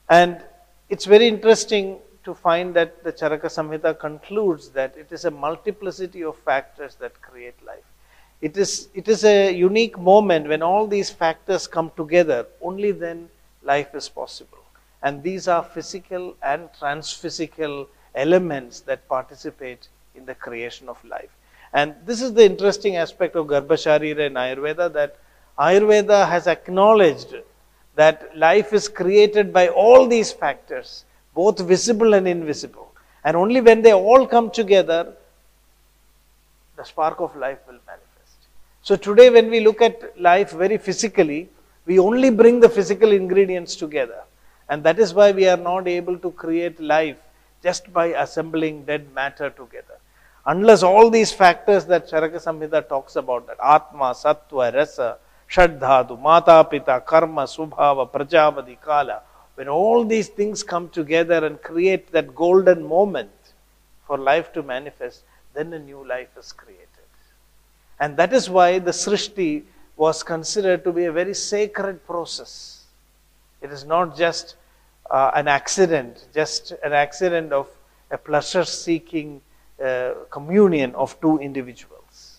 And 0.08 0.42
it's 0.88 1.04
very 1.04 1.28
interesting 1.28 1.98
to 2.24 2.34
find 2.34 2.74
that 2.74 3.02
the 3.04 3.12
Charaka 3.12 3.46
Samhita 3.46 3.98
concludes 3.98 4.70
that 4.70 4.96
it 4.96 5.10
is 5.10 5.24
a 5.24 5.30
multiplicity 5.30 6.22
of 6.22 6.36
factors 6.36 6.96
that 6.96 7.20
create 7.22 7.54
life. 7.64 7.84
It 8.40 8.56
is, 8.56 8.88
it 8.94 9.08
is 9.08 9.24
a 9.24 9.52
unique 9.52 9.98
moment 9.98 10.48
when 10.48 10.62
all 10.62 10.86
these 10.86 11.10
factors 11.10 11.66
come 11.66 11.92
together, 11.96 12.46
only 12.60 12.92
then 12.92 13.28
life 13.62 13.94
is 13.94 14.08
possible. 14.08 14.58
And 15.02 15.22
these 15.22 15.48
are 15.48 15.62
physical 15.62 16.36
and 16.42 16.68
transphysical 16.78 17.86
elements 18.14 18.80
that 18.80 19.08
participate 19.08 19.88
in 20.14 20.26
the 20.26 20.34
creation 20.34 20.88
of 20.88 21.02
life. 21.04 21.30
And 21.72 21.94
this 22.04 22.20
is 22.20 22.34
the 22.34 22.44
interesting 22.44 22.96
aspect 22.96 23.36
of 23.36 23.46
Garbhasharira 23.46 24.26
in 24.26 24.34
Ayurveda 24.34 24.92
that 24.92 25.16
Ayurveda 25.58 26.28
has 26.28 26.46
acknowledged 26.46 27.34
that 27.94 28.36
life 28.36 28.72
is 28.72 28.88
created 28.88 29.52
by 29.52 29.68
all 29.68 30.08
these 30.08 30.32
factors, 30.32 31.04
both 31.34 31.60
visible 31.60 32.14
and 32.14 32.26
invisible. 32.26 32.90
And 33.24 33.36
only 33.36 33.60
when 33.60 33.82
they 33.82 33.92
all 33.92 34.26
come 34.26 34.50
together, 34.50 35.12
the 36.76 36.84
spark 36.84 37.20
of 37.20 37.36
life 37.36 37.58
will 37.66 37.78
manifest. 37.86 38.38
So 38.82 38.96
today 38.96 39.30
when 39.30 39.50
we 39.50 39.60
look 39.60 39.82
at 39.82 40.18
life 40.18 40.52
very 40.52 40.78
physically, 40.78 41.48
we 41.86 41.98
only 41.98 42.30
bring 42.30 42.60
the 42.60 42.68
physical 42.68 43.12
ingredients 43.12 43.76
together. 43.76 44.22
And 44.68 44.82
that 44.84 44.98
is 44.98 45.12
why 45.12 45.32
we 45.32 45.46
are 45.48 45.56
not 45.56 45.86
able 45.86 46.18
to 46.18 46.30
create 46.32 46.80
life 46.80 47.18
just 47.62 47.92
by 47.92 48.06
assembling 48.06 48.84
dead 48.84 49.12
matter 49.14 49.50
together. 49.50 49.99
Unless 50.50 50.82
all 50.82 51.10
these 51.10 51.30
factors 51.30 51.84
that 51.84 52.08
Charaka 52.10 52.42
Samhita 52.44 52.88
talks 52.88 53.14
about, 53.14 53.46
that 53.46 53.58
Atma, 53.62 54.12
Sattva, 54.22 54.74
Rasa, 54.74 55.18
Shadhadu, 55.48 56.20
Mata, 56.20 56.66
Pita, 56.68 57.00
Karma, 57.06 57.42
Swabhava, 57.42 58.10
Prajapati, 58.10 58.76
Kala, 58.80 59.20
when 59.54 59.68
all 59.68 60.04
these 60.04 60.26
things 60.26 60.64
come 60.64 60.88
together 60.88 61.46
and 61.46 61.62
create 61.62 62.10
that 62.10 62.34
golden 62.34 62.84
moment 62.84 63.30
for 64.04 64.18
life 64.18 64.52
to 64.52 64.64
manifest, 64.64 65.22
then 65.54 65.72
a 65.72 65.78
new 65.78 66.04
life 66.04 66.36
is 66.36 66.50
created. 66.50 66.88
And 68.00 68.16
that 68.16 68.32
is 68.32 68.50
why 68.50 68.80
the 68.80 68.90
Srishti 68.90 69.62
was 69.96 70.24
considered 70.24 70.82
to 70.82 70.92
be 70.92 71.04
a 71.04 71.12
very 71.12 71.34
sacred 71.34 72.04
process. 72.04 72.86
It 73.60 73.70
is 73.70 73.84
not 73.84 74.16
just 74.16 74.56
uh, 75.12 75.30
an 75.32 75.46
accident, 75.46 76.26
just 76.34 76.72
an 76.82 76.92
accident 76.92 77.52
of 77.52 77.68
a 78.10 78.18
pleasure 78.18 78.64
seeking 78.64 79.42
uh, 79.82 80.14
communion 80.30 80.94
of 80.94 81.20
two 81.20 81.38
individuals. 81.38 82.38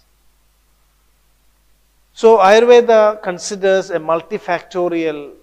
So, 2.13 2.37
Ayurveda 2.37 3.21
considers 3.21 3.89
a 3.89 3.97
multifactorial 3.97 5.33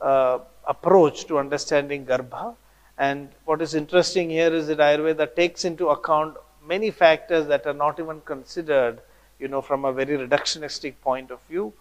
uh, 0.00 0.38
approach 0.66 1.26
to 1.26 1.38
understanding 1.38 2.06
Garbha. 2.06 2.54
And 2.98 3.28
what 3.44 3.62
is 3.62 3.74
interesting 3.74 4.30
here 4.30 4.54
is 4.54 4.66
that 4.68 4.78
Ayurveda 4.78 5.34
takes 5.34 5.64
into 5.64 5.88
account 5.88 6.36
many 6.64 6.90
factors 6.90 7.46
that 7.48 7.66
are 7.66 7.74
not 7.74 7.98
even 7.98 8.20
considered 8.20 9.00
you 9.42 9.48
know, 9.48 9.60
from 9.60 9.84
a 9.84 9.92
very 9.92 10.16
reductionistic 10.16 10.94
point 11.02 11.32
of 11.32 11.40
view. 11.48 11.72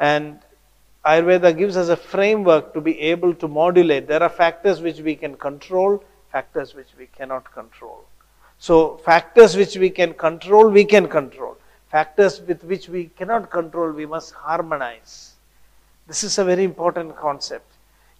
And 0.00 0.40
Ayurveda 1.06 1.56
gives 1.56 1.76
us 1.76 1.88
a 1.88 1.96
framework 1.96 2.74
to 2.74 2.80
be 2.80 2.98
able 3.00 3.32
to 3.34 3.46
modulate. 3.46 4.08
There 4.08 4.22
are 4.22 4.28
factors 4.28 4.82
which 4.82 4.98
we 4.98 5.14
can 5.14 5.36
control, 5.36 6.02
factors 6.32 6.74
which 6.74 6.88
we 6.98 7.06
cannot 7.06 7.52
control. 7.52 8.04
So, 8.58 8.96
factors 8.98 9.56
which 9.56 9.76
we 9.76 9.90
can 9.90 10.14
control, 10.14 10.68
we 10.68 10.84
can 10.84 11.08
control. 11.08 11.56
Factors 11.90 12.40
with 12.40 12.64
which 12.64 12.88
we 12.88 13.06
cannot 13.16 13.50
control, 13.50 13.92
we 13.92 14.04
must 14.06 14.32
harmonize. 14.32 15.34
This 16.06 16.24
is 16.24 16.38
a 16.38 16.44
very 16.44 16.64
important 16.64 17.16
concept. 17.16 17.66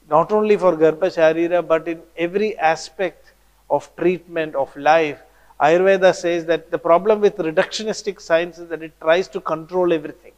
Not 0.09 0.33
only 0.33 0.57
for 0.57 0.73
Garbha 0.77 1.09
Sharira, 1.17 1.67
but 1.67 1.87
in 1.89 2.03
every 2.17 2.57
aspect 2.59 3.33
of 3.69 3.91
treatment 3.97 4.55
of 4.55 4.75
life, 4.77 5.21
Ayurveda 5.61 6.15
says 6.15 6.47
that 6.47 6.71
the 6.71 6.79
problem 6.79 7.21
with 7.21 7.37
reductionistic 7.37 8.21
science 8.21 8.59
is 8.59 8.69
that 8.69 8.83
it 8.83 8.93
tries 9.01 9.29
to 9.29 9.41
control 9.41 9.93
everything. 9.93 10.33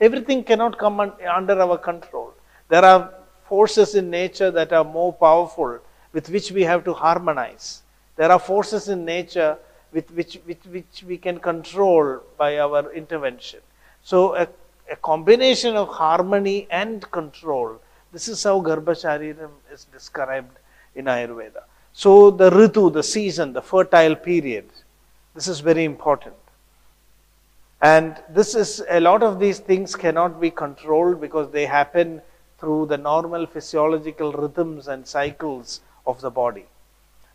Everything 0.00 0.42
cannot 0.42 0.76
come 0.76 1.00
un- 1.00 1.12
under 1.32 1.60
our 1.60 1.78
control. 1.78 2.32
There 2.68 2.84
are 2.84 3.14
forces 3.48 3.94
in 3.94 4.10
nature 4.10 4.50
that 4.50 4.72
are 4.72 4.84
more 4.84 5.12
powerful 5.12 5.78
with 6.12 6.28
which 6.30 6.50
we 6.50 6.62
have 6.64 6.84
to 6.84 6.94
harmonize. 6.94 7.82
There 8.20 8.30
are 8.30 8.38
forces 8.38 8.88
in 8.90 9.06
nature 9.06 9.56
with 9.92 10.10
which, 10.10 10.34
which 10.44 11.04
we 11.06 11.16
can 11.16 11.38
control 11.40 12.20
by 12.36 12.58
our 12.58 12.92
intervention. 12.92 13.60
So, 14.02 14.36
a, 14.36 14.46
a 14.90 14.96
combination 14.96 15.74
of 15.74 15.88
harmony 15.88 16.66
and 16.70 17.10
control. 17.10 17.80
This 18.12 18.28
is 18.28 18.44
how 18.44 18.60
Garbhashariram 18.60 19.52
is 19.72 19.84
described 19.84 20.58
in 20.94 21.06
Ayurveda. 21.06 21.62
So 21.94 22.30
the 22.30 22.50
ritu, 22.50 22.92
the 22.92 23.02
season, 23.02 23.54
the 23.54 23.62
fertile 23.62 24.16
period, 24.16 24.66
this 25.34 25.48
is 25.48 25.60
very 25.60 25.84
important. 25.84 26.34
And 27.80 28.22
this 28.28 28.54
is 28.54 28.84
a 28.90 29.00
lot 29.00 29.22
of 29.22 29.40
these 29.40 29.60
things 29.60 29.96
cannot 29.96 30.42
be 30.42 30.50
controlled 30.50 31.22
because 31.22 31.50
they 31.52 31.64
happen 31.64 32.20
through 32.58 32.84
the 32.92 32.98
normal 32.98 33.46
physiological 33.46 34.32
rhythms 34.32 34.88
and 34.88 35.06
cycles 35.06 35.80
of 36.06 36.20
the 36.20 36.30
body. 36.30 36.66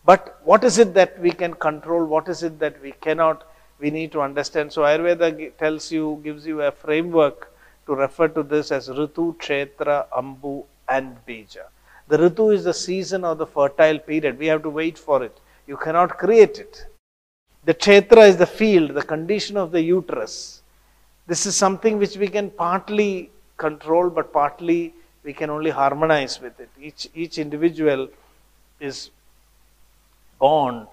But 0.05 0.39
what 0.43 0.63
is 0.63 0.77
it 0.77 0.93
that 0.93 1.19
we 1.19 1.31
can 1.31 1.53
control? 1.55 2.05
What 2.05 2.29
is 2.29 2.43
it 2.43 2.59
that 2.59 2.81
we 2.81 2.91
cannot? 2.91 3.43
We 3.79 3.89
need 3.89 4.11
to 4.11 4.21
understand. 4.21 4.71
So 4.71 4.83
Ayurveda 4.83 5.57
tells 5.57 5.91
you, 5.91 6.21
gives 6.23 6.45
you 6.45 6.61
a 6.61 6.71
framework 6.71 7.51
to 7.87 7.95
refer 7.95 8.27
to 8.29 8.43
this 8.43 8.71
as 8.71 8.87
Ritu, 8.87 9.35
Kshetra, 9.37 10.07
Ambu, 10.09 10.63
and 10.87 11.17
Bija. 11.27 11.65
The 12.07 12.17
Ritu 12.17 12.53
is 12.53 12.63
the 12.63 12.73
season 12.73 13.25
or 13.25 13.35
the 13.35 13.47
fertile 13.47 13.99
period. 13.99 14.37
We 14.37 14.45
have 14.47 14.61
to 14.63 14.69
wait 14.69 14.97
for 14.97 15.23
it. 15.23 15.37
You 15.67 15.77
cannot 15.77 16.17
create 16.17 16.59
it. 16.59 16.85
The 17.65 17.73
Kshetra 17.73 18.29
is 18.29 18.37
the 18.37 18.45
field, 18.45 18.91
the 18.91 19.01
condition 19.01 19.57
of 19.57 19.71
the 19.71 19.81
uterus. 19.81 20.61
This 21.25 21.47
is 21.47 21.55
something 21.55 21.97
which 21.97 22.15
we 22.15 22.27
can 22.27 22.51
partly 22.51 23.31
control, 23.57 24.11
but 24.11 24.31
partly 24.31 24.93
we 25.23 25.33
can 25.33 25.49
only 25.49 25.71
harmonize 25.71 26.39
with 26.39 26.59
it. 26.59 26.69
Each, 26.79 27.07
each 27.15 27.39
individual 27.39 28.07
is 28.79 29.09
born, 30.39 30.87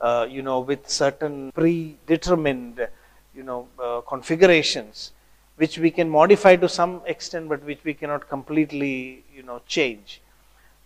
uh, 0.00 0.26
you 0.28 0.42
know, 0.42 0.60
with 0.60 0.88
certain 0.88 1.52
predetermined, 1.52 2.86
you 3.34 3.42
know, 3.42 3.68
uh, 3.82 4.00
configurations, 4.02 5.12
which 5.56 5.78
we 5.78 5.90
can 5.90 6.08
modify 6.08 6.56
to 6.56 6.68
some 6.68 7.00
extent, 7.06 7.48
but 7.48 7.62
which 7.64 7.82
we 7.84 7.94
cannot 7.94 8.28
completely, 8.28 9.24
you 9.34 9.42
know, 9.42 9.60
change. 9.66 10.20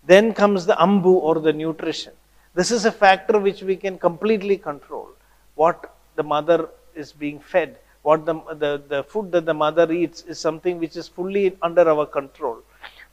Then 0.07 0.33
comes 0.33 0.67
the 0.67 0.75
ambu 0.75 1.07
or 1.07 1.41
the 1.41 1.53
nutrition. 1.53 2.13
This 2.55 2.71
is 2.71 2.85
a 2.85 2.93
factor 2.93 3.39
which 3.39 3.63
we 3.63 3.77
can 3.77 3.99
completely 3.99 4.57
control. 4.57 5.09
What 5.55 5.95
the 6.17 6.23
mother 6.23 6.69
is 6.95 7.13
being 7.13 7.41
fed, 7.41 7.79
what 8.03 8.25
the, 8.25 8.35
the, 8.55 8.83
the 8.89 9.05
food 9.05 9.33
that 9.33 9.45
the 9.45 9.55
mother 9.55 9.91
eats 9.93 10.23
is 10.23 10.39
something 10.39 10.79
which 10.79 10.97
is 10.97 11.09
fully 11.09 11.57
under 11.63 11.89
our 11.89 12.07
control. 12.07 12.59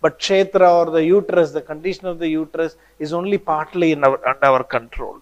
But 0.05 0.19
kshetra 0.19 0.69
or 0.79 0.91
the 0.91 1.03
uterus, 1.03 1.49
the 1.51 1.63
condition 1.63 2.05
of 2.05 2.19
the 2.19 2.27
uterus 2.27 2.75
is 2.99 3.11
only 3.11 3.39
partly 3.39 3.91
in 3.91 4.03
our, 4.03 4.19
under 4.27 4.45
our 4.45 4.63
control. 4.63 5.19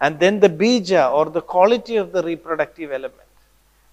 And 0.00 0.18
then 0.18 0.40
the 0.40 0.48
bija 0.48 1.12
or 1.12 1.26
the 1.26 1.40
quality 1.40 1.98
of 1.98 2.10
the 2.10 2.20
reproductive 2.20 2.90
element. 2.90 3.28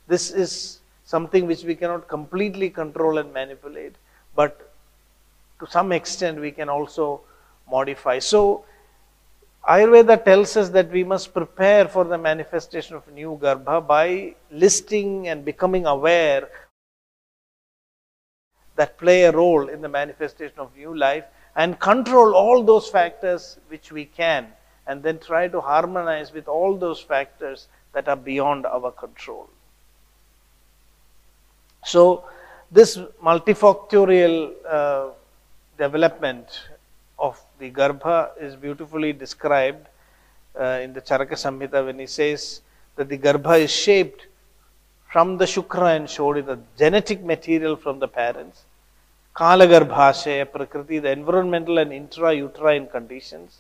This 0.08 0.32
is 0.32 0.80
something 1.06 1.46
which 1.46 1.64
we 1.64 1.76
cannot 1.76 2.08
completely 2.08 2.72
control 2.72 3.20
and 3.20 3.32
manipulate, 3.32 3.94
but 4.36 4.74
to 5.60 5.68
some 5.68 5.92
extent 5.92 6.40
we 6.40 6.52
can 6.52 6.70
also 6.70 7.22
modify. 7.70 8.18
So, 8.18 8.66
Ayurveda 9.70 10.26
tells 10.26 10.58
us 10.58 10.70
that 10.70 10.90
we 10.90 11.04
must 11.04 11.36
prepare 11.36 11.88
for 11.88 12.04
the 12.04 12.18
manifestation 12.18 12.96
of 12.96 13.08
new 13.14 13.38
Garbha 13.40 13.86
by 13.86 14.34
listing 14.50 15.28
and 15.28 15.46
becoming 15.46 15.86
aware 15.86 16.50
that 18.76 18.98
play 18.98 19.24
a 19.24 19.32
role 19.32 19.68
in 19.68 19.82
the 19.82 19.90
manifestation 19.90 20.58
of 20.58 20.76
new 20.76 20.96
life 20.96 21.26
and 21.56 21.80
control 21.80 22.34
all 22.34 22.64
those 22.64 22.88
factors 22.88 23.58
which 23.68 23.92
we 23.92 24.06
can 24.06 24.48
and 24.88 25.04
then 25.04 25.20
try 25.20 25.48
to 25.48 25.62
harmonize 25.62 26.34
with 26.34 26.48
all 26.48 26.78
those 26.78 27.00
factors 27.00 27.68
that 27.94 28.08
are 28.08 28.16
beyond 28.16 28.66
our 28.66 28.92
control. 28.92 29.50
So, 31.86 32.24
this 32.72 32.98
multifactorial 33.22 34.54
uh, 34.68 35.10
development 35.78 36.48
of 37.20 37.42
the 37.60 37.70
Garbha 37.70 38.32
is 38.40 38.56
beautifully 38.56 39.14
described 39.14 39.88
uh, 40.60 40.80
in 40.82 40.94
the 40.94 41.02
Charaka 41.02 41.34
Samhita 41.34 41.86
when 41.86 42.00
he 42.00 42.08
says 42.08 42.62
that 42.96 43.10
the 43.10 43.18
Garbha 43.18 43.60
is 43.60 43.72
shaped 43.72 44.28
from 45.12 45.38
the 45.38 45.44
Shukra 45.44 45.94
and 45.98 46.08
Shodi, 46.08 46.46
the 46.46 46.58
genetic 46.78 47.22
material 47.22 47.76
from 47.76 48.00
the 48.00 48.08
parents, 48.08 48.64
Kalagarbhashaya, 49.36 50.50
Prakriti, 50.50 51.00
the 51.00 51.12
environmental 51.12 51.80
and 51.80 51.92
intra-uterine 51.92 52.88
conditions, 52.88 53.60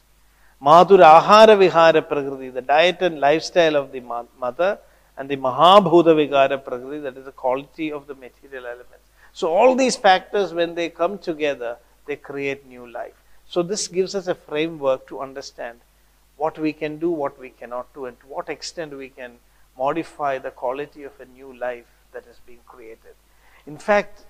Madhura 0.61 1.19
Ahara 1.19 1.57
Vihara 1.57 2.01
Prakriti, 2.01 2.49
the 2.49 2.61
diet 2.61 3.01
and 3.01 3.19
lifestyle 3.19 3.75
of 3.75 3.91
the 3.91 3.99
mother, 3.99 4.79
and 5.17 5.27
the 5.27 5.35
Mahabhuta 5.35 6.15
Vikara 6.15 6.63
Prakriti, 6.63 6.99
that 6.99 7.17
is 7.17 7.25
the 7.25 7.33
quality 7.33 7.91
of 7.91 8.07
the 8.07 8.15
material 8.15 8.65
elements. 8.65 9.09
So 9.33 9.49
all 9.49 9.75
these 9.75 9.97
factors, 9.97 10.53
when 10.53 10.73
they 10.75 10.87
come 10.87 11.17
together, 11.17 11.75
they 12.05 12.15
create 12.15 12.65
new 12.65 12.89
life. 12.89 13.15
So 13.49 13.61
this 13.61 13.89
gives 13.89 14.15
us 14.15 14.27
a 14.27 14.35
framework 14.35 15.05
to 15.07 15.19
understand 15.19 15.79
what 16.37 16.57
we 16.57 16.71
can 16.71 16.97
do, 16.97 17.11
what 17.11 17.37
we 17.37 17.49
cannot 17.49 17.93
do, 17.93 18.05
and 18.05 18.17
to 18.21 18.27
what 18.27 18.47
extent 18.47 18.97
we 18.97 19.09
can 19.09 19.33
modify 19.77 20.37
the 20.37 20.51
quality 20.51 21.03
of 21.03 21.19
a 21.19 21.25
new 21.25 21.53
life 21.57 21.85
that 22.13 22.25
is 22.27 22.39
being 22.45 22.59
created. 22.67 23.15
In 23.65 23.77
fact, 23.77 24.25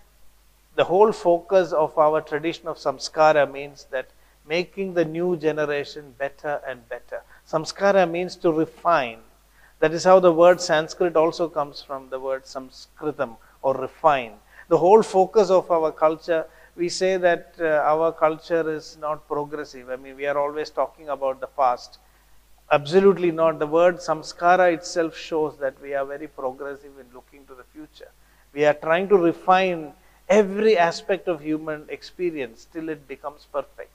the 0.76 0.86
whole 0.86 1.12
focus 1.12 1.74
of 1.74 1.98
our 1.98 2.22
tradition 2.22 2.68
of 2.68 2.78
samskara 2.78 3.52
means 3.52 3.88
that 3.92 4.10
making 4.48 4.94
the 4.94 5.06
new 5.06 5.36
generation 5.38 6.16
better 6.18 6.62
and 6.68 6.88
better. 6.89 7.22
Samskara 7.48 8.10
means 8.10 8.36
to 8.38 8.52
refine. 8.52 9.20
That 9.80 9.94
is 9.94 10.04
how 10.04 10.20
the 10.20 10.32
word 10.32 10.62
Sanskrit 10.62 11.16
also 11.16 11.50
comes 11.50 11.82
from 11.82 12.10
the 12.10 12.20
word 12.20 12.44
samskritam 12.46 13.38
or 13.62 13.76
refine. 13.76 14.34
The 14.70 14.78
whole 14.78 15.04
focus 15.04 15.50
of 15.50 15.70
our 15.72 15.92
culture, 15.92 16.46
we 16.76 16.88
say 16.88 17.18
that 17.18 17.56
uh, 17.60 17.66
our 17.66 18.12
culture 18.12 18.72
is 18.72 18.98
not 18.98 19.28
progressive. 19.28 19.89
I 19.89 19.96
mean, 19.98 20.16
we 20.16 20.26
are 20.28 20.38
always 20.38 20.70
talking 20.70 21.10
about 21.10 21.42
the 21.42 21.48
past. 21.48 21.98
Absolutely 22.72 23.32
not. 23.32 23.59
The 23.59 23.67
word 23.67 23.97
samskara 23.97 24.74
itself 24.74 25.15
shows 25.15 25.57
that 25.57 25.80
we 25.82 25.93
are 25.93 26.05
very 26.05 26.28
progressive 26.28 26.97
in 26.97 27.05
looking 27.13 27.45
to 27.47 27.53
the 27.53 27.65
future. 27.65 28.09
We 28.53 28.63
are 28.65 28.74
trying 28.74 29.09
to 29.09 29.17
refine 29.17 29.91
every 30.30 30.78
aspect 30.78 31.28
of 31.28 31.41
human 31.41 31.86
experience 31.89 32.67
till 32.72 32.88
it 32.88 33.05
becomes 33.09 33.45
perfect. 33.51 33.91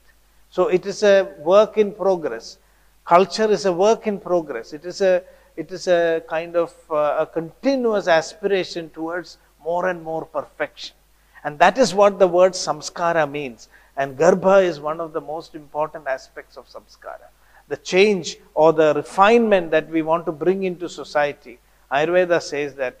So 0.51 0.67
it 0.67 0.85
is 0.85 1.01
a 1.01 1.27
work 1.39 1.79
in 1.79 1.91
progress. 1.91 2.59
Culture 3.03 3.49
is 3.49 3.65
a 3.65 3.73
work 3.73 4.05
in 4.05 4.19
progress. 4.19 4.73
It 4.73 4.85
is 4.85 5.01
a 5.01 5.23
it 5.55 5.71
is 5.71 5.87
a 5.87 6.21
kind 6.29 6.55
of 6.55 6.71
uh, 6.91 7.15
a 7.19 7.25
continuous 7.25 8.07
aspiration 8.07 8.91
towards 8.91 9.39
more 9.63 9.87
and 9.89 10.03
more 10.03 10.23
perfection. 10.25 10.95
And 11.43 11.57
that 11.57 11.79
is 11.79 11.95
what 11.95 12.19
the 12.19 12.27
word 12.27 12.51
samskara 12.51 13.29
means. 13.29 13.69
And 13.95 14.15
garbha 14.15 14.63
is 14.63 14.79
one 14.79 15.01
of 15.01 15.13
the 15.13 15.21
most 15.21 15.55
important 15.55 16.05
aspects 16.05 16.57
of 16.57 16.67
samskara 16.69 17.29
the 17.67 17.77
change 17.77 18.37
or 18.53 18.73
the 18.73 18.93
refinement 18.93 19.71
that 19.71 19.89
we 19.89 20.01
want 20.01 20.25
to 20.25 20.31
bring 20.31 20.63
into 20.63 20.87
society, 20.87 21.59
Ayurveda 21.91 22.41
says 22.41 22.75
that 22.75 22.99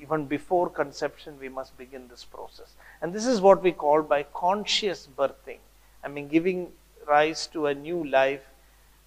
even 0.00 0.26
before 0.26 0.68
conception 0.68 1.34
we 1.40 1.48
must 1.48 1.76
begin 1.78 2.08
this 2.08 2.24
process. 2.24 2.74
And 3.00 3.12
this 3.12 3.26
is 3.26 3.40
what 3.40 3.62
we 3.62 3.72
call 3.72 4.02
by 4.02 4.24
conscious 4.34 5.08
birthing. 5.16 5.58
I 6.02 6.08
mean, 6.08 6.28
giving 6.28 6.68
rise 7.08 7.46
to 7.48 7.66
a 7.66 7.74
new 7.74 8.04
life 8.04 8.42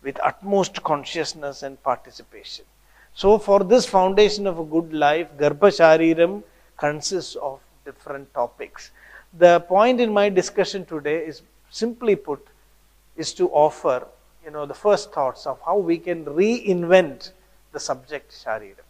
with 0.03 0.19
utmost 0.23 0.83
consciousness 0.83 1.63
and 1.63 1.81
participation. 1.83 2.65
So, 3.13 3.37
for 3.39 3.63
this 3.63 3.85
foundation 3.85 4.45
of 4.45 4.59
a 4.59 4.63
good 4.63 4.93
life, 4.93 5.27
Garbha 5.37 5.69
Shariram 5.77 6.43
consists 6.77 7.35
of 7.35 7.59
different 7.85 8.31
topics. 8.33 8.91
The 9.37 9.59
point 9.61 9.99
in 9.99 10.13
my 10.13 10.29
discussion 10.29 10.85
today 10.85 11.25
is 11.25 11.41
simply 11.71 12.15
put, 12.15 12.45
is 13.15 13.33
to 13.33 13.49
offer 13.49 14.07
you 14.47 14.53
know, 14.53 14.65
the 14.65 14.73
first 14.73 15.11
thoughts 15.11 15.45
of 15.45 15.59
how 15.65 15.77
we 15.77 15.97
can 15.97 16.23
reinvent 16.23 17.31
the 17.73 17.79
subject 17.81 18.31
Shariram. 18.31 18.87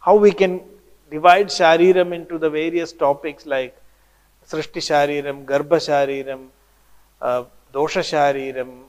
How 0.00 0.16
we 0.16 0.32
can 0.32 0.62
divide 1.10 1.48
Shariram 1.48 2.14
into 2.14 2.38
the 2.38 2.48
various 2.48 2.90
topics 2.90 3.44
like 3.44 3.76
Srishti 4.48 4.80
Shariram, 4.88 5.44
Garbha 5.44 5.78
Shariram, 5.88 6.46
uh, 7.20 7.44
Dosha 7.74 8.02
Shariram, 8.12 8.84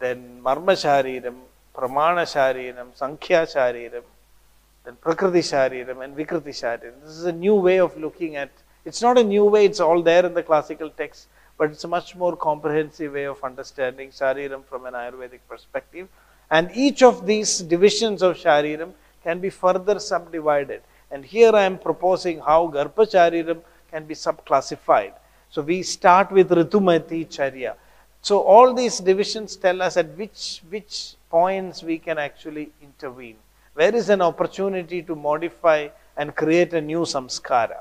then 0.00 0.40
Marma 0.42 0.74
Shariram, 0.84 1.36
Pramana 1.72 2.24
Shariram, 2.34 2.88
Sankhya 2.96 3.46
Shariram, 3.46 4.02
then 4.84 4.96
Prakriti 4.96 5.38
Shariram 5.38 6.02
and 6.04 6.16
Vikriti 6.16 6.54
Shariram. 6.62 7.00
This 7.04 7.12
is 7.12 7.26
a 7.26 7.32
new 7.32 7.54
way 7.54 7.78
of 7.78 7.96
looking 7.96 8.34
at, 8.34 8.50
it's 8.84 9.02
not 9.02 9.18
a 9.18 9.22
new 9.22 9.44
way, 9.44 9.66
it's 9.66 9.78
all 9.78 10.02
there 10.02 10.26
in 10.26 10.34
the 10.34 10.42
classical 10.42 10.90
text 10.90 11.28
but 11.60 11.72
it's 11.72 11.84
a 11.84 11.88
much 11.88 12.16
more 12.16 12.34
comprehensive 12.36 13.12
way 13.12 13.26
of 13.26 13.44
understanding 13.44 14.08
Shariram 14.08 14.64
from 14.64 14.86
an 14.86 14.94
Ayurvedic 14.94 15.40
perspective. 15.46 16.08
And 16.50 16.70
each 16.74 17.02
of 17.02 17.26
these 17.26 17.58
divisions 17.58 18.22
of 18.22 18.38
Shariram 18.38 18.92
can 19.22 19.40
be 19.40 19.50
further 19.50 19.98
subdivided. 19.98 20.80
And 21.10 21.22
here 21.22 21.52
I 21.54 21.64
am 21.64 21.76
proposing 21.76 22.40
how 22.40 22.68
Garbha 22.68 23.04
Shariram 23.14 23.60
can 23.90 24.06
be 24.06 24.14
subclassified. 24.14 25.12
So 25.50 25.60
we 25.60 25.82
start 25.82 26.32
with 26.32 26.48
Ritumati 26.48 27.28
Charya. 27.28 27.74
So 28.22 28.40
all 28.40 28.72
these 28.72 28.98
divisions 28.98 29.56
tell 29.56 29.82
us 29.82 29.98
at 29.98 30.16
which, 30.16 30.62
which 30.70 31.16
points 31.28 31.82
we 31.82 31.98
can 31.98 32.16
actually 32.16 32.70
intervene. 32.80 33.36
Where 33.74 33.94
is 33.94 34.08
an 34.08 34.22
opportunity 34.22 35.02
to 35.02 35.14
modify 35.14 35.88
and 36.16 36.34
create 36.34 36.72
a 36.72 36.80
new 36.80 37.00
samskara? 37.00 37.80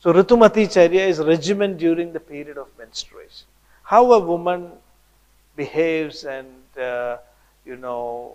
So 0.00 0.12
Ritumati 0.12 0.66
Charya 0.66 1.08
is 1.08 1.18
regimen 1.18 1.76
during 1.76 2.12
the 2.12 2.20
period 2.20 2.58
of 2.58 2.68
menstruation. 2.78 3.46
How 3.82 4.12
a 4.12 4.18
woman 4.18 4.72
behaves 5.56 6.24
and 6.24 6.48
uh, 6.78 7.16
you 7.64 7.76
know 7.76 8.34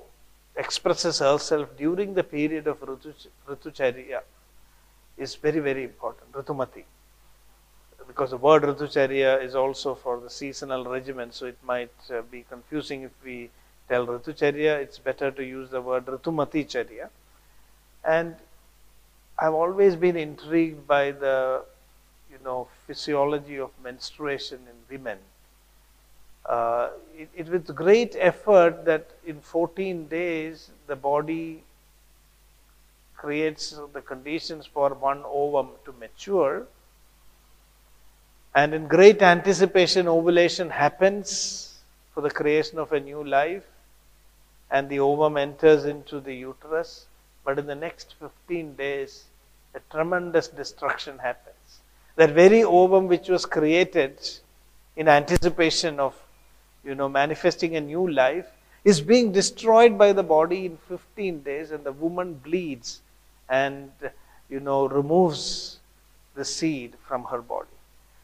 expresses 0.55 1.20
herself 1.20 1.70
during 1.78 2.14
the 2.14 2.24
period 2.24 2.68
of 2.68 2.80
Ritu, 2.82 3.14
Ritucharya 3.47 4.22
is 5.18 5.36
very 5.36 5.59
very 5.59 5.84
important. 5.84 6.32
Ritumati. 6.32 6.84
Because 8.07 8.32
the 8.32 8.38
word 8.38 8.64
Ritucharya 8.64 9.43
is 9.43 9.55
also 9.55 9.95
for 9.95 10.20
the 10.20 10.30
seasonal 10.30 10.86
regimen, 10.86 11.32
so 11.32 11.45
it 11.45 11.57
might 11.64 11.93
uh, 12.09 12.22
be 12.24 12.43
confusing 12.49 13.03
if 13.03 13.12
we 13.24 13.49
tell 13.88 14.07
Ritucharya, 14.07 14.82
it's 14.82 14.97
better 14.97 15.32
to 15.32 15.43
use 15.43 15.70
the 15.70 15.82
word 15.82 16.05
Ritumati 16.05 16.66
Charya. 16.66 17.09
And 18.03 18.36
I've 19.42 19.56
always 19.56 19.96
been 19.96 20.18
intrigued 20.18 20.86
by 20.86 21.12
the, 21.12 21.64
you 22.32 22.38
know, 22.46 22.68
physiology 22.86 23.60
of 23.60 23.72
menstruation 23.84 24.60
in 24.70 24.76
women. 24.88 25.18
Uh, 26.46 26.89
it, 27.18 27.30
it 27.36 27.50
with 27.50 27.76
great 27.76 28.16
effort 28.20 28.86
that 28.86 29.10
in 29.26 29.42
14 29.42 30.08
days 30.08 30.70
the 30.86 30.96
body 30.96 31.64
creates 33.18 33.76
the 33.94 34.02
conditions 34.02 34.68
for 34.68 34.94
one 34.94 35.24
ovum 35.26 35.70
to 35.86 35.94
mature. 35.94 36.68
And 38.54 38.76
in 38.76 38.88
great 38.88 39.24
anticipation, 39.24 40.08
ovulation 40.08 40.70
happens 40.70 41.80
for 42.14 42.22
the 42.22 42.30
creation 42.30 42.78
of 42.78 42.92
a 42.92 43.00
new 43.00 43.24
life, 43.24 43.64
and 44.70 44.88
the 44.88 45.00
ovum 45.00 45.38
enters 45.38 45.86
into 45.86 46.20
the 46.20 46.36
uterus. 46.36 47.08
But 47.44 47.58
in 47.58 47.66
the 47.66 47.76
next 47.76 48.16
15 48.20 48.76
days, 48.76 49.26
a 49.76 49.80
tremendous 49.91 50.47
destruction 50.47 51.17
happens. 51.19 51.82
That 52.15 52.32
very 52.32 52.63
ovum 52.63 53.07
which 53.07 53.30
was 53.30 53.45
created 53.45 54.19
in 54.95 55.07
anticipation 55.07 55.99
of 55.99 56.15
you 56.84 56.95
know 56.95 57.07
manifesting 57.07 57.76
a 57.76 57.82
new 57.82 58.09
life 58.09 58.47
is 58.84 58.99
being 58.99 59.32
destroyed 59.32 59.97
by 59.97 60.11
the 60.11 60.24
body 60.24 60.65
in 60.65 60.78
15 60.89 61.41
days 61.41 61.72
and 61.72 61.84
the 61.84 61.91
woman 61.91 62.34
bleeds 62.34 63.01
and 63.47 63.91
you 64.49 64.59
know 64.59 64.88
removes 64.88 65.80
the 66.36 66.43
seed 66.43 66.95
from 67.07 67.24
her 67.26 67.41
body. 67.41 67.67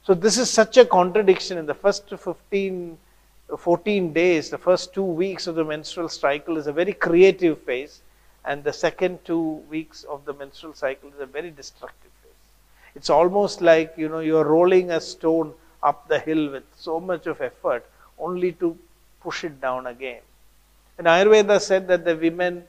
So 0.03 0.13
this 0.13 0.37
is 0.37 0.49
such 0.49 0.77
a 0.77 0.85
contradiction 0.85 1.57
in 1.57 1.65
the 1.65 1.73
first 1.73 2.09
15 2.09 2.97
14 3.55 4.11
days, 4.11 4.49
the 4.49 4.57
first 4.57 4.93
two 4.93 5.03
weeks 5.03 5.47
of 5.47 5.55
the 5.55 5.63
menstrual 5.63 6.09
cycle 6.09 6.57
is 6.57 6.67
a 6.67 6.73
very 6.73 6.91
creative 6.91 7.61
phase 7.61 8.01
and 8.47 8.63
the 8.63 8.73
second 8.73 9.19
two 9.25 9.61
weeks 9.75 10.03
of 10.03 10.23
the 10.25 10.33
menstrual 10.33 10.73
cycle 10.73 11.09
is 11.09 11.19
a 11.19 11.25
very 11.25 11.51
destructive 11.51 12.11
phase. 12.23 12.45
It's 12.95 13.09
almost 13.09 13.61
like 13.61 13.93
you 13.97 14.09
know 14.09 14.19
you're 14.19 14.45
rolling 14.45 14.91
a 14.91 15.01
stone 15.01 15.53
up 15.83 16.07
the 16.07 16.19
hill 16.19 16.51
with 16.51 16.63
so 16.75 16.99
much 16.99 17.27
of 17.27 17.41
effort 17.41 17.85
only 18.17 18.53
to 18.53 18.77
push 19.21 19.43
it 19.43 19.59
down 19.61 19.87
again. 19.87 20.21
And 20.97 21.07
Ayurveda 21.07 21.59
said 21.61 21.87
that 21.89 22.05
the 22.05 22.15
women 22.15 22.63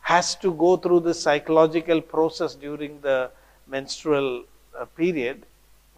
has 0.00 0.34
to 0.36 0.54
go 0.54 0.76
through 0.76 1.00
this 1.00 1.20
psychological 1.20 2.00
process 2.00 2.54
during 2.54 3.00
the 3.00 3.30
menstrual 3.66 4.44
uh, 4.78 4.84
period 5.00 5.44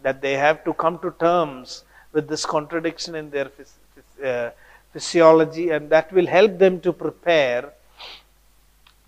that 0.01 0.21
they 0.21 0.33
have 0.33 0.63
to 0.63 0.73
come 0.73 0.97
to 0.99 1.11
terms 1.19 1.83
with 2.11 2.27
this 2.27 2.45
contradiction 2.45 3.15
in 3.15 3.29
their 3.29 3.45
phys- 3.45 4.25
uh, 4.25 4.49
physiology 4.91 5.69
and 5.69 5.89
that 5.89 6.11
will 6.11 6.25
help 6.25 6.57
them 6.57 6.79
to 6.81 6.91
prepare 6.91 7.71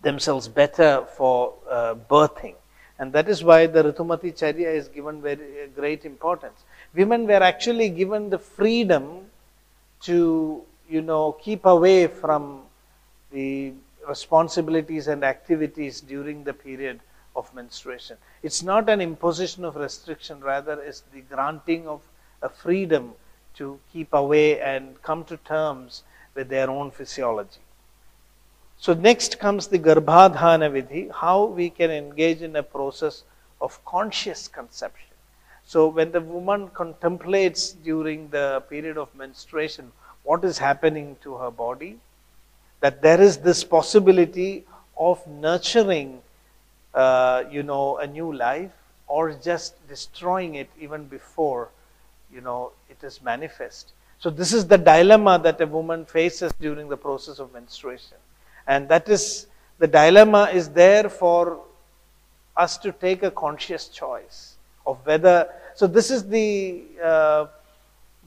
themselves 0.01 0.47
better 0.47 1.05
for 1.17 1.53
uh, 1.69 1.95
birthing. 2.09 2.55
And 2.99 3.11
that 3.13 3.27
is 3.27 3.43
why 3.43 3.67
the 3.67 3.83
Ritumati 3.83 4.33
Charya 4.33 4.73
is 4.75 4.87
given 4.87 5.21
very 5.21 5.63
uh, 5.63 5.67
great 5.75 6.05
importance. 6.05 6.63
Women 6.93 7.25
were 7.25 7.41
actually 7.41 7.89
given 7.89 8.29
the 8.29 8.37
freedom 8.37 9.25
to, 10.01 10.61
you 10.89 11.01
know, 11.01 11.31
keep 11.33 11.65
away 11.65 12.07
from 12.07 12.61
the 13.31 13.73
responsibilities 14.07 15.07
and 15.07 15.23
activities 15.23 16.01
during 16.01 16.43
the 16.43 16.53
period 16.53 16.99
of 17.35 17.53
menstruation. 17.55 18.17
It's 18.43 18.61
not 18.61 18.89
an 18.89 19.01
imposition 19.01 19.63
of 19.63 19.75
restriction, 19.75 20.41
rather, 20.41 20.81
it's 20.81 21.03
the 21.13 21.21
granting 21.21 21.87
of 21.87 22.01
a 22.41 22.49
freedom 22.49 23.13
to 23.55 23.79
keep 23.93 24.13
away 24.13 24.59
and 24.59 25.01
come 25.01 25.23
to 25.25 25.37
terms 25.37 26.03
with 26.35 26.49
their 26.49 26.69
own 26.69 26.91
physiology. 26.91 27.61
So, 28.81 28.95
next 28.95 29.37
comes 29.37 29.67
the 29.67 29.77
Garbhadhana 29.77 30.71
Vidhi, 30.75 31.11
how 31.11 31.45
we 31.45 31.69
can 31.69 31.91
engage 31.91 32.41
in 32.41 32.55
a 32.55 32.63
process 32.63 33.21
of 33.61 33.79
conscious 33.85 34.47
conception. 34.47 35.13
So, 35.63 35.87
when 35.87 36.11
the 36.11 36.19
woman 36.19 36.67
contemplates 36.69 37.73
during 37.73 38.29
the 38.29 38.63
period 38.71 38.97
of 38.97 39.13
menstruation 39.13 39.91
what 40.23 40.43
is 40.43 40.57
happening 40.57 41.15
to 41.21 41.35
her 41.35 41.51
body, 41.51 41.99
that 42.79 43.03
there 43.03 43.21
is 43.21 43.37
this 43.37 43.63
possibility 43.63 44.65
of 44.97 45.25
nurturing, 45.27 46.19
uh, 46.95 47.43
you 47.51 47.61
know, 47.61 47.97
a 47.97 48.07
new 48.07 48.33
life 48.33 48.71
or 49.07 49.31
just 49.33 49.75
destroying 49.87 50.55
it 50.55 50.71
even 50.79 51.05
before, 51.05 51.69
you 52.33 52.41
know, 52.41 52.71
it 52.89 53.03
is 53.03 53.21
manifest. 53.21 53.91
So 54.17 54.31
this 54.31 54.51
is 54.51 54.65
the 54.65 54.79
dilemma 54.79 55.37
that 55.43 55.61
a 55.61 55.67
woman 55.67 56.03
faces 56.05 56.51
during 56.59 56.89
the 56.89 56.97
process 56.97 57.37
of 57.37 57.53
menstruation. 57.53 58.17
And 58.67 58.87
that 58.89 59.09
is, 59.09 59.47
the 59.79 59.87
dilemma 59.87 60.49
is 60.53 60.69
there 60.69 61.09
for 61.09 61.59
us 62.55 62.77
to 62.79 62.91
take 62.91 63.23
a 63.23 63.31
conscious 63.31 63.87
choice 63.87 64.55
of 64.85 65.05
whether, 65.05 65.49
so 65.75 65.87
this 65.87 66.11
is 66.11 66.27
the, 66.27 66.83
uh, 67.03 67.47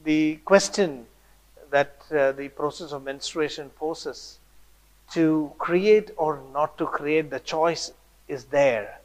the 0.03 0.37
question 0.45 1.05
that 1.71 2.01
uh, 2.11 2.31
the 2.33 2.49
process 2.49 2.91
of 2.91 3.03
menstruation 3.03 3.69
poses 3.71 4.39
to 5.13 5.51
create 5.57 6.11
or 6.17 6.41
not 6.53 6.77
to 6.77 6.85
create, 6.85 7.29
the 7.29 7.39
choice 7.39 7.91
is 8.27 8.45
there. 8.45 8.99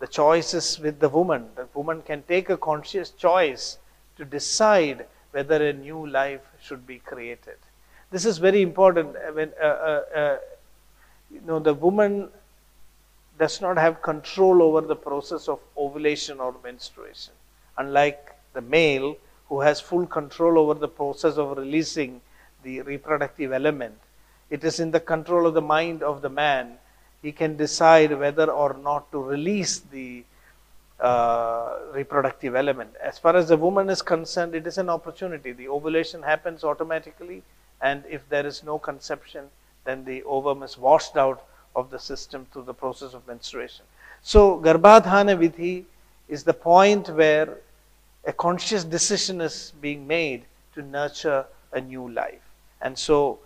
The 0.00 0.06
choice 0.06 0.54
is 0.54 0.80
with 0.80 1.00
the 1.00 1.08
woman. 1.08 1.48
The 1.54 1.68
woman 1.74 2.02
can 2.02 2.22
take 2.22 2.50
a 2.50 2.56
conscious 2.56 3.10
choice 3.10 3.78
to 4.16 4.24
decide 4.24 5.06
whether 5.30 5.66
a 5.66 5.72
new 5.72 6.06
life 6.06 6.42
should 6.60 6.86
be 6.86 6.98
created. 6.98 7.56
This 8.10 8.24
is 8.24 8.38
very 8.38 8.62
important. 8.62 9.16
When 9.34 9.52
uh, 9.60 9.64
uh, 9.64 10.02
uh, 10.14 10.36
you 11.34 11.42
know 11.46 11.58
the 11.58 11.74
woman 11.74 12.28
does 13.38 13.60
not 13.60 13.76
have 13.76 14.00
control 14.02 14.62
over 14.62 14.80
the 14.80 14.96
process 14.96 15.48
of 15.48 15.58
ovulation 15.76 16.40
or 16.40 16.54
menstruation, 16.62 17.34
unlike 17.78 18.34
the 18.52 18.60
male 18.60 19.16
who 19.48 19.60
has 19.60 19.80
full 19.80 20.06
control 20.06 20.58
over 20.58 20.74
the 20.74 20.88
process 20.88 21.36
of 21.36 21.56
releasing 21.58 22.20
the 22.62 22.80
reproductive 22.82 23.52
element 23.52 23.98
it 24.50 24.62
is 24.62 24.78
in 24.80 24.90
the 24.90 25.00
control 25.00 25.46
of 25.46 25.54
the 25.54 25.62
mind 25.62 26.02
of 26.02 26.22
the 26.22 26.28
man. 26.28 26.78
He 27.22 27.32
can 27.32 27.56
decide 27.56 28.16
whether 28.18 28.50
or 28.50 28.74
not 28.74 29.10
to 29.12 29.18
release 29.18 29.80
the 29.80 30.24
uh, 31.00 31.78
reproductive 31.92 32.54
element. 32.54 32.90
As 33.02 33.18
far 33.18 33.36
as 33.36 33.48
the 33.48 33.56
woman 33.56 33.88
is 33.90 34.02
concerned, 34.02 34.54
it 34.54 34.66
is 34.66 34.78
an 34.78 34.88
opportunity. 34.88 35.52
The 35.52 35.68
ovulation 35.68 36.22
happens 36.22 36.62
automatically, 36.62 37.42
and 37.80 38.04
if 38.08 38.28
there 38.28 38.46
is 38.46 38.62
no 38.62 38.78
conception, 38.78 39.46
then 39.84 40.04
the 40.04 40.22
ovum 40.24 40.62
is 40.62 40.78
washed 40.78 41.16
out 41.16 41.44
of 41.76 41.90
the 41.90 41.98
system 41.98 42.46
through 42.52 42.62
the 42.62 42.74
process 42.74 43.14
of 43.14 43.26
menstruation. 43.26 43.84
So, 44.22 44.58
Garbhadhana 44.58 45.36
Vidhi 45.36 45.84
is 46.28 46.44
the 46.44 46.54
point 46.54 47.08
where 47.10 47.58
a 48.24 48.32
conscious 48.32 48.84
decision 48.84 49.40
is 49.40 49.72
being 49.80 50.06
made 50.06 50.44
to 50.74 50.82
nurture 50.82 51.44
a 51.72 51.80
new 51.80 52.08
life. 52.10 52.40
And 52.80 52.98
so, 52.98 53.38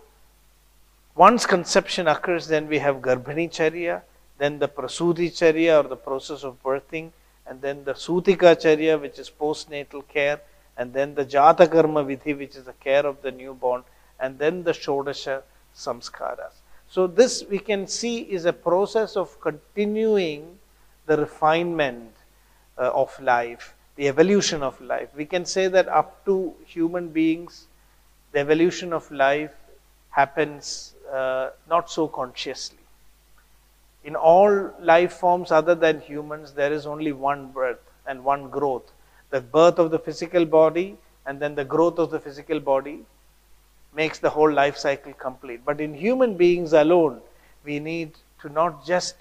once 1.15 1.45
conception 1.45 2.07
occurs, 2.07 2.47
then 2.47 2.67
we 2.67 2.79
have 2.79 2.97
Garbhini 2.97 3.49
Charya, 3.49 4.01
then 4.37 4.59
the 4.59 4.69
Prasuti 4.69 5.29
Charya 5.29 5.83
or 5.83 5.87
the 5.89 5.97
process 5.97 6.43
of 6.43 6.63
birthing, 6.63 7.11
and 7.45 7.61
then 7.61 7.83
the 7.83 7.93
Sutika 7.93 8.55
Charya, 8.55 9.01
which 9.01 9.19
is 9.19 9.29
postnatal 9.29 10.07
care, 10.07 10.39
and 10.77 10.93
then 10.93 11.15
the 11.15 11.25
Jata 11.25 11.69
Karma 11.69 12.05
Vidhi, 12.05 12.37
which 12.37 12.55
is 12.55 12.63
the 12.63 12.73
care 12.73 13.05
of 13.05 13.21
the 13.21 13.31
newborn, 13.31 13.83
and 14.19 14.39
then 14.39 14.63
the 14.63 14.71
Shodasha 14.71 15.41
Samskaras. 15.75 16.53
So, 16.89 17.05
this 17.05 17.43
we 17.49 17.59
can 17.59 17.87
see 17.87 18.21
is 18.21 18.45
a 18.45 18.53
process 18.53 19.15
of 19.15 19.39
continuing 19.41 20.57
the 21.05 21.17
refinement 21.17 22.11
uh, 22.77 22.91
of 22.93 23.19
life, 23.19 23.75
the 23.95 24.07
evolution 24.07 24.63
of 24.63 24.79
life. 24.81 25.09
We 25.15 25.25
can 25.25 25.45
say 25.45 25.67
that 25.67 25.87
up 25.87 26.25
to 26.25 26.55
human 26.65 27.09
beings, 27.09 27.67
the 28.31 28.39
evolution 28.39 28.93
of 28.93 29.09
life 29.11 29.53
happens 30.09 30.95
uh, 31.11 31.49
not 31.69 31.89
so 31.89 32.07
consciously. 32.07 32.77
In 34.03 34.15
all 34.15 34.71
life 34.79 35.13
forms 35.13 35.51
other 35.51 35.75
than 35.75 36.01
humans, 36.01 36.53
there 36.53 36.71
is 36.71 36.85
only 36.85 37.11
one 37.11 37.51
birth 37.51 37.79
and 38.07 38.23
one 38.23 38.49
growth. 38.49 38.91
The 39.29 39.41
birth 39.41 39.77
of 39.77 39.91
the 39.91 39.99
physical 39.99 40.45
body 40.45 40.97
and 41.25 41.39
then 41.39 41.55
the 41.55 41.65
growth 41.65 41.99
of 41.99 42.09
the 42.09 42.19
physical 42.19 42.59
body 42.59 43.03
makes 43.93 44.19
the 44.19 44.29
whole 44.29 44.51
life 44.51 44.77
cycle 44.77 45.13
complete. 45.13 45.61
But 45.65 45.81
in 45.81 45.93
human 45.93 46.35
beings 46.37 46.73
alone, 46.73 47.21
we 47.63 47.79
need 47.79 48.11
to 48.41 48.49
not 48.49 48.85
just 48.85 49.15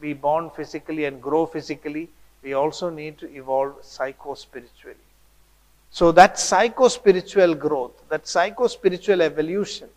be 0.00 0.12
born 0.12 0.50
physically 0.50 1.04
and 1.04 1.22
grow 1.22 1.46
physically, 1.46 2.08
we 2.42 2.54
also 2.54 2.90
need 2.90 3.18
to 3.18 3.30
evolve 3.34 3.76
psycho 3.82 4.34
spiritually. 4.34 4.96
So, 5.90 6.12
that 6.12 6.38
psycho 6.38 6.88
spiritual 6.88 7.54
growth, 7.54 7.92
that 8.08 8.26
psycho 8.26 8.66
spiritual 8.68 9.22
evolution 9.22 9.88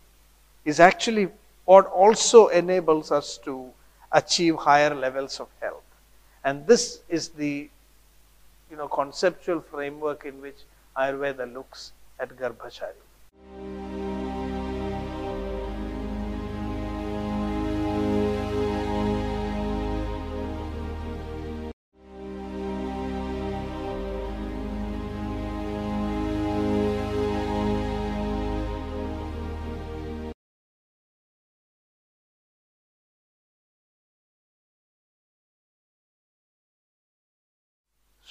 is 0.64 0.80
actually 0.80 1.28
what 1.64 1.86
also 1.86 2.48
enables 2.48 3.10
us 3.12 3.38
to 3.44 3.70
achieve 4.12 4.56
higher 4.56 4.94
levels 4.94 5.40
of 5.40 5.48
health. 5.60 5.82
And 6.42 6.66
this 6.66 7.00
is 7.08 7.30
the 7.30 7.68
you 8.70 8.76
know, 8.76 8.88
conceptual 8.88 9.60
framework 9.60 10.24
in 10.24 10.40
which 10.40 10.58
Ayurveda 10.96 11.52
looks 11.52 11.92
at 12.18 12.36
Garbhachari. 12.36 13.03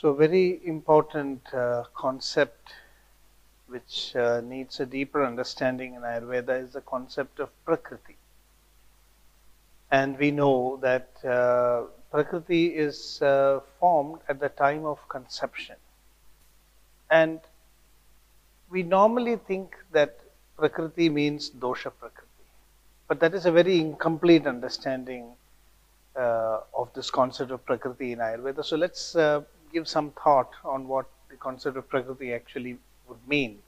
So, 0.03 0.11
very 0.11 0.59
important 0.65 1.41
uh, 1.53 1.85
concept 1.95 2.73
which 3.67 4.13
uh, 4.17 4.41
needs 4.41 4.81
a 4.81 4.85
deeper 4.85 5.23
understanding 5.23 5.93
in 5.93 6.01
Ayurveda 6.01 6.61
is 6.61 6.71
the 6.71 6.81
concept 6.81 7.39
of 7.39 7.47
Prakriti. 7.63 8.17
And 9.91 10.19
we 10.19 10.31
know 10.31 10.77
that 10.81 11.07
uh, 11.23 11.83
Prakriti 12.11 12.75
is 12.75 13.21
uh, 13.21 13.61
formed 13.79 14.19
at 14.27 14.41
the 14.41 14.49
time 14.49 14.83
of 14.83 15.07
conception. 15.07 15.77
And 17.09 17.39
we 18.69 18.83
normally 18.83 19.37
think 19.37 19.73
that 19.93 20.19
Prakriti 20.57 21.07
means 21.07 21.49
dosha 21.49 21.93
Prakriti. 21.97 22.43
But 23.07 23.21
that 23.21 23.33
is 23.33 23.45
a 23.45 23.53
very 23.53 23.79
incomplete 23.79 24.47
understanding 24.47 25.27
uh, 26.17 26.59
of 26.77 26.93
this 26.93 27.09
concept 27.09 27.51
of 27.51 27.65
Prakriti 27.65 28.11
in 28.11 28.19
Ayurveda. 28.19 28.65
So, 28.65 28.75
let's 28.75 29.15
uh, 29.15 29.43
give 29.73 29.87
some 29.87 30.11
thought 30.11 30.51
on 30.63 30.87
what 30.87 31.07
the 31.29 31.35
concept 31.35 31.77
of 31.77 31.89
Prakriti 31.89 32.33
actually 32.33 32.77
would 33.07 33.27
mean. 33.27 33.59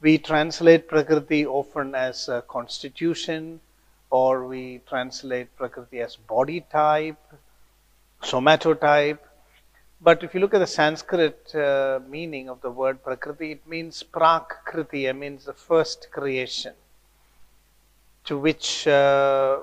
We 0.00 0.18
translate 0.18 0.88
Prakriti 0.88 1.46
often 1.46 1.94
as 1.94 2.28
constitution, 2.48 3.60
or 4.10 4.46
we 4.46 4.80
translate 4.88 5.56
Prakriti 5.56 6.00
as 6.00 6.16
body 6.16 6.64
type, 6.70 7.22
somatotype. 8.22 9.18
But 10.00 10.24
if 10.24 10.34
you 10.34 10.40
look 10.40 10.54
at 10.54 10.58
the 10.58 10.66
Sanskrit 10.66 11.54
uh, 11.54 12.00
meaning 12.08 12.48
of 12.48 12.60
the 12.60 12.70
word 12.70 13.04
Prakriti, 13.04 13.52
it 13.52 13.66
means 13.66 14.02
Prakriti, 14.02 15.06
it 15.06 15.14
means 15.14 15.44
the 15.44 15.52
first 15.52 16.08
creation, 16.10 16.74
to 18.24 18.36
which 18.36 18.88
uh, 18.88 19.60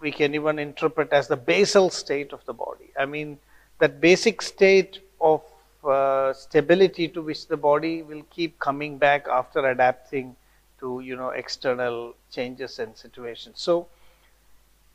we 0.00 0.10
can 0.10 0.34
even 0.34 0.58
interpret 0.58 1.12
as 1.12 1.28
the 1.28 1.36
basal 1.36 1.90
state 1.90 2.32
of 2.32 2.44
the 2.46 2.52
body. 2.52 2.90
I 2.98 3.06
mean, 3.06 3.38
that 3.78 4.00
basic 4.00 4.42
state 4.42 5.00
of 5.20 5.42
uh, 5.84 6.32
stability 6.32 7.08
to 7.08 7.22
which 7.22 7.46
the 7.46 7.56
body 7.56 8.02
will 8.02 8.22
keep 8.30 8.58
coming 8.58 8.98
back 8.98 9.26
after 9.28 9.66
adapting 9.68 10.34
to 10.80 11.00
you 11.00 11.16
know 11.16 11.30
external 11.30 12.14
changes 12.30 12.78
and 12.78 12.96
situations. 12.96 13.60
So 13.60 13.88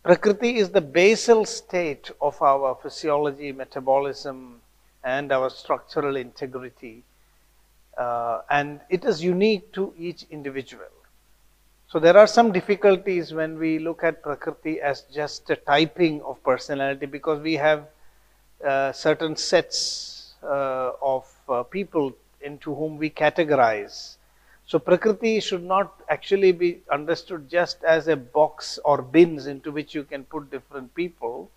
prakriti 0.03 0.57
is 0.57 0.69
the 0.69 0.81
basal 0.81 1.45
state 1.45 2.11
of 2.21 2.41
our 2.41 2.75
physiology 2.81 3.51
metabolism 3.51 4.61
and 5.03 5.31
our 5.31 5.49
structural 5.49 6.15
integrity 6.15 7.03
uh, 7.97 8.41
and 8.49 8.79
it 8.89 9.05
is 9.05 9.23
unique 9.23 9.71
to 9.73 9.93
each 9.97 10.25
individual. 10.31 10.91
So 11.87 11.99
there 11.99 12.17
are 12.17 12.27
some 12.27 12.51
difficulties 12.51 13.33
when 13.33 13.59
we 13.59 13.77
look 13.77 14.03
at 14.03 14.23
prakriti 14.23 14.81
as 14.81 15.01
just 15.13 15.49
a 15.49 15.55
typing 15.55 16.21
of 16.23 16.43
personality 16.43 17.05
because 17.05 17.39
we 17.39 17.53
have 17.53 17.87
certain 18.93 19.35
sets 19.35 20.33
uh, 20.43 20.91
of 21.01 21.25
uh, 21.49 21.63
people 21.63 22.13
into 22.41 22.73
whom 22.73 22.97
we 22.97 23.09
categorize. 23.09 24.17
So 24.65 24.79
Prakriti 24.79 25.39
should 25.39 25.63
not 25.63 26.01
actually 26.09 26.51
be 26.51 26.81
understood 26.91 27.49
just 27.49 27.83
as 27.83 28.07
a 28.07 28.15
box 28.15 28.79
or 28.85 29.01
bins 29.01 29.47
into 29.47 29.71
which 29.71 29.93
you 29.93 30.03
can 30.03 30.23
put 30.23 30.49
different 30.49 30.95
people. 30.95 31.49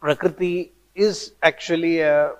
Prakriti 0.00 0.72
is 0.94 1.32
actually 1.42 2.00
a 2.00 2.34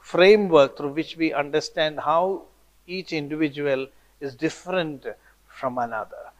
framework 0.00 0.76
through 0.76 0.92
which 0.92 1.16
we 1.16 1.32
understand 1.32 2.00
how 2.00 2.42
each 2.86 3.12
individual 3.12 3.86
is 4.20 4.34
different 4.34 5.06
from 5.48 5.78
another. 5.78 6.30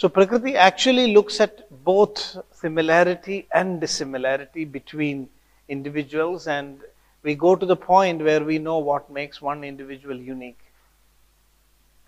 So 0.00 0.08
Prakriti 0.08 0.56
actually 0.56 1.12
looks 1.12 1.42
at 1.42 1.68
both 1.84 2.38
similarity 2.52 3.46
and 3.52 3.82
dissimilarity 3.82 4.64
between 4.64 5.28
individuals 5.68 6.46
and 6.46 6.80
we 7.22 7.34
go 7.34 7.54
to 7.54 7.66
the 7.66 7.76
point 7.76 8.22
where 8.22 8.42
we 8.42 8.58
know 8.58 8.78
what 8.78 9.10
makes 9.10 9.42
one 9.42 9.62
individual 9.62 10.16
unique. 10.16 10.58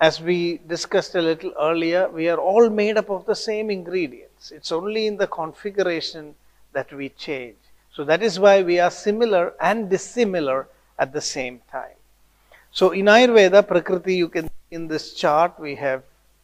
As 0.00 0.22
we 0.22 0.62
discussed 0.66 1.16
a 1.16 1.20
little 1.20 1.52
earlier, 1.60 2.08
we 2.08 2.30
are 2.30 2.38
all 2.38 2.70
made 2.70 2.96
up 2.96 3.10
of 3.10 3.26
the 3.26 3.34
same 3.34 3.68
ingredients. 3.68 4.52
It's 4.52 4.72
only 4.72 5.06
in 5.06 5.18
the 5.18 5.26
configuration 5.26 6.34
that 6.72 6.90
we 6.94 7.10
change. 7.10 7.58
So 7.92 8.04
that 8.04 8.22
is 8.22 8.40
why 8.40 8.62
we 8.62 8.80
are 8.80 8.90
similar 8.90 9.52
and 9.60 9.90
dissimilar 9.90 10.66
at 10.98 11.12
the 11.12 11.20
same 11.20 11.60
time. 11.70 12.00
So 12.70 12.92
in 12.92 13.04
Ayurveda, 13.04 13.68
Prakriti, 13.68 14.14
you 14.14 14.30
can 14.30 14.48
in 14.70 14.88
this 14.88 15.12
chart 15.12 15.60
we 15.60 15.74
have 15.74 16.02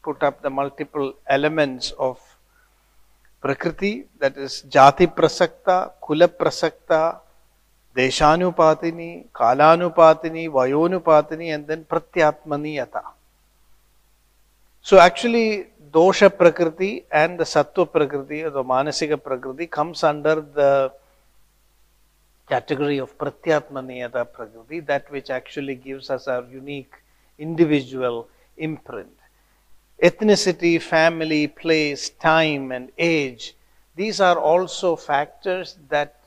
put 0.09 0.23
up 0.23 0.43
the 0.43 0.51
multiple 0.51 1.09
elements 1.27 1.93
of 2.09 2.19
Prakriti, 3.43 4.07
that 4.19 4.37
is 4.37 4.65
Jati 4.69 5.07
Prasakta, 5.15 5.93
Kula 6.03 6.29
Prasakta, 6.29 7.21
Deshanupatini, 7.95 9.27
Kalanupatini, 9.35 10.49
Vayonupatini, 10.49 11.55
and 11.55 11.67
then 11.67 11.85
Pratyatmaniyata. 11.85 13.03
So 14.81 14.99
actually, 14.99 15.67
Dosha 15.91 16.31
Prakriti 16.37 17.05
and 17.11 17.39
the 17.39 17.45
Sattva 17.45 17.91
Prakriti 17.93 18.43
or 18.45 18.51
the 18.51 18.65
Manasika 18.65 19.23
Prakriti 19.23 19.67
comes 19.67 20.03
under 20.03 20.37
the 20.41 20.93
category 22.49 22.99
of 22.99 23.17
Pratyatmaniyata 23.19 24.33
Prakriti, 24.33 24.81
that 24.81 25.11
which 25.11 25.29
actually 25.29 25.75
gives 25.75 26.09
us 26.09 26.29
our 26.29 26.45
unique 26.45 26.95
individual 27.39 28.29
imprint. 28.57 29.18
Ethnicity, 30.03 30.81
family, 30.81 31.47
place, 31.47 32.11
time, 32.11 32.73
and 32.73 32.91
age, 32.99 33.55
these 33.97 34.21
are 34.21 34.39
also 34.39 34.97
factors 34.97 35.77
that, 35.89 36.21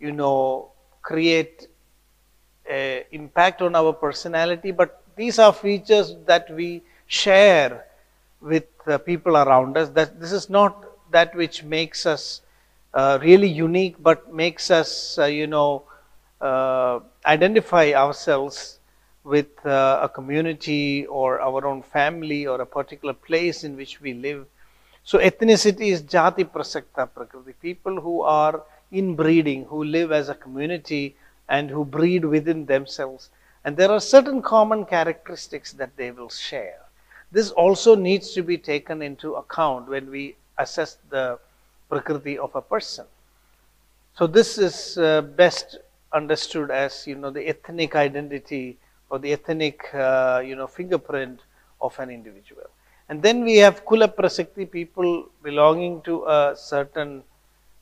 you 0.00 0.12
know, 0.12 0.70
create 1.02 1.68
impact 3.10 3.62
on 3.62 3.74
our 3.74 3.92
personality, 3.92 4.70
but 4.70 5.02
these 5.16 5.38
are 5.38 5.52
features 5.52 6.14
that 6.26 6.50
we 6.54 6.82
share 7.06 7.86
with 8.40 8.64
the 8.84 8.98
people 8.98 9.36
around 9.36 9.76
us. 9.76 9.88
That 9.90 10.20
this 10.20 10.32
is 10.32 10.50
not 10.50 10.84
that 11.10 11.34
which 11.34 11.62
makes 11.62 12.06
us 12.06 12.42
uh, 12.94 13.18
really 13.22 13.48
unique, 13.48 13.96
but 13.98 14.32
makes 14.32 14.70
us, 14.70 15.18
uh, 15.18 15.24
you 15.24 15.46
know, 15.46 15.84
uh, 16.40 17.00
identify 17.24 17.92
ourselves 17.92 18.78
with 19.26 19.66
uh, 19.66 19.98
a 20.02 20.08
community 20.08 21.04
or 21.06 21.40
our 21.40 21.66
own 21.66 21.82
family 21.82 22.46
or 22.46 22.60
a 22.60 22.66
particular 22.66 23.12
place 23.12 23.64
in 23.64 23.76
which 23.76 24.00
we 24.00 24.14
live. 24.14 24.46
So 25.02 25.18
ethnicity 25.18 25.88
is 25.94 26.02
jati 26.02 26.44
prasakta 26.44 27.08
prakriti. 27.12 27.54
People 27.60 28.00
who 28.00 28.22
are 28.22 28.62
inbreeding, 28.92 29.64
who 29.64 29.82
live 29.82 30.12
as 30.12 30.28
a 30.28 30.34
community 30.34 31.16
and 31.48 31.70
who 31.70 31.84
breed 31.84 32.24
within 32.24 32.66
themselves. 32.66 33.30
And 33.64 33.76
there 33.76 33.90
are 33.90 33.98
certain 34.00 34.42
common 34.42 34.84
characteristics 34.84 35.72
that 35.72 35.96
they 35.96 36.12
will 36.12 36.28
share. 36.28 36.82
This 37.32 37.50
also 37.50 37.96
needs 37.96 38.32
to 38.34 38.42
be 38.42 38.56
taken 38.56 39.02
into 39.02 39.34
account 39.34 39.88
when 39.88 40.08
we 40.08 40.36
assess 40.56 40.98
the 41.10 41.40
prakriti 41.88 42.38
of 42.38 42.54
a 42.54 42.62
person. 42.62 43.06
So 44.16 44.28
this 44.28 44.56
is 44.56 44.96
uh, 44.96 45.22
best 45.22 45.78
understood 46.12 46.70
as 46.70 47.06
you 47.08 47.16
know 47.16 47.30
the 47.30 47.48
ethnic 47.48 47.96
identity 47.96 48.78
or 49.10 49.18
the 49.18 49.32
ethnic 49.32 49.92
uh, 49.94 50.42
you 50.44 50.56
know 50.56 50.66
fingerprint 50.66 51.40
of 51.80 51.98
an 51.98 52.10
individual. 52.10 52.68
And 53.08 53.22
then 53.22 53.44
we 53.44 53.56
have 53.56 53.84
kula 53.84 54.08
prasakta 54.14 54.68
people 54.70 55.28
belonging 55.42 56.02
to 56.02 56.24
a 56.24 56.54
certain 56.56 57.22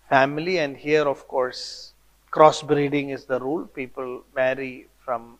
family. 0.08 0.58
And 0.58 0.76
here 0.76 1.06
of 1.08 1.26
course 1.28 1.92
crossbreeding 2.30 3.12
is 3.12 3.24
the 3.24 3.40
rule. 3.40 3.66
People 3.66 4.24
marry 4.34 4.86
from 5.04 5.38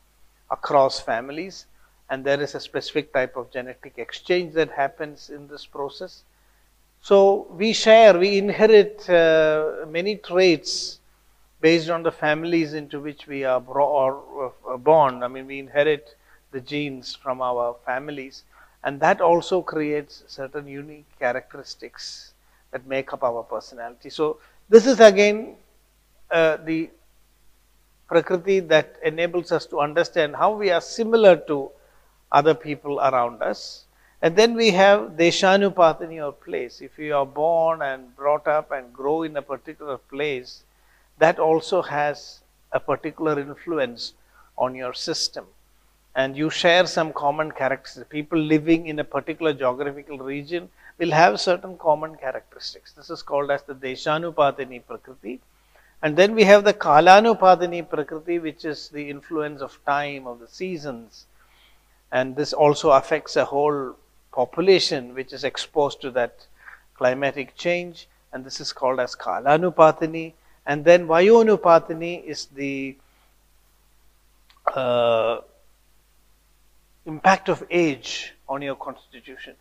across 0.51 1.01
families. 1.01 1.67
And 2.11 2.25
there 2.25 2.41
is 2.41 2.55
a 2.55 2.61
specific 2.61 3.13
type 3.13 3.37
of 3.37 3.51
genetic 3.51 3.95
exchange 3.97 4.55
that 4.55 4.71
happens 4.71 5.31
in 5.31 5.49
this 5.49 5.67
process. 5.67 6.23
So 7.01 7.47
we 7.51 7.73
share 7.75 8.19
we 8.19 8.39
inherit 8.39 9.09
uh, 9.11 9.85
many 9.89 10.17
traits 10.17 11.01
based 11.67 11.91
on 11.97 12.03
the 12.03 12.13
families 12.13 12.75
into 12.75 13.01
which 13.01 13.27
we 13.27 13.45
are 13.45 13.63
uh, 13.67 14.77
born 14.91 15.23
i 15.23 15.29
mean 15.35 15.47
we 15.53 15.59
inherit 15.59 16.17
the 16.57 16.61
genes 16.73 17.15
from 17.15 17.41
our 17.51 17.77
families 17.87 18.43
and 18.85 19.01
that 19.01 19.21
also 19.21 19.61
creates 19.63 20.23
certain 20.27 20.67
unique 20.69 21.07
characteristics 21.19 22.35
that 22.71 22.87
make 22.87 23.13
up 23.13 23.23
our 23.31 23.43
personality 23.43 24.11
so 24.11 24.39
this 24.69 24.87
is 24.87 25.01
again 25.01 25.55
uh, 26.31 26.57
the 26.65 26.91
prakriti 28.09 28.61
that 28.61 28.97
enables 29.03 29.51
us 29.53 29.67
to 29.67 29.81
understand 29.81 30.37
how 30.37 30.53
we 30.53 30.71
are 30.71 30.81
similar 30.81 31.37
to 31.37 31.71
other 32.33 32.55
people 32.55 33.01
around 33.01 33.43
us. 33.43 33.85
And 34.23 34.37
then 34.37 34.55
we 34.55 34.71
have 34.71 35.13
Deshanupatini 35.13 36.25
or 36.25 36.33
place. 36.33 36.81
If 36.81 36.99
you 36.99 37.15
are 37.15 37.27
born 37.27 37.83
and 37.83 38.15
brought 38.17 38.47
up 38.47 38.71
and 38.73 38.93
grow 38.93 39.23
in 39.23 39.37
a 39.37 39.43
particular 39.43 39.99
place, 39.99 40.65
that 41.19 41.39
also 41.39 41.83
has 41.83 42.41
a 42.73 42.81
particular 42.81 43.39
influence 43.39 44.15
on 44.59 44.75
your 44.75 44.93
system. 44.95 45.47
And 46.17 46.37
you 46.37 46.51
share 46.51 46.87
some 46.87 47.13
common 47.13 47.51
characteristics. 47.51 48.07
People 48.09 48.39
living 48.39 48.87
in 48.87 48.99
a 48.99 49.05
particular 49.05 49.53
geographical 49.53 50.19
region 50.19 50.69
will 50.99 51.11
have 51.11 51.41
certain 51.41 51.77
common 51.77 52.17
characteristics. 52.17 52.93
This 52.93 53.11
is 53.11 53.23
called 53.23 53.51
as 53.51 53.63
the 53.63 53.75
Deshanupatini 53.75 54.83
Prakriti. 54.87 55.41
And 56.03 56.17
then 56.17 56.35
we 56.35 56.45
have 56.45 56.65
the 56.65 56.75
Kalanupatini 56.75 57.89
Prakriti, 57.89 58.39
which 58.39 58.65
is 58.65 58.89
the 58.89 59.11
influence 59.11 59.61
of 59.61 59.79
time, 59.85 60.27
of 60.27 60.39
the 60.39 60.47
seasons. 60.47 61.27
And 62.13 62.37
this 62.37 62.53
also 62.53 62.91
affects 62.91 63.35
a 63.37 63.47
whole 63.47 63.97
population 64.31 65.15
which 65.15 65.33
is 65.33 65.43
exposed 65.45 66.01
to 66.03 66.11
that 66.13 66.47
climatic 66.95 67.57
change. 67.57 68.07
And 68.33 68.45
this 68.45 68.61
is 68.61 68.73
called 68.73 69.01
as 69.01 69.17
Kalanupatini. 69.17 70.35
And 70.67 70.85
then 70.85 71.07
Vayonupatini 71.07 72.25
is 72.25 72.47
the 72.47 72.97
uh, 74.75 75.41
impact 77.07 77.49
of 77.49 77.65
age 77.71 78.33
on 78.49 78.63
your 78.63 78.77
constitution 78.77 79.57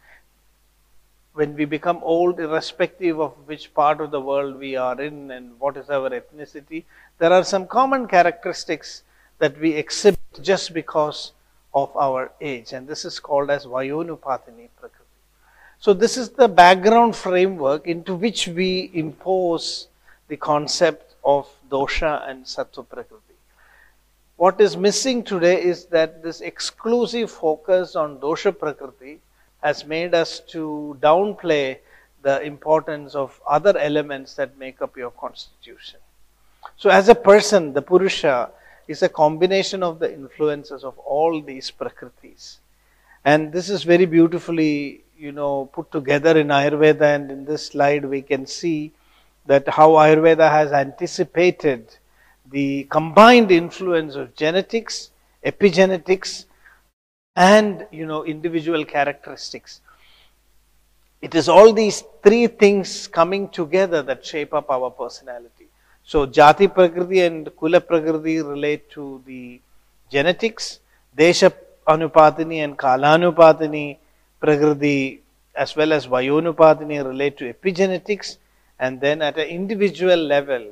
when 1.34 1.56
we 1.56 1.66
become 1.66 2.00
old, 2.04 2.40
irrespective 2.40 3.20
of 3.20 3.34
which 3.46 3.74
part 3.74 4.00
of 4.00 4.12
the 4.12 4.22
world 4.22 4.58
we 4.58 4.76
are 4.76 5.00
in 5.02 5.32
and 5.32 5.60
what 5.60 5.78
is 5.78 5.90
our 5.90 6.10
ethnicity, 6.10 6.84
there 7.18 7.34
are 7.34 7.44
some 7.44 7.68
common 7.68 8.08
characteristics 8.08 9.04
that 9.40 9.60
we 9.60 9.74
exhibit 9.74 10.20
just 10.42 10.74
because 10.74 11.32
of 11.74 11.96
our 11.98 12.32
age. 12.40 12.72
And 12.72 12.88
this 12.88 13.04
is 13.04 13.20
called 13.20 13.50
as 13.50 13.66
Vayonupatini 13.66 14.70
Prakriti. 14.80 15.00
So, 15.80 15.94
this 15.94 16.18
is 16.18 16.30
the 16.30 16.48
background 16.48 17.16
framework 17.16 17.88
into 17.88 18.16
which 18.16 18.48
we 18.48 18.92
impose 18.94 19.88
the 20.34 20.38
concept 20.38 21.14
of 21.24 21.48
dosha 21.70 22.14
and 22.28 22.46
sattva 22.52 22.84
prakriti. 22.94 23.36
What 24.44 24.60
is 24.60 24.76
missing 24.76 25.24
today 25.32 25.58
is 25.72 25.86
that 25.98 26.24
this 26.24 26.42
exclusive 26.42 27.30
focus 27.30 27.96
on 27.96 28.18
dosha 28.24 28.52
prakriti 28.62 29.20
has 29.62 29.86
made 29.86 30.16
us 30.22 30.40
to 30.54 30.64
downplay 31.02 31.78
the 32.24 32.42
importance 32.42 33.14
of 33.24 33.40
other 33.58 33.78
elements 33.78 34.34
that 34.40 34.58
make 34.58 34.82
up 34.82 34.98
your 34.98 35.12
constitution. 35.12 36.00
So, 36.78 36.90
as 36.90 37.10
a 37.10 37.16
person, 37.16 37.74
the 37.74 37.82
Purusha 37.82 38.50
is 38.88 39.04
a 39.04 39.10
combination 39.10 39.84
of 39.84 40.00
the 40.00 40.12
influences 40.12 40.84
of 40.84 40.98
all 40.98 41.42
these 41.42 41.70
prakritis. 41.70 42.58
And 43.24 43.54
this 43.54 43.70
is 43.70 43.84
very 43.84 44.06
beautifully, 44.06 45.04
you 45.18 45.32
know, 45.32 45.70
put 45.78 45.92
together 45.92 46.38
in 46.40 46.48
Ayurveda. 46.48 47.16
And 47.16 47.32
in 47.32 47.46
this 47.46 47.68
slide, 47.68 48.06
we 48.06 48.22
can 48.22 48.46
see 48.48 48.94
that 49.46 49.68
how 49.68 49.92
Ayurveda 49.92 50.50
has 50.50 50.72
anticipated 50.72 51.98
the 52.50 52.84
combined 52.90 53.52
influence 53.52 54.16
of 54.16 54.36
genetics, 54.36 55.10
epigenetics, 55.46 56.46
and 57.36 57.88
you 57.92 58.06
know 58.06 58.24
individual 58.24 58.86
characteristics. 58.86 59.82
It 61.22 61.36
is 61.36 61.48
all 61.50 61.74
these 61.74 62.04
three 62.22 62.48
things 62.48 63.08
coming 63.08 63.50
together 63.50 64.02
that 64.04 64.26
shape 64.26 64.54
up 64.54 64.70
our 64.70 64.92
personality. 64.92 65.68
So 66.04 66.28
Jati 66.28 66.74
Prakriti 66.74 67.22
and 67.22 67.48
Kula 67.48 67.86
Prakriti 67.86 68.42
relate 68.42 68.90
to 68.92 69.22
the 69.26 69.62
genetics, 70.12 70.80
Desha 71.18 71.54
Anupatini 71.88 72.64
and 72.64 72.78
Kalanupatini 72.78 73.98
Prakriti 74.40 75.22
as 75.56 75.76
well 75.76 75.94
as 75.94 76.08
Vayonupatini 76.08 77.06
relate 77.06 77.38
to 77.38 77.54
epigenetics 77.54 78.38
and 78.80 79.00
then 79.02 79.22
at 79.22 79.38
an 79.38 79.48
individual 79.48 80.18
level, 80.18 80.72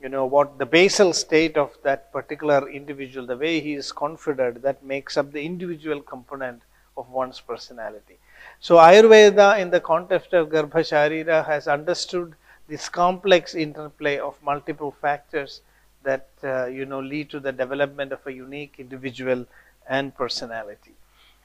you 0.00 0.08
know, 0.08 0.24
what 0.26 0.58
the 0.58 0.66
basal 0.66 1.12
state 1.12 1.56
of 1.56 1.76
that 1.82 2.12
particular 2.12 2.68
individual, 2.68 3.26
the 3.26 3.36
way 3.36 3.60
he 3.60 3.74
is 3.74 3.92
configured, 3.92 4.62
that 4.62 4.82
makes 4.84 5.16
up 5.16 5.32
the 5.32 5.42
individual 5.44 6.00
component 6.00 6.62
of 6.96 7.08
one's 7.10 7.40
personality. 7.40 8.18
So 8.60 8.76
Ayurveda 8.76 9.58
in 9.60 9.70
the 9.70 9.80
context 9.80 10.32
of 10.32 10.48
Garbha 10.48 10.82
Sharira 10.90 11.44
has 11.46 11.68
understood 11.68 12.34
this 12.68 12.88
complex 12.88 13.54
interplay 13.54 14.18
of 14.18 14.36
multiple 14.42 14.94
factors 15.00 15.60
that 16.02 16.28
uh, 16.42 16.66
you 16.66 16.84
know 16.84 17.00
lead 17.00 17.30
to 17.30 17.40
the 17.40 17.52
development 17.52 18.12
of 18.12 18.26
a 18.26 18.32
unique 18.32 18.74
individual 18.78 19.46
and 19.88 20.14
personality. 20.14 20.92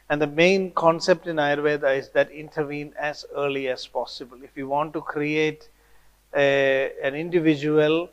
And 0.09 0.21
the 0.21 0.27
main 0.27 0.71
concept 0.71 1.27
in 1.27 1.35
Ayurveda 1.35 1.97
is 1.97 2.09
that 2.09 2.31
intervene 2.31 2.93
as 2.97 3.25
early 3.35 3.67
as 3.67 3.85
possible. 3.85 4.37
If 4.43 4.55
you 4.55 4.67
want 4.67 4.93
to 4.93 5.01
create 5.01 5.69
a, 6.37 6.93
an 7.03 7.15
individual 7.15 8.09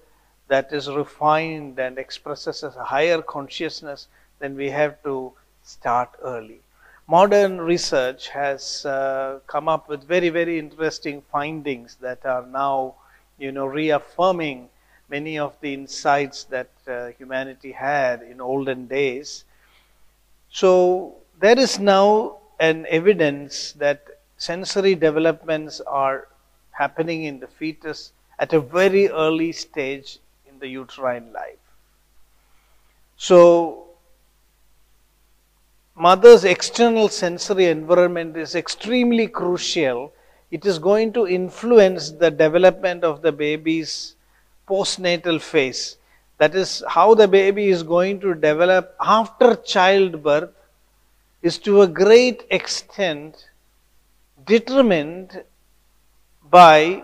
that 0.48 0.72
is 0.72 0.90
refined 0.90 1.78
and 1.78 1.98
expresses 1.98 2.64
a 2.64 2.84
higher 2.84 3.22
consciousness, 3.22 4.08
then 4.40 4.56
we 4.56 4.70
have 4.70 5.02
to 5.04 5.32
start 5.62 6.10
early 6.22 6.60
modern 7.06 7.60
research 7.60 8.28
has 8.28 8.86
uh, 8.86 9.38
come 9.46 9.68
up 9.68 9.88
with 9.88 10.02
very, 10.04 10.30
very 10.30 10.58
interesting 10.58 11.22
findings 11.30 11.96
that 11.96 12.24
are 12.24 12.46
now, 12.46 12.94
you 13.38 13.52
know, 13.52 13.66
reaffirming 13.66 14.68
many 15.10 15.38
of 15.38 15.54
the 15.60 15.74
insights 15.74 16.44
that 16.44 16.70
uh, 16.88 17.08
humanity 17.18 17.72
had 17.72 18.22
in 18.22 18.40
olden 18.40 18.86
days. 18.86 19.44
So 20.50 21.16
there 21.40 21.58
is 21.58 21.78
now 21.78 22.38
an 22.58 22.86
evidence 22.88 23.72
that 23.72 24.06
sensory 24.38 24.94
developments 24.94 25.80
are 25.80 26.28
happening 26.76 27.24
in 27.24 27.40
the 27.40 27.46
fetus 27.46 28.12
at 28.38 28.52
a 28.52 28.60
very 28.60 29.08
early 29.08 29.52
stage 29.52 30.18
in 30.48 30.58
the 30.58 30.68
uterine 30.68 31.32
life. 31.32 31.58
So 33.16 33.86
mother's 35.94 36.44
external 36.44 37.08
sensory 37.08 37.66
environment 37.66 38.36
is 38.36 38.54
extremely 38.54 39.28
crucial. 39.28 40.12
It 40.50 40.66
is 40.66 40.78
going 40.78 41.12
to 41.14 41.26
influence 41.26 42.10
the 42.10 42.30
development 42.30 43.04
of 43.04 43.22
the 43.22 43.32
baby's 43.32 44.16
postnatal 44.68 45.40
phase. 45.40 45.96
That 46.38 46.54
is, 46.54 46.82
how 46.88 47.14
the 47.14 47.28
baby 47.28 47.68
is 47.68 47.82
going 47.82 48.20
to 48.20 48.34
develop 48.34 48.96
after 49.00 49.54
childbirth 49.54 50.50
is 51.42 51.58
to 51.58 51.82
a 51.82 51.86
great 51.86 52.44
extent 52.50 53.48
determined 54.44 55.44
by 56.54 57.02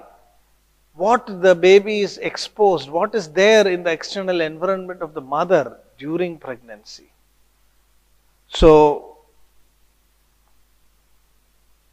what 0.95 1.27
the 1.43 1.55
baby 1.55 2.01
is 2.01 2.19
exposed, 2.19 2.89
what 2.89 3.15
is 3.15 3.29
there 3.31 3.67
in 3.67 3.83
the 3.83 3.91
external 3.91 4.41
environment 4.41 5.03
of 5.03 5.15
the 5.15 5.21
mother 5.21 5.79
during 5.99 6.39
pregnancy. 6.39 7.11
So, 8.49 9.17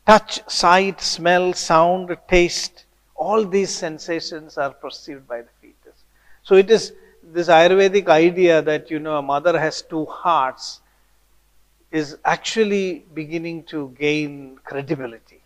touch, 0.06 0.40
sight, 0.48 1.02
smell, 1.02 1.54
sound, 1.54 2.16
taste, 2.28 2.86
all 3.16 3.46
these 3.46 3.74
sensations 3.74 4.58
are 4.58 4.72
perceived 4.72 5.28
by 5.28 5.42
the 5.42 5.54
fetus. 5.62 6.04
So, 6.44 6.56
it 6.56 6.70
is 6.70 6.94
this 7.24 7.48
Ayurvedic 7.48 8.08
idea 8.08 8.62
that 8.62 8.92
you 8.92 9.00
know 9.00 9.18
a 9.18 9.22
mother 9.22 9.60
has 9.60 9.82
two 9.82 10.06
hearts 10.06 10.82
is 11.92 12.18
actually 12.24 13.06
beginning 13.14 13.64
to 13.64 13.94
gain 13.98 14.60
credibility. 14.64 15.42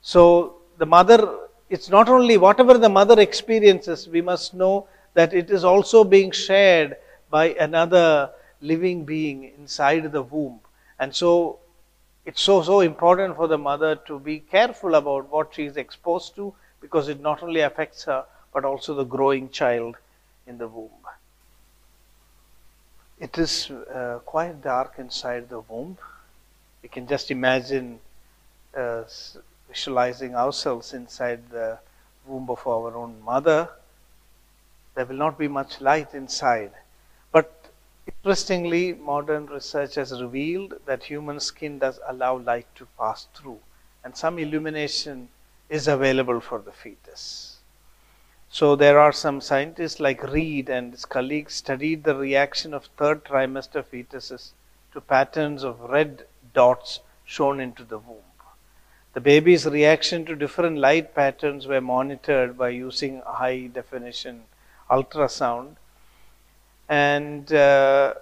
So, 0.00 0.56
the 0.78 0.86
mother, 0.86 1.38
it's 1.72 1.88
not 1.88 2.06
only 2.10 2.36
whatever 2.36 2.76
the 2.76 2.88
mother 2.90 3.18
experiences, 3.18 4.06
we 4.06 4.20
must 4.20 4.52
know 4.52 4.86
that 5.14 5.32
it 5.32 5.50
is 5.50 5.64
also 5.64 6.04
being 6.04 6.30
shared 6.30 6.96
by 7.30 7.46
another 7.54 8.30
living 8.60 9.04
being 9.06 9.44
inside 9.58 10.12
the 10.12 10.20
womb. 10.20 10.60
And 10.98 11.14
so 11.14 11.58
it's 12.26 12.42
so, 12.42 12.62
so 12.62 12.80
important 12.80 13.36
for 13.36 13.48
the 13.48 13.56
mother 13.56 13.96
to 14.06 14.18
be 14.18 14.40
careful 14.40 14.94
about 14.96 15.30
what 15.30 15.54
she 15.54 15.64
is 15.64 15.78
exposed 15.78 16.36
to 16.36 16.54
because 16.82 17.08
it 17.08 17.20
not 17.20 17.42
only 17.42 17.60
affects 17.60 18.04
her 18.04 18.24
but 18.52 18.66
also 18.66 18.94
the 18.94 19.04
growing 19.04 19.48
child 19.48 19.96
in 20.46 20.58
the 20.58 20.68
womb. 20.68 20.90
It 23.18 23.38
is 23.38 23.70
uh, 23.70 24.18
quite 24.26 24.62
dark 24.62 24.96
inside 24.98 25.48
the 25.48 25.60
womb. 25.60 25.96
You 26.82 26.90
can 26.90 27.06
just 27.06 27.30
imagine 27.30 27.98
uh, 28.76 29.04
visualizing 29.72 30.34
ourselves 30.34 30.92
inside 30.92 31.40
the 31.50 31.78
womb 32.26 32.48
of 32.50 32.66
our 32.66 32.94
own 32.94 33.14
mother. 33.24 33.68
There 34.94 35.06
will 35.06 35.16
not 35.16 35.38
be 35.38 35.48
much 35.48 35.80
light 35.80 36.12
inside. 36.12 36.72
But 37.32 37.50
interestingly, 38.06 38.92
modern 38.92 39.46
research 39.46 39.94
has 39.94 40.20
revealed 40.20 40.74
that 40.84 41.04
human 41.04 41.40
skin 41.40 41.78
does 41.78 41.98
allow 42.06 42.36
light 42.36 42.66
to 42.74 42.86
pass 42.98 43.28
through, 43.34 43.60
and 44.04 44.14
some 44.14 44.38
illumination 44.38 45.28
is 45.70 45.88
available 45.88 46.40
for 46.40 46.58
the 46.58 46.72
fetus. 46.72 47.56
So, 48.50 48.76
there 48.76 48.98
are 48.98 49.12
some 49.12 49.40
scientists 49.40 49.98
like 49.98 50.22
Reid 50.22 50.68
and 50.68 50.92
his 50.92 51.06
colleagues 51.06 51.54
studied 51.54 52.04
the 52.04 52.14
reaction 52.14 52.74
of 52.74 52.90
third 52.98 53.24
trimester 53.24 53.82
fetuses 53.82 54.50
to 54.92 55.00
patterns 55.00 55.64
of 55.64 55.80
red 55.80 56.26
dots 56.52 57.00
shown 57.24 57.58
into 57.58 57.84
the 57.84 57.98
womb. 57.98 58.31
The 59.14 59.20
baby's 59.20 59.66
reaction 59.66 60.24
to 60.26 60.34
different 60.34 60.78
light 60.78 61.14
patterns 61.14 61.66
were 61.66 61.80
monitored 61.80 62.56
by 62.56 62.70
using 62.70 63.22
high 63.26 63.66
definition 63.66 64.44
ultrasound 64.90 65.76
and 66.88 67.52
uh, 67.52 68.14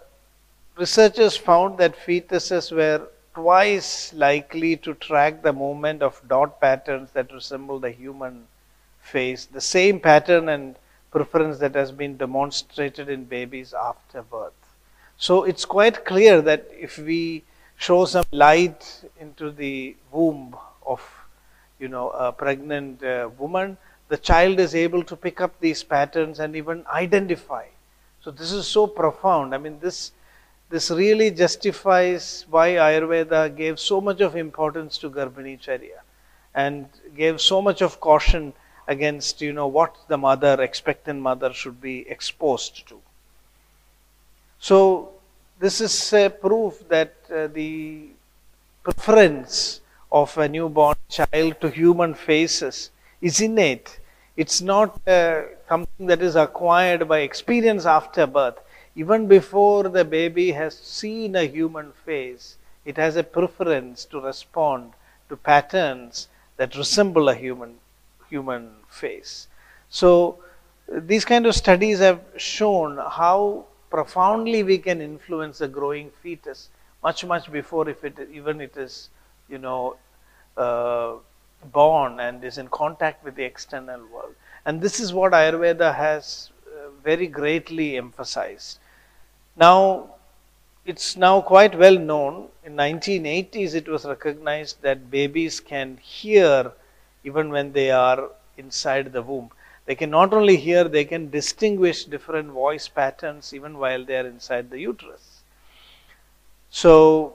researchers 0.77 1.37
found 1.37 1.79
that 1.79 1.97
fetuses 1.97 2.71
were 2.75 3.07
twice 3.35 4.13
likely 4.13 4.77
to 4.77 4.95
track 4.95 5.43
the 5.43 5.53
movement 5.53 6.03
of 6.03 6.21
dot 6.29 6.61
patterns 6.61 7.11
that 7.13 7.33
resemble 7.33 7.79
the 7.79 7.91
human 7.91 8.47
face, 9.01 9.47
the 9.47 9.61
same 9.61 10.01
pattern 10.01 10.49
and 10.49 10.77
preference 11.11 11.59
that 11.59 11.75
has 11.75 11.91
been 11.91 12.17
demonstrated 12.17 13.09
in 13.09 13.25
babies 13.25 13.75
after 13.75 14.23
birth. 14.23 14.53
So 15.17 15.45
it's 15.45 15.65
quite 15.65 16.05
clear 16.05 16.41
that 16.43 16.69
if 16.73 16.99
we 16.99 17.45
show 17.77 18.05
some 18.05 18.25
light 18.31 19.05
into 19.21 19.51
the 19.51 19.97
womb 20.13 20.57
of 20.91 21.01
you 21.79 21.89
know 21.89 22.11
a 22.11 22.31
pregnant 22.33 23.03
uh, 23.03 23.29
woman, 23.39 23.77
the 24.09 24.19
child 24.31 24.61
is 24.61 24.75
able 24.75 25.03
to 25.05 25.17
pick 25.17 25.41
up 25.41 25.59
these 25.61 25.83
patterns 25.83 26.41
and 26.41 26.57
even 26.57 26.85
identify 26.93 27.67
so 28.23 28.31
this 28.31 28.53
is 28.53 28.67
so 28.67 28.87
profound. 28.87 29.55
I 29.55 29.59
mean, 29.59 29.79
this 29.81 30.13
this 30.69 30.91
really 30.91 31.31
justifies 31.31 32.45
why 32.49 32.73
Ayurveda 32.73 33.57
gave 33.57 33.81
so 33.81 34.01
much 34.01 34.21
of 34.21 34.37
importance 34.37 34.99
to 34.99 35.11
Garbhini 35.11 35.59
Charya 35.59 36.01
and 36.55 36.89
gave 37.17 37.41
so 37.41 37.61
much 37.61 37.81
of 37.81 37.99
caution 38.01 38.53
against 38.87 39.41
you 39.41 39.53
know 39.53 39.67
what 39.67 39.97
the 40.09 40.19
mother, 40.19 40.61
expectant 40.63 41.21
mother, 41.21 41.53
should 41.53 41.81
be 41.81 42.09
exposed 42.09 42.87
to. 42.89 43.01
So 44.59 45.13
this 45.59 45.81
is 45.81 46.13
a 46.13 46.29
proof 46.29 46.87
that 46.89 47.15
uh, 47.35 47.47
the 47.47 48.09
preference 48.83 49.81
of 50.13 50.37
a 50.39 50.49
newborn 50.49 50.97
child 51.09 51.61
to 51.61 51.69
human 51.71 52.15
faces 52.15 52.91
is 53.21 53.41
innate 53.41 53.99
it's 54.37 54.61
not 54.61 55.07
uh, 55.07 55.43
something 55.69 56.07
that 56.07 56.23
is 56.23 56.35
acquired 56.37 57.07
by 57.09 57.19
experience 57.21 57.85
after 57.85 58.27
birth. 58.27 58.59
Even 58.95 59.27
before 59.27 59.85
the 59.89 60.05
baby 60.05 60.53
has 60.53 60.75
seen 60.79 61.37
a 61.37 61.45
human 61.47 61.93
face, 61.93 62.57
it 62.85 62.97
has 62.97 63.17
a 63.17 63.23
preference 63.23 64.05
to 64.07 64.21
respond 64.21 64.93
to 65.29 65.37
patterns 65.37 66.29
that 66.57 66.75
resemble 66.77 67.29
a 67.29 67.35
human 67.35 67.75
human 68.31 68.71
face. 68.89 69.49
So 69.91 70.39
these 70.89 71.25
kind 71.25 71.47
of 71.47 71.55
studies 71.55 71.99
have 71.99 72.21
shown 72.37 72.97
how 72.97 73.65
profoundly 73.91 74.63
we 74.63 74.79
can 74.79 75.01
influence 75.01 75.61
a 75.61 75.69
growing 75.69 76.11
fetus 76.23 76.69
much 77.03 77.25
much 77.25 77.51
before 77.51 77.89
if 77.89 78.05
it 78.05 78.17
even 78.33 78.61
it 78.61 78.77
is 78.77 79.09
you 79.51 79.59
know 79.59 79.97
uh, 80.57 81.15
born 81.73 82.21
and 82.21 82.45
is 82.45 82.59
in 82.59 82.69
contact 82.69 83.25
with 83.25 83.35
the 83.35 83.45
external 83.45 84.01
world. 84.07 84.35
And 84.65 84.81
this 84.81 85.01
is 85.01 85.13
what 85.13 85.33
Ayurveda 85.33 85.95
has 85.95 86.51
uh, 86.67 86.91
very 87.03 87.27
greatly 87.27 87.97
emphasized. 87.97 88.79
Now, 89.57 90.11
it's 90.85 91.17
now 91.17 91.41
quite 91.41 91.75
well 91.79 91.99
known. 91.99 92.49
In 92.65 92.77
1980s, 92.77 93.75
it 93.75 93.89
was 93.89 94.05
recognized 94.05 94.83
that 94.83 95.11
babies 95.11 95.61
can 95.61 95.97
hear 95.99 96.73
even 97.25 97.51
when 97.51 97.73
they 97.73 97.91
are 97.91 98.31
inside 98.57 99.13
the 99.13 99.23
womb. 99.23 99.51
They 99.87 99.95
can 99.95 100.11
not 100.11 100.33
only 100.33 100.57
hear, 100.57 100.85
they 100.85 101.05
can 101.05 101.31
distinguish 101.31 102.05
different 102.05 102.51
voice 102.51 102.89
patterns 102.89 103.53
even 103.55 103.79
while 103.79 104.05
they 104.05 104.17
are 104.19 104.27
inside 104.27 104.71
the 104.71 104.79
uterus. 104.81 105.43
So, 106.71 107.35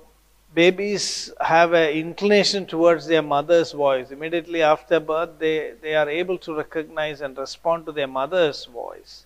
babies 0.56 1.32
have 1.41 1.73
an 1.73 1.90
inclination 1.90 2.65
towards 2.65 3.06
their 3.06 3.22
mother's 3.22 3.73
voice. 3.73 4.10
Immediately 4.11 4.64
after 4.64 4.99
birth, 4.99 5.32
they, 5.38 5.73
they 5.82 5.95
are 5.95 6.10
able 6.10 6.38
to 6.40 6.56
recognize 6.56 7.22
and 7.22 7.38
respond 7.38 7.86
to 7.86 7.91
their 7.91 8.07
mother's 8.07 8.65
voice. 8.65 9.26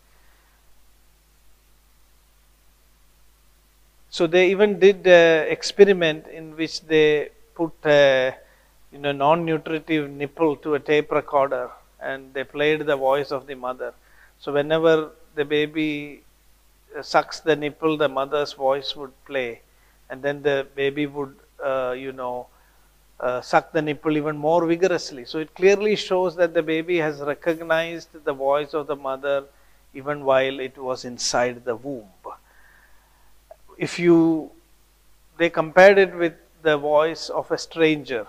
So 4.10 4.26
they 4.26 4.50
even 4.50 4.80
did 4.80 5.06
an 5.06 5.48
experiment 5.50 6.28
in 6.28 6.58
which 6.58 6.82
they 6.82 7.30
put 7.54 7.74
a 7.86 8.36
you 8.92 8.98
know, 8.98 9.12
non-nutritive 9.12 10.10
nipple 10.10 10.56
to 10.58 10.74
a 10.74 10.80
tape 10.80 11.12
recorder 11.12 11.70
and 12.02 12.34
they 12.34 12.44
played 12.44 12.86
the 12.88 12.96
voice 12.96 13.32
of 13.32 13.46
the 13.46 13.56
mother. 13.56 13.94
So 14.40 14.54
whenever 14.54 15.12
the 15.36 15.46
baby 15.46 16.24
uh, 16.98 17.04
sucks 17.04 17.40
the 17.40 17.56
nipple, 17.56 17.98
the 17.98 18.10
mother's 18.10 18.54
voice 18.54 18.96
would 18.96 19.12
play, 19.26 19.62
and 20.10 20.22
then 20.22 20.42
the 20.42 20.68
baby 20.76 21.06
would, 21.08 21.36
uh, 21.64 21.92
you 21.98 22.12
know, 22.12 22.48
uh, 23.20 23.42
suck 23.42 23.72
the 23.72 23.82
nipple 23.82 24.16
even 24.16 24.38
more 24.38 24.66
vigorously. 24.66 25.26
So 25.26 25.40
it 25.40 25.54
clearly 25.54 25.96
shows 25.96 26.36
that 26.38 26.54
the 26.54 26.64
baby 26.64 26.98
has 26.98 27.20
recognized 27.20 28.10
the 28.24 28.34
voice 28.34 28.74
of 28.74 28.88
the 28.88 28.96
mother 28.96 29.44
even 29.94 30.24
while 30.24 30.60
it 30.60 30.78
was 30.78 31.04
inside 31.06 31.66
the 31.66 31.76
womb. 31.76 32.08
If 33.78 33.98
you, 34.00 34.52
they 35.38 35.50
compared 35.50 35.98
it 35.98 36.14
with 36.16 36.34
the 36.62 36.78
voice 36.78 37.30
of 37.30 37.50
a 37.52 37.58
stranger 37.58 38.28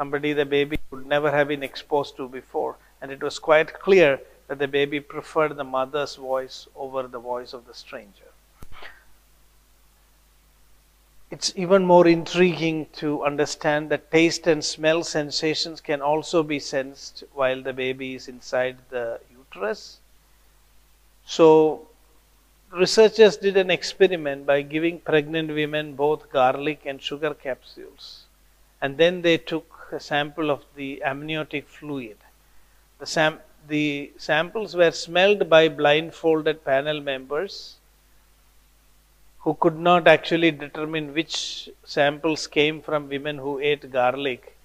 somebody 0.00 0.32
the 0.32 0.46
baby 0.46 0.78
would 0.90 1.04
never 1.04 1.30
have 1.30 1.48
been 1.48 1.62
exposed 1.62 2.16
to 2.16 2.26
before. 2.26 2.74
And 3.02 3.12
it 3.12 3.22
was 3.22 3.38
quite 3.38 3.74
clear 3.74 4.18
that 4.48 4.58
the 4.58 4.66
baby 4.66 4.98
preferred 4.98 5.54
the 5.56 5.64
mother's 5.78 6.16
voice 6.16 6.66
over 6.74 7.06
the 7.06 7.18
voice 7.18 7.52
of 7.52 7.66
the 7.66 7.74
stranger. 7.74 8.29
It's 11.30 11.52
even 11.56 11.84
more 11.84 12.08
intriguing 12.08 12.86
to 12.94 13.24
understand 13.24 13.88
that 13.90 14.10
taste 14.10 14.48
and 14.48 14.64
smell 14.64 15.04
sensations 15.04 15.80
can 15.80 16.02
also 16.02 16.42
be 16.42 16.58
sensed 16.58 17.22
while 17.32 17.62
the 17.62 17.72
baby 17.72 18.16
is 18.16 18.26
inside 18.26 18.78
the 18.90 19.20
uterus. 19.30 20.00
So, 21.24 21.86
researchers 22.72 23.36
did 23.36 23.56
an 23.56 23.70
experiment 23.70 24.44
by 24.44 24.62
giving 24.62 24.98
pregnant 24.98 25.50
women 25.50 25.94
both 25.94 26.30
garlic 26.30 26.82
and 26.84 27.00
sugar 27.00 27.32
capsules. 27.34 28.24
And 28.82 28.96
then 28.96 29.22
they 29.22 29.38
took 29.38 29.88
a 29.92 30.00
sample 30.00 30.50
of 30.50 30.64
the 30.74 31.02
amniotic 31.04 31.68
fluid. 31.68 32.16
The, 32.98 33.06
sam 33.06 33.38
the 33.68 34.12
samples 34.16 34.74
were 34.74 34.90
smelled 34.90 35.48
by 35.48 35.68
blindfolded 35.68 36.64
panel 36.64 37.00
members 37.00 37.76
who 39.40 39.54
could 39.54 39.78
not 39.78 40.06
actually 40.06 40.50
determine 40.50 41.14
which 41.14 41.70
samples 41.84 42.46
came 42.46 42.82
from 42.82 43.08
women 43.08 43.38
who 43.38 43.58
ate 43.58 43.90
garlic. 43.90 44.56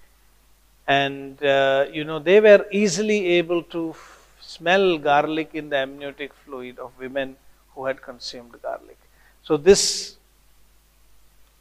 And, 0.86 1.42
uh, 1.42 1.86
you 1.92 2.04
know, 2.04 2.18
they 2.18 2.40
were 2.40 2.66
easily 2.70 3.26
able 3.38 3.62
to 3.64 3.94
smell 4.40 4.98
garlic 4.98 5.50
in 5.54 5.70
the 5.70 5.76
amniotic 5.76 6.32
fluid 6.44 6.78
of 6.78 6.92
women 6.98 7.36
who 7.74 7.86
had 7.86 8.00
consumed 8.02 8.54
garlic. 8.62 8.98
So 9.42 9.56
this, 9.56 10.16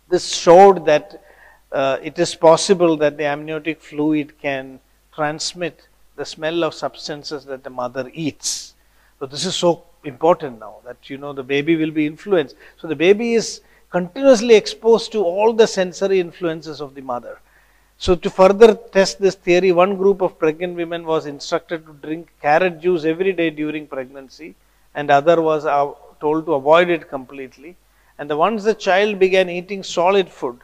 this 0.09 0.35
showed 0.35 0.85
that 0.85 1.21
uh, 1.71 1.97
it 2.03 2.19
is 2.19 2.35
possible 2.35 2.97
that 2.97 3.17
the 3.17 3.25
amniotic 3.25 3.81
fluid 3.81 4.39
can 4.39 4.79
transmit 5.13 5.87
the 6.15 6.25
smell 6.25 6.63
of 6.63 6.73
substances 6.73 7.45
that 7.45 7.63
the 7.63 7.69
mother 7.69 8.11
eats. 8.13 8.73
So 9.19 9.25
this 9.25 9.45
is 9.45 9.55
so 9.55 9.83
important 10.07 10.59
now 10.59 10.75
that 10.85 11.09
you 11.09 11.17
know 11.17 11.33
the 11.33 11.43
baby 11.43 11.75
will 11.75 11.91
be 11.91 12.05
influenced. 12.05 12.55
So 12.77 12.87
the 12.87 12.95
baby 12.95 13.33
is 13.33 13.61
continuously 13.89 14.55
exposed 14.55 15.11
to 15.13 15.23
all 15.23 15.53
the 15.53 15.67
sensory 15.67 16.19
influences 16.19 16.81
of 16.81 16.95
the 16.95 17.01
mother. 17.01 17.39
So 17.97 18.15
to 18.15 18.29
further 18.29 18.75
test 18.75 19.19
this 19.19 19.35
theory, 19.35 19.71
one 19.71 19.95
group 19.95 20.21
of 20.21 20.37
pregnant 20.37 20.75
women 20.75 21.05
was 21.05 21.25
instructed 21.25 21.85
to 21.85 21.93
drink 21.93 22.29
carrot 22.41 22.81
juice 22.81 23.05
every 23.05 23.31
day 23.31 23.49
during 23.49 23.87
pregnancy 23.87 24.55
and 24.93 25.09
other 25.09 25.41
was 25.41 25.63
told 26.19 26.45
to 26.45 26.53
avoid 26.53 26.89
it 26.89 27.09
completely. 27.09 27.75
And 28.17 28.29
the 28.29 28.37
once 28.37 28.63
the 28.63 28.73
child 28.73 29.19
began 29.19 29.49
eating 29.49 29.83
solid 29.83 30.29
food, 30.29 30.59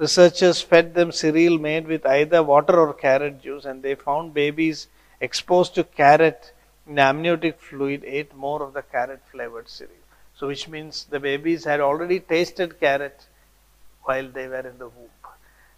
Researchers 0.00 0.62
fed 0.62 0.94
them 0.94 1.12
cereal 1.12 1.58
made 1.58 1.86
with 1.86 2.06
either 2.06 2.42
water 2.42 2.80
or 2.80 2.94
carrot 2.94 3.42
juice, 3.42 3.66
and 3.66 3.82
they 3.82 3.94
found 3.94 4.32
babies 4.32 4.88
exposed 5.20 5.74
to 5.74 5.84
carrot 5.84 6.54
in 6.86 6.98
amniotic 6.98 7.60
fluid 7.60 8.04
ate 8.04 8.34
more 8.34 8.62
of 8.62 8.72
the 8.72 8.82
carrot 8.82 9.20
flavored 9.30 9.68
cereal. 9.68 9.96
So, 10.34 10.46
which 10.46 10.68
means 10.68 11.04
the 11.04 11.20
babies 11.20 11.64
had 11.64 11.80
already 11.80 12.20
tasted 12.20 12.80
carrot 12.80 13.26
while 14.04 14.28
they 14.28 14.48
were 14.48 14.60
in 14.60 14.78
the 14.78 14.88
womb. 14.88 15.10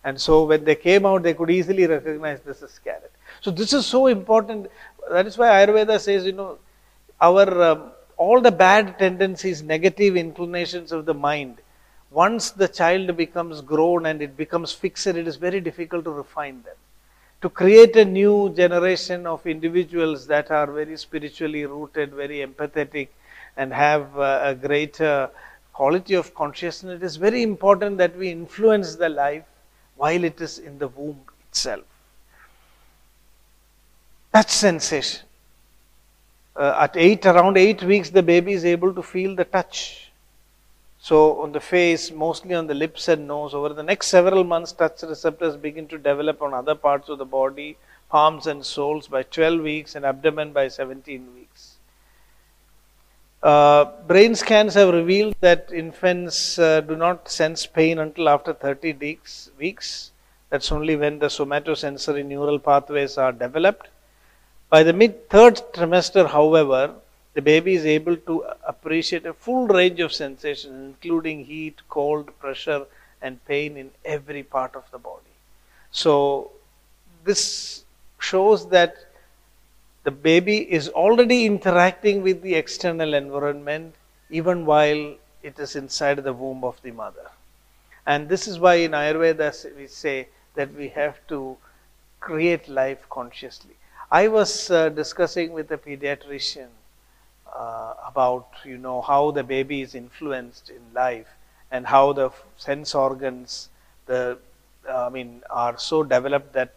And 0.04 0.20
so, 0.20 0.44
when 0.44 0.64
they 0.64 0.74
came 0.74 1.06
out, 1.06 1.22
they 1.22 1.34
could 1.34 1.50
easily 1.50 1.86
recognize 1.86 2.40
this 2.40 2.62
is 2.62 2.78
carrot. 2.78 3.12
So, 3.40 3.50
this 3.50 3.72
is 3.72 3.86
so 3.86 4.06
important. 4.06 4.70
That 5.10 5.26
is 5.26 5.38
why 5.38 5.48
Ayurveda 5.48 6.00
says, 6.00 6.24
you 6.24 6.32
know, 6.32 6.58
our 7.20 7.62
um, 7.62 7.92
all 8.16 8.40
the 8.40 8.52
bad 8.52 8.98
tendencies, 8.98 9.62
negative 9.62 10.16
inclinations 10.16 10.92
of 10.92 11.06
the 11.06 11.14
mind 11.14 11.58
once 12.12 12.50
the 12.50 12.68
child 12.68 13.16
becomes 13.16 13.60
grown 13.62 14.06
and 14.06 14.20
it 14.20 14.36
becomes 14.36 14.72
fixed, 14.72 15.06
it 15.06 15.26
is 15.26 15.36
very 15.36 15.60
difficult 15.60 16.04
to 16.04 16.10
refine 16.10 16.62
them. 16.62 16.76
To 17.42 17.50
create 17.50 17.96
a 17.96 18.04
new 18.04 18.54
generation 18.54 19.26
of 19.26 19.46
individuals 19.46 20.28
that 20.28 20.52
are 20.52 20.70
very 20.70 20.96
spiritually 20.96 21.66
rooted, 21.66 22.12
very 22.12 22.46
empathetic, 22.46 23.08
and 23.56 23.72
have 23.72 24.16
uh, 24.16 24.40
a 24.44 24.54
greater 24.54 25.28
quality 25.72 26.14
of 26.14 26.34
consciousness, 26.34 27.02
it 27.02 27.04
is 27.04 27.16
very 27.16 27.42
important 27.42 27.98
that 27.98 28.16
we 28.16 28.30
influence 28.30 28.94
the 28.94 29.08
life 29.08 29.44
while 29.96 30.22
it 30.22 30.40
is 30.40 30.58
in 30.58 30.78
the 30.78 30.88
womb 30.88 31.20
itself. 31.48 31.82
Touch 34.32 34.50
sensation. 34.50 35.26
Uh, 36.54 36.76
at 36.80 36.96
eight, 36.96 37.26
around 37.26 37.56
eight 37.56 37.82
weeks, 37.82 38.10
the 38.10 38.22
baby 38.22 38.52
is 38.52 38.64
able 38.64 38.94
to 38.94 39.02
feel 39.02 39.34
the 39.34 39.44
touch 39.44 40.01
so 41.08 41.40
on 41.42 41.50
the 41.50 41.58
face, 41.58 42.12
mostly 42.12 42.54
on 42.54 42.68
the 42.68 42.74
lips 42.74 43.08
and 43.08 43.26
nose, 43.26 43.54
over 43.54 43.70
the 43.70 43.82
next 43.82 44.06
several 44.06 44.44
months, 44.44 44.70
touch 44.70 45.02
receptors 45.02 45.56
begin 45.56 45.88
to 45.88 45.98
develop 45.98 46.40
on 46.40 46.54
other 46.54 46.76
parts 46.76 47.08
of 47.08 47.18
the 47.18 47.24
body, 47.24 47.76
palms 48.08 48.46
and 48.46 48.64
soles 48.64 49.08
by 49.08 49.24
12 49.24 49.60
weeks 49.60 49.96
and 49.96 50.04
abdomen 50.04 50.52
by 50.52 50.68
17 50.68 51.34
weeks. 51.34 51.78
Uh, 53.42 53.86
brain 54.06 54.36
scans 54.36 54.74
have 54.74 54.94
revealed 54.94 55.34
that 55.40 55.68
infants 55.74 56.56
uh, 56.60 56.80
do 56.82 56.94
not 56.94 57.28
sense 57.28 57.66
pain 57.66 57.98
until 57.98 58.28
after 58.28 58.52
30 58.52 58.92
weeks, 58.92 59.50
weeks. 59.58 60.12
That's 60.50 60.70
only 60.70 60.94
when 60.94 61.18
the 61.18 61.26
somatosensory 61.26 62.24
neural 62.24 62.60
pathways 62.60 63.18
are 63.18 63.32
developed. 63.32 63.88
By 64.70 64.84
the 64.84 64.92
mid 64.92 65.28
third 65.28 65.56
trimester, 65.74 66.28
however, 66.28 66.94
the 67.34 67.42
baby 67.42 67.74
is 67.74 67.86
able 67.86 68.16
to 68.16 68.44
appreciate 68.66 69.26
a 69.26 69.32
full 69.32 69.66
range 69.66 70.00
of 70.00 70.12
sensations, 70.12 70.94
including 70.94 71.44
heat, 71.44 71.80
cold, 71.88 72.30
pressure, 72.38 72.86
and 73.22 73.44
pain 73.46 73.76
in 73.76 73.90
every 74.04 74.42
part 74.42 74.74
of 74.74 74.84
the 74.90 74.98
body. 74.98 75.34
So, 75.90 76.50
this 77.24 77.84
shows 78.18 78.68
that 78.70 78.96
the 80.04 80.10
baby 80.10 80.70
is 80.72 80.88
already 80.88 81.46
interacting 81.46 82.22
with 82.22 82.42
the 82.42 82.54
external 82.54 83.14
environment 83.14 83.94
even 84.30 84.66
while 84.66 85.14
it 85.42 85.58
is 85.58 85.76
inside 85.76 86.18
the 86.18 86.32
womb 86.32 86.64
of 86.64 86.80
the 86.82 86.90
mother. 86.90 87.30
And 88.06 88.28
this 88.28 88.48
is 88.48 88.58
why 88.58 88.74
in 88.76 88.92
Ayurveda 88.92 89.76
we 89.76 89.86
say 89.86 90.28
that 90.54 90.74
we 90.74 90.88
have 90.88 91.18
to 91.28 91.56
create 92.20 92.68
life 92.68 93.08
consciously. 93.10 93.76
I 94.10 94.28
was 94.28 94.70
uh, 94.70 94.88
discussing 94.88 95.52
with 95.52 95.70
a 95.70 95.78
pediatrician 95.78 96.68
uh, 97.54 97.94
about 98.06 98.48
you 98.64 98.78
know 98.78 99.00
how 99.02 99.30
the 99.30 99.42
baby 99.42 99.80
is 99.82 99.94
influenced 99.94 100.70
in 100.70 100.82
life 100.94 101.28
and 101.70 101.86
how 101.86 102.12
the 102.12 102.30
sense 102.56 102.94
organs 102.94 103.68
the 104.06 104.38
I 104.90 105.08
mean 105.10 105.42
are 105.50 105.78
so 105.78 106.02
developed 106.02 106.52
that 106.54 106.72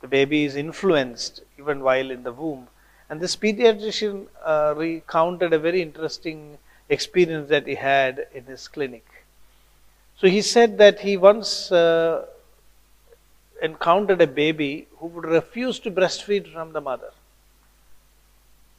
the 0.00 0.08
baby 0.08 0.44
is 0.44 0.56
influenced 0.56 1.40
even 1.58 1.80
while 1.80 2.10
in 2.10 2.22
the 2.22 2.32
womb. 2.32 2.68
And 3.10 3.20
this 3.20 3.36
pediatrician 3.36 4.26
uh, 4.44 4.74
recounted 4.76 5.52
a 5.52 5.58
very 5.58 5.82
interesting 5.82 6.58
experience 6.88 7.48
that 7.50 7.66
he 7.66 7.74
had 7.74 8.26
in 8.34 8.44
his 8.44 8.68
clinic. 8.68 9.04
So 10.16 10.26
he 10.28 10.42
said 10.42 10.78
that 10.78 11.00
he 11.00 11.16
once 11.16 11.70
uh, 11.70 12.26
encountered 13.60 14.20
a 14.20 14.28
baby 14.28 14.86
who 14.98 15.06
would 15.08 15.24
refuse 15.24 15.80
to 15.80 15.90
breastfeed 15.90 16.52
from 16.52 16.72
the 16.72 16.80
mother 16.80 17.10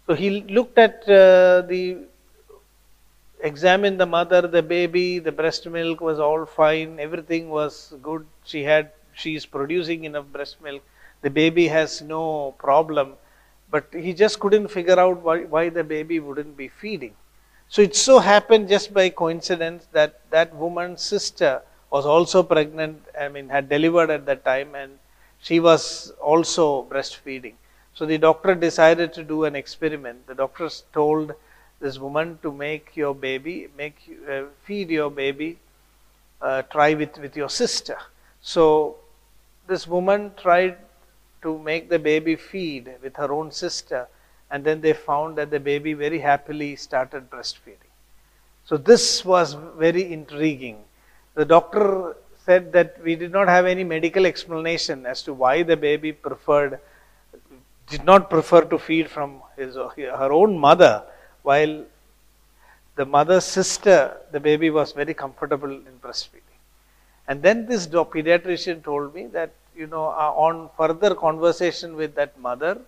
so 0.08 0.14
he 0.16 0.42
looked 0.42 0.78
at 0.78 1.02
uh, 1.10 1.62
the, 1.62 1.98
examined 3.42 4.00
the 4.00 4.06
mother, 4.06 4.42
the 4.48 4.62
baby, 4.62 5.20
the 5.20 5.32
breast 5.32 5.66
milk 5.68 6.02
was 6.02 6.20
all 6.20 6.46
fine, 6.46 7.00
everything 7.00 7.50
was 7.50 7.94
good. 8.02 8.26
She 8.44 8.64
had, 8.64 8.92
she 9.14 9.36
is 9.36 9.46
producing 9.46 10.04
enough 10.06 10.26
breast 10.32 10.62
milk. 10.62 10.84
The 11.22 11.30
baby 11.30 11.68
has 11.68 12.02
no 12.02 12.54
problem. 12.68 13.16
but 13.76 13.88
he 14.06 14.12
just 14.20 14.36
couldn't 14.42 14.68
figure 14.74 14.98
out 15.04 15.22
why, 15.28 15.38
why 15.54 15.64
the 15.78 15.84
baby 15.84 16.18
wouldn't 16.26 16.56
be 16.58 16.68
feeding. 16.82 17.14
So 17.68 17.82
it 17.82 17.96
so 17.96 18.20
happened 18.20 18.70
just 18.74 18.94
by 18.98 19.06
coincidence 19.10 19.88
that 19.92 20.22
that 20.36 20.56
woman's 20.56 21.02
sister 21.02 21.52
was 21.96 22.06
also 22.06 22.44
pregnant, 22.44 23.02
I 23.20 23.28
mean, 23.28 23.50
had 23.50 23.68
delivered 23.68 24.12
at 24.12 24.26
that 24.28 24.46
time, 24.46 24.76
and 24.76 25.00
she 25.48 25.60
was 25.60 26.12
also 26.32 26.84
breastfeeding. 26.94 27.56
So 27.96 28.06
the 28.06 28.18
doctor 28.18 28.56
decided 28.56 29.14
to 29.14 29.24
do 29.24 29.46
an 29.46 29.56
experiment. 29.56 30.28
The 30.28 30.36
doctors 30.36 30.84
told 30.92 31.34
this 31.80 31.98
woman 31.98 32.40
to 32.42 32.52
make 32.52 32.96
your 32.96 33.16
baby, 33.16 33.70
make 33.78 33.96
uh, 34.30 34.44
feed 34.64 34.90
your 34.90 35.10
baby, 35.10 35.58
uh, 36.42 36.64
try 36.64 36.94
with, 36.94 37.18
with 37.18 37.38
your 37.38 37.50
sister. 37.50 37.98
So 38.42 38.98
this 39.68 39.88
woman 39.88 40.32
tried 40.36 40.78
to 41.42 41.58
make 41.58 41.90
the 41.90 42.00
baby 42.00 42.36
feed 42.36 42.92
with 43.02 43.16
her 43.16 43.32
own 43.32 43.52
sister, 43.52 44.08
and 44.52 44.64
then 44.64 44.82
they 44.82 44.94
found 44.94 45.38
that 45.38 45.50
the 45.50 45.60
baby 45.60 45.94
very 45.94 46.20
happily 46.20 46.76
started 46.76 47.30
breastfeeding. 47.30 47.92
So 48.66 48.76
this 48.76 49.24
was 49.24 49.56
very 49.78 50.12
intriguing. 50.12 50.84
The 51.36 51.46
doctor 51.46 52.18
said 52.46 52.74
that 52.74 53.02
we 53.02 53.16
did 53.16 53.32
not 53.32 53.48
have 53.48 53.66
any 53.66 53.84
medical 53.84 54.26
explanation 54.26 55.06
as 55.06 55.22
to 55.24 55.34
why 55.34 55.64
the 55.64 55.78
baby 55.78 56.12
preferred 56.12 56.80
did 57.88 58.04
not 58.04 58.30
prefer 58.30 58.62
to 58.62 58.78
feed 58.78 59.10
from 59.10 59.42
his 59.58 59.76
her 59.76 60.32
own 60.32 60.58
mother 60.58 61.04
while 61.44 61.84
the 62.96 63.06
mother's 63.06 63.46
sister 63.46 64.18
the 64.32 64.40
baby 64.40 64.70
was 64.70 64.92
very 64.92 65.14
comfortable 65.14 65.72
in 65.72 66.00
breastfeeding 66.02 66.60
and 67.28 67.42
then 67.42 67.66
this 67.66 67.88
pediatrician 67.88 68.84
told 68.84 69.14
me 69.14 69.28
that 69.28 69.52
you 69.76 69.88
know, 69.88 70.06
uh, 70.06 70.32
on 70.36 70.70
further 70.78 71.14
conversation 71.16 71.96
with 71.96 72.16
that 72.16 72.40
mother, 72.40 72.80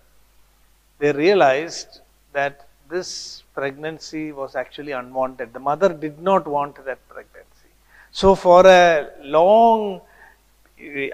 they 1.00 1.12
realized 1.12 2.00
that 2.34 2.68
this 2.90 3.44
pregnancy 3.54 4.32
was 4.32 4.56
actually 4.56 4.94
unwanted. 4.94 5.54
The 5.54 5.60
mother 5.60 5.90
did 5.90 6.20
not 6.20 6.48
want 6.48 6.84
that 6.86 7.00
pregnancy. 7.10 7.72
So, 8.12 8.36
for 8.36 8.66
a 8.66 9.10
long, 9.22 10.02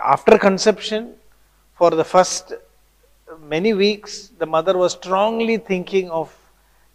after 0.04 0.38
conception, 0.38 1.14
for 1.76 1.90
the 1.90 2.04
first 2.04 2.54
many 3.42 3.74
weeks, 3.74 4.30
the 4.38 4.46
mother 4.46 4.78
was 4.78 4.94
strongly 4.94 5.58
thinking 5.58 6.10
of, 6.10 6.36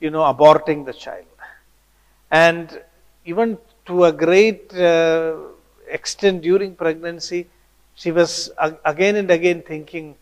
you 0.01 0.11
know, 0.11 0.21
aborting 0.21 0.85
the 0.85 0.93
child. 0.93 1.25
And 2.31 2.81
even 3.25 3.59
to 3.87 4.05
a 4.05 4.13
great 4.13 4.75
uh, 4.75 5.37
extent 5.89 6.43
during 6.43 6.75
pregnancy, 6.75 7.47
she 7.95 8.13
was 8.13 8.51
again 8.85 9.17
and 9.17 9.31
again 9.31 9.63
thinking 9.63 10.15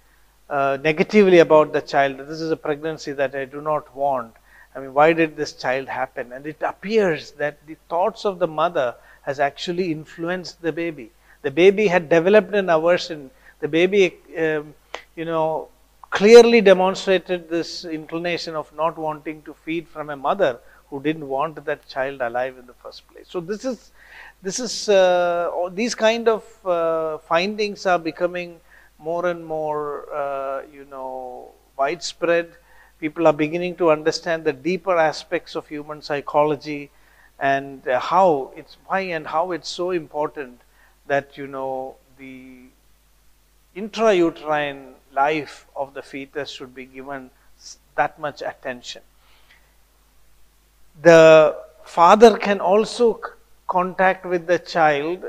uh, 0.49 0.79
negatively 0.83 1.41
about 1.41 1.73
the 1.73 1.81
child. 1.81 2.19
This 2.19 2.41
is 2.41 2.51
a 2.51 2.57
pregnancy 2.57 3.13
that 3.13 3.35
I 3.35 3.45
do 3.45 3.61
not 3.61 3.95
want. 3.95 4.35
I 4.75 4.81
mean, 4.81 4.95
why 4.95 5.13
did 5.13 5.37
this 5.37 5.53
child 5.53 5.89
happen? 5.89 6.33
And 6.33 6.47
it 6.47 6.59
appears 6.61 7.33
that 7.33 7.67
the 7.67 7.77
thoughts 7.89 8.25
of 8.25 8.39
the 8.39 8.47
mother 8.47 8.95
has 9.23 9.41
actually 9.41 9.91
influenced 9.91 10.63
the 10.63 10.73
baby. 10.73 11.11
The 11.43 11.51
baby 11.51 11.87
had 11.87 12.09
developed 12.09 12.55
an 12.55 12.71
aversion. 12.71 13.31
The 13.61 13.69
baby, 13.69 14.15
um, 14.39 14.75
you 15.17 15.25
know, 15.25 15.69
clearly 16.17 16.63
demonstrated 16.63 17.51
this 17.51 17.85
inclination 17.85 18.55
of 18.57 18.75
not 18.75 18.97
wanting 18.97 19.43
to 19.43 19.53
feed 19.53 19.87
from 19.87 20.09
a 20.09 20.17
mother 20.17 20.59
who 20.89 21.03
didn't 21.03 21.29
want 21.29 21.63
that 21.67 21.87
child 21.89 22.23
alive 22.23 22.57
in 22.57 22.67
the 22.67 22.73
first 22.85 23.07
place. 23.09 23.27
So 23.29 23.41
this 23.41 23.67
is 23.67 23.93
this 24.43 24.59
is 24.59 24.89
uh, 24.89 25.51
these 25.73 25.95
kind 25.95 26.27
of 26.27 26.43
uh, 26.67 27.19
findings 27.19 27.85
are 27.85 27.99
becoming 27.99 28.61
more 28.99 29.27
and 29.27 29.45
more 29.45 30.11
uh, 30.23 30.63
you 30.73 30.87
know 30.87 31.51
widespread 31.77 32.49
people 32.99 33.27
are 33.27 33.39
beginning 33.45 33.77
to 33.77 33.91
understand 33.91 34.45
the 34.45 34.55
deeper 34.55 34.97
aspects 34.97 35.55
of 35.55 35.69
human 35.69 36.01
psychology 36.01 36.91
and 37.39 37.83
how 38.11 38.53
it's 38.57 38.79
why 38.87 39.01
and 39.01 39.27
how 39.27 39.53
it's 39.53 39.69
so 39.69 39.91
important 39.91 40.63
that 41.07 41.37
you 41.37 41.47
know 41.47 41.97
the 42.17 42.69
intrauterine 43.77 44.96
life 45.17 45.67
of 45.75 45.95
the 45.95 46.03
fetus 46.03 46.51
should 46.51 46.75
be 46.75 46.85
given 46.85 47.31
that 47.97 48.19
much 48.19 48.43
attention. 48.43 49.03
The 51.03 51.57
father 51.85 52.37
can 52.39 52.61
also 52.61 53.21
contact 53.67 54.25
with 54.25 54.47
the 54.47 54.59
child 54.59 55.25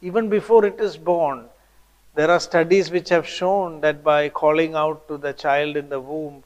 even 0.00 0.28
before 0.28 0.64
it 0.64 0.80
is 0.80 0.96
born. 0.96 1.44
There 2.14 2.30
are 2.30 2.40
studies 2.40 2.90
which 2.90 3.08
have 3.08 3.26
shown 3.26 3.80
that 3.80 4.02
by 4.04 4.28
calling 4.28 4.74
out 4.74 5.06
to 5.08 5.16
the 5.16 5.32
child 5.32 5.76
in 5.76 5.88
the 5.88 6.00
womb, 6.00 6.44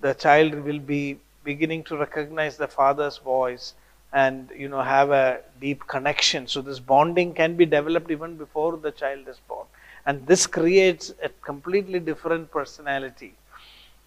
the 0.00 0.14
child 0.14 0.54
will 0.54 0.78
be 0.78 1.18
beginning 1.44 1.84
to 1.84 1.96
recognize 1.96 2.56
the 2.56 2.68
father's 2.68 3.18
voice 3.18 3.74
and 4.12 4.50
you 4.56 4.68
know 4.68 4.82
have 4.82 5.10
a 5.10 5.40
deep 5.60 5.86
connection. 5.86 6.46
So 6.46 6.62
this 6.62 6.80
bonding 6.80 7.34
can 7.34 7.56
be 7.56 7.66
developed 7.66 8.10
even 8.10 8.36
before 8.36 8.76
the 8.76 8.90
child 8.90 9.28
is 9.28 9.38
born 9.48 9.66
and 10.06 10.26
this 10.26 10.46
creates 10.46 11.12
a 11.22 11.28
completely 11.50 12.00
different 12.00 12.50
personality 12.50 13.34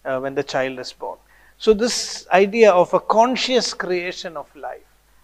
uh, 0.03 0.19
when 0.19 0.35
the 0.35 0.43
child 0.43 0.79
is 0.79 0.91
born 0.93 1.17
so 1.57 1.73
this 1.73 2.27
idea 2.31 2.71
of 2.71 2.93
a 2.93 2.99
conscious 2.99 3.73
creation 3.73 4.35
of 4.35 4.53
life 4.55 4.81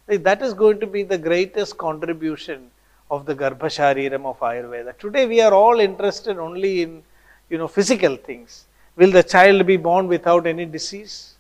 that 0.07 0.41
is 0.41 0.53
going 0.53 0.79
to 0.79 0.87
be 0.87 1.03
the 1.03 1.17
greatest 1.17 1.77
contribution 1.77 2.69
of 3.09 3.25
the 3.25 3.35
Garbhashariram 3.35 4.25
of 4.25 4.39
Ayurveda. 4.39 4.97
Today 4.97 5.25
we 5.25 5.41
are 5.41 5.53
all 5.53 5.79
interested 5.79 6.37
only 6.37 6.81
in, 6.81 7.03
you 7.49 7.57
know, 7.57 7.67
physical 7.67 8.15
things. 8.15 8.65
Will 8.95 9.11
the 9.11 9.23
child 9.23 9.65
be 9.65 9.77
born 9.77 10.07
without 10.07 10.47
any 10.47 10.65
disease? 10.65 11.35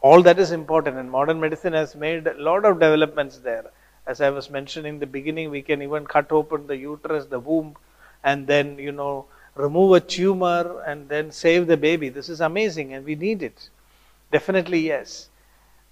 All 0.00 0.22
that 0.22 0.38
is 0.38 0.52
important 0.52 0.96
and 0.96 1.10
modern 1.10 1.40
medicine 1.40 1.72
has 1.72 1.94
made 1.96 2.26
a 2.26 2.34
lot 2.34 2.64
of 2.64 2.78
developments 2.78 3.38
there. 3.38 3.64
As 4.06 4.20
I 4.20 4.30
was 4.30 4.48
mentioning 4.48 4.94
in 4.94 5.00
the 5.00 5.06
beginning, 5.06 5.50
we 5.50 5.62
can 5.62 5.82
even 5.82 6.06
cut 6.06 6.30
open 6.30 6.66
the 6.66 6.76
uterus, 6.76 7.26
the 7.26 7.40
womb, 7.40 7.76
and 8.24 8.46
then, 8.46 8.78
you 8.78 8.92
know, 8.92 9.26
remove 9.54 9.92
a 9.92 10.00
tumor 10.00 10.82
and 10.86 11.08
then 11.08 11.30
save 11.32 11.66
the 11.66 11.76
baby. 11.76 12.08
This 12.08 12.28
is 12.28 12.40
amazing 12.40 12.94
and 12.94 13.04
we 13.04 13.14
need 13.14 13.42
it. 13.42 13.68
Definitely 14.30 14.80
yes. 14.80 15.28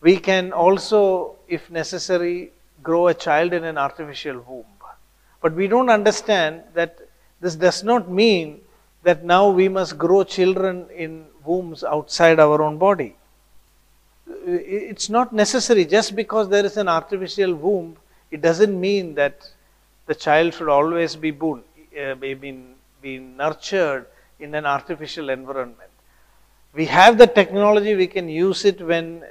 We 0.01 0.19
can 0.19 0.53
also, 0.53 1.37
if 1.49 1.71
necessary, 1.71 2.53
grow 2.83 3.09
a 3.09 3.15
child 3.15 3.53
in 3.53 3.65
an 3.65 3.79
artificial 3.79 4.41
womb. 4.41 4.65
But 5.41 5.55
we 5.55 5.69
don't 5.69 5.91
understand 5.91 6.63
that 6.75 6.99
this 7.41 7.55
does 7.55 7.85
not 7.85 8.11
mean 8.11 8.61
that 9.03 9.25
now 9.25 9.49
we 9.51 9.69
must 9.69 9.97
grow 9.97 10.25
children 10.25 10.87
in 10.95 11.27
wombs 11.45 11.85
outside 11.85 12.41
our 12.41 12.61
own 12.63 12.79
body. 12.79 13.17
It's 14.47 15.09
not 15.09 15.33
necessary. 15.33 15.85
Just 15.85 16.17
because 16.17 16.49
there 16.49 16.65
is 16.65 16.77
an 16.77 16.89
artificial 16.89 17.55
womb, 17.55 17.97
it 18.31 18.41
doesn't 18.41 18.79
mean 18.81 19.15
that 19.15 19.49
the 20.07 20.15
child 20.15 20.55
should 20.55 20.69
always 20.69 21.15
be 21.15 21.31
born, 21.31 21.63
uh, 21.99 22.15
be, 22.15 22.35
be 23.03 23.19
nurtured 23.19 24.07
in 24.39 24.55
an 24.55 24.67
artificial 24.67 25.31
environment. 25.31 25.91
We 26.75 26.87
have 26.87 27.17
the 27.17 27.27
technology, 27.27 27.95
we 27.95 28.07
can 28.07 28.29
use 28.29 28.65
it 28.65 28.81
when 28.81 29.25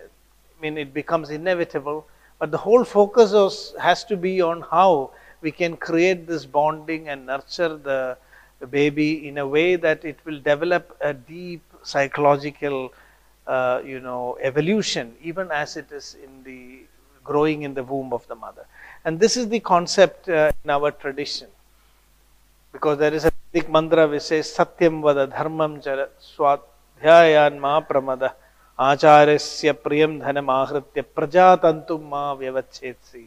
I 0.58 0.62
mean, 0.62 0.78
it 0.78 0.94
becomes 0.94 1.30
inevitable. 1.30 2.08
But 2.40 2.52
the 2.52 2.58
whole 2.58 2.84
focus 2.84 3.74
has 3.80 4.04
to 4.06 4.18
be 4.18 4.42
on 4.42 4.62
how 4.62 5.12
we 5.42 5.52
can 5.52 5.78
create 5.78 6.28
this 6.28 6.46
bonding 6.46 7.08
and 7.10 7.26
nurture 7.26 7.78
the, 7.78 8.18
the 8.60 8.68
baby 8.68 9.28
in 9.28 9.38
a 9.38 9.48
way 9.48 9.76
that 9.76 10.04
it 10.04 10.20
will 10.26 10.40
develop 10.40 10.98
a 11.02 11.14
deep 11.14 11.62
psychological, 11.84 12.94
uh, 13.48 13.82
you 13.86 14.00
know, 14.00 14.38
evolution, 14.42 15.16
even 15.22 15.52
as 15.52 15.78
it 15.78 15.92
is 15.92 16.18
in 16.24 16.44
the 16.44 16.80
growing 17.24 17.64
in 17.64 17.74
the 17.74 17.84
womb 17.84 18.14
of 18.14 18.28
the 18.28 18.36
mother. 18.36 18.66
And 19.04 19.20
this 19.20 19.38
is 19.38 19.50
the 19.50 19.60
concept 19.60 20.30
uh, 20.30 20.52
in 20.64 20.70
our 20.70 20.92
tradition. 20.92 21.48
because 22.76 22.98
there 22.98 23.14
is 23.14 23.26
a 23.26 23.32
Vedic 23.44 23.70
mantra 23.70 24.08
which 24.08 24.24
says 24.24 24.48
Satyam 24.50 25.02
Vada 25.02 25.28
Dharmam 25.30 25.82
Chara 25.82 26.08
Swadhyayan 26.30 27.60
Ma 27.60 27.76
Pramada 27.84 28.32
ആചാരസ്യ 28.80 29.70
പ്രിയം 29.84 30.14
ധനം 30.24 30.48
ആഹൃത്യ 30.54 31.02
പ്രജാതന്തു 31.18 31.96
മാ 32.10 32.24
വ്യവച്ഛേത്സി 32.40 33.22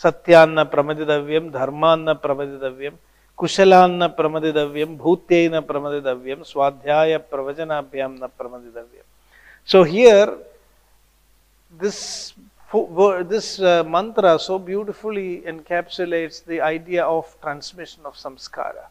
സത്യാന്ന 0.00 0.60
പ്രമതിതവ്യം 0.72 1.44
ധർമാന്ന 1.58 2.12
പ്രമതിതവ്യം 2.24 2.94
കുശലാന്ന 3.38 4.02
പ്രമതിതവ്യം 4.18 4.90
ഭൂത്യൈന 5.04 5.56
പ്രമതിതവ്യം 5.68 6.40
സ്വാധ്യായ 6.50 7.20
പ്രവചനാഭ്യാം 7.30 8.12
ന 8.22 8.30
പ്രമതിതവ്യം 8.40 9.06
so 9.68 9.80
here 9.92 10.26
this 11.72 12.04
this 13.28 13.60
uh, 13.60 13.84
mantra 13.84 14.38
so 14.38 14.58
beautifully 14.58 15.42
encapsulates 15.42 16.44
the 16.44 16.60
idea 16.60 17.04
of 17.04 17.36
transmission 17.40 18.04
of 18.04 18.14
samskara 18.16 18.86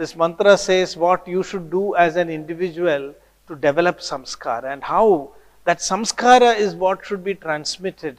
this 0.00 0.16
mantra 0.16 0.56
says 0.56 0.96
what 0.96 1.28
you 1.28 1.42
should 1.42 1.70
do 1.70 1.94
as 1.94 2.16
an 2.16 2.30
individual 2.30 3.14
to 3.46 3.54
develop 3.54 3.98
samskara 3.98 4.72
and 4.72 4.82
how 4.82 5.30
that 5.64 5.78
samskara 5.78 6.56
is 6.56 6.74
what 6.74 7.04
should 7.04 7.22
be 7.22 7.34
transmitted 7.34 8.18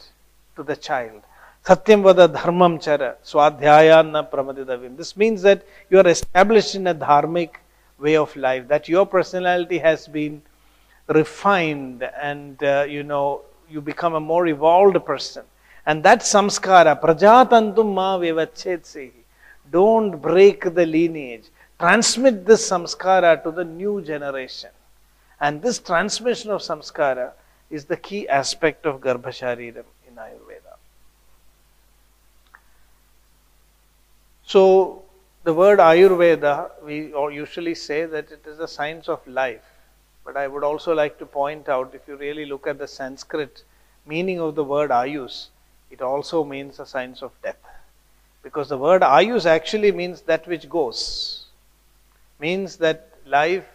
to 0.56 0.64
the 0.64 0.76
child. 0.76 1.22
Satyam 1.66 2.04
vada 2.04 2.28
dharmam 2.28 2.82
chara 2.82 3.16
swadhyayana 3.24 4.30
pramadidavim. 4.30 4.96
This 4.96 5.18
means 5.18 5.42
that 5.42 5.66
you 5.90 5.98
are 5.98 6.08
established 6.08 6.76
in 6.76 6.86
a 6.88 6.94
dharmic 6.94 7.56
way 8.00 8.16
of 8.16 8.36
life, 8.36 8.68
that 8.68 8.88
your 8.88 9.06
personality 9.06 9.80
has 9.80 10.08
been 10.08 10.42
refined 11.08 12.04
and 12.04 12.62
uh, 12.64 12.86
you 12.88 13.04
know 13.04 13.42
you 13.72 13.82
become 13.82 14.14
a 14.16 14.20
more 14.20 14.48
evolved 14.48 15.04
person. 15.06 15.44
And 15.86 16.04
that 16.04 16.20
samskara 16.20 17.02
prajatantum 17.02 17.94
ma 17.94 18.18
vivachetsehi 18.18 19.12
don't 19.72 20.22
break 20.22 20.74
the 20.76 20.86
lineage. 20.86 21.46
Transmit 21.80 22.46
this 22.46 22.70
samskara 22.70 23.42
to 23.44 23.52
the 23.52 23.64
new 23.64 24.02
generation. 24.02 24.70
And 25.40 25.62
this 25.62 25.80
transmission 25.80 26.52
of 26.52 26.62
samskara 26.62 27.32
is 27.70 27.86
the 27.86 27.98
key 27.98 28.28
aspect 28.28 28.86
of 28.86 29.00
garbhashariram 29.00 29.86
in 30.08 30.16
ayurveda. 30.16 30.76
So 34.46 35.04
the 35.44 35.54
word 35.54 35.80
ayurveda 35.80 36.72
we 36.84 37.14
usually 37.34 37.74
say 37.74 38.06
that 38.06 38.32
it 38.32 38.46
is 38.46 38.60
a 38.60 38.68
science 38.68 39.08
of 39.10 39.26
life 39.26 39.71
but 40.32 40.40
I 40.40 40.48
would 40.48 40.64
also 40.64 40.94
like 40.94 41.20
to 41.20 41.26
point 41.26 41.68
out 41.68 41.94
if 41.94 42.08
you 42.08 42.16
really 42.16 42.46
look 42.46 42.66
at 42.66 42.78
the 42.78 42.88
Sanskrit 42.88 43.64
meaning 44.06 44.40
of 44.40 44.56
the 44.56 44.64
word 44.64 44.90
ayus, 44.90 45.48
it 45.90 46.02
also 46.02 46.46
means 46.46 46.80
a 46.80 46.86
science 46.86 47.22
of 47.22 47.32
death. 47.44 47.60
Because 48.42 48.70
the 48.70 48.78
word 48.78 49.02
ayus 49.02 49.46
actually 49.46 49.92
means 49.92 50.22
that 50.22 50.48
which 50.48 50.70
goes, 50.70 51.48
means 52.40 52.78
that 52.78 53.10
life 53.26 53.66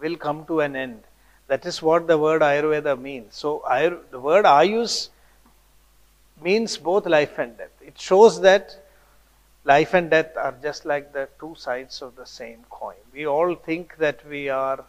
will 0.00 0.16
come 0.16 0.44
to 0.46 0.58
an 0.60 0.74
end. 0.74 1.04
That 1.46 1.64
is 1.64 1.80
what 1.80 2.08
the 2.08 2.18
word 2.18 2.42
Ayurveda 2.42 3.00
means. 3.00 3.36
So, 3.36 3.62
the 4.10 4.18
word 4.18 4.46
ayus 4.46 5.10
means 6.42 6.76
both 6.76 7.06
life 7.06 7.38
and 7.38 7.56
death. 7.56 7.76
It 7.80 8.00
shows 8.00 8.40
that 8.40 8.76
life 9.62 9.94
and 9.94 10.10
death 10.10 10.36
are 10.36 10.56
just 10.60 10.84
like 10.84 11.12
the 11.12 11.28
two 11.38 11.54
sides 11.56 12.02
of 12.02 12.16
the 12.16 12.26
same 12.26 12.64
coin. 12.68 12.96
We 13.12 13.28
all 13.28 13.54
think 13.54 13.96
that 13.98 14.26
we 14.28 14.48
are 14.48 14.84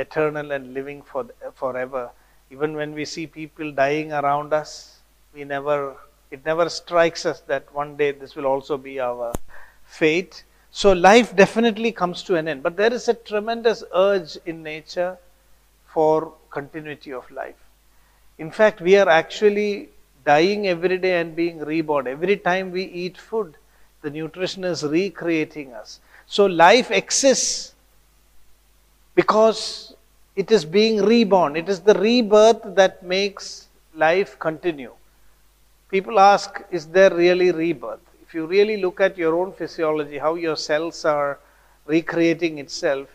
eternal 0.00 0.52
and 0.52 0.74
living 0.74 1.02
for 1.02 1.26
forever. 1.54 2.10
Even 2.50 2.74
when 2.74 2.94
we 2.94 3.04
see 3.04 3.26
people 3.26 3.72
dying 3.72 4.12
around 4.12 4.52
us, 4.52 5.00
we 5.34 5.44
never 5.44 5.96
it 6.30 6.44
never 6.44 6.68
strikes 6.68 7.26
us 7.26 7.40
that 7.52 7.72
one 7.74 7.96
day 7.96 8.12
this 8.12 8.36
will 8.36 8.46
also 8.46 8.76
be 8.76 9.00
our 9.00 9.32
fate. 9.84 10.44
So 10.70 10.92
life 10.92 11.34
definitely 11.34 11.90
comes 11.90 12.22
to 12.24 12.36
an 12.36 12.46
end, 12.46 12.62
but 12.62 12.76
there 12.76 12.92
is 12.92 13.08
a 13.08 13.14
tremendous 13.14 13.82
urge 13.92 14.36
in 14.46 14.62
nature 14.62 15.18
for 15.92 16.32
continuity 16.50 17.12
of 17.12 17.28
life. 17.30 17.56
In 18.38 18.50
fact, 18.50 18.80
we 18.80 18.96
are 18.96 19.08
actually 19.08 19.88
dying 20.24 20.68
every 20.68 20.98
day 20.98 21.20
and 21.20 21.34
being 21.34 21.58
reborn. 21.58 22.06
Every 22.06 22.36
time 22.36 22.70
we 22.70 22.84
eat 22.84 23.18
food, 23.18 23.56
the 24.02 24.10
nutrition 24.10 24.62
is 24.64 24.84
recreating 24.84 25.72
us. 25.72 25.98
So 26.26 26.46
life 26.46 26.90
exists 26.92 27.74
because 29.14 29.94
it 30.36 30.50
is 30.50 30.64
being 30.64 31.02
reborn. 31.02 31.56
It 31.56 31.68
is 31.68 31.80
the 31.80 31.94
rebirth 31.94 32.62
that 32.76 33.02
makes 33.02 33.68
life 33.94 34.38
continue. 34.38 34.92
People 35.90 36.20
ask, 36.20 36.62
is 36.70 36.86
there 36.86 37.12
really 37.14 37.50
rebirth? 37.50 38.00
If 38.22 38.34
you 38.34 38.46
really 38.46 38.76
look 38.80 39.00
at 39.00 39.18
your 39.18 39.34
own 39.34 39.52
physiology, 39.52 40.18
how 40.18 40.36
your 40.36 40.56
cells 40.56 41.04
are 41.04 41.40
recreating 41.86 42.58
itself, 42.58 43.08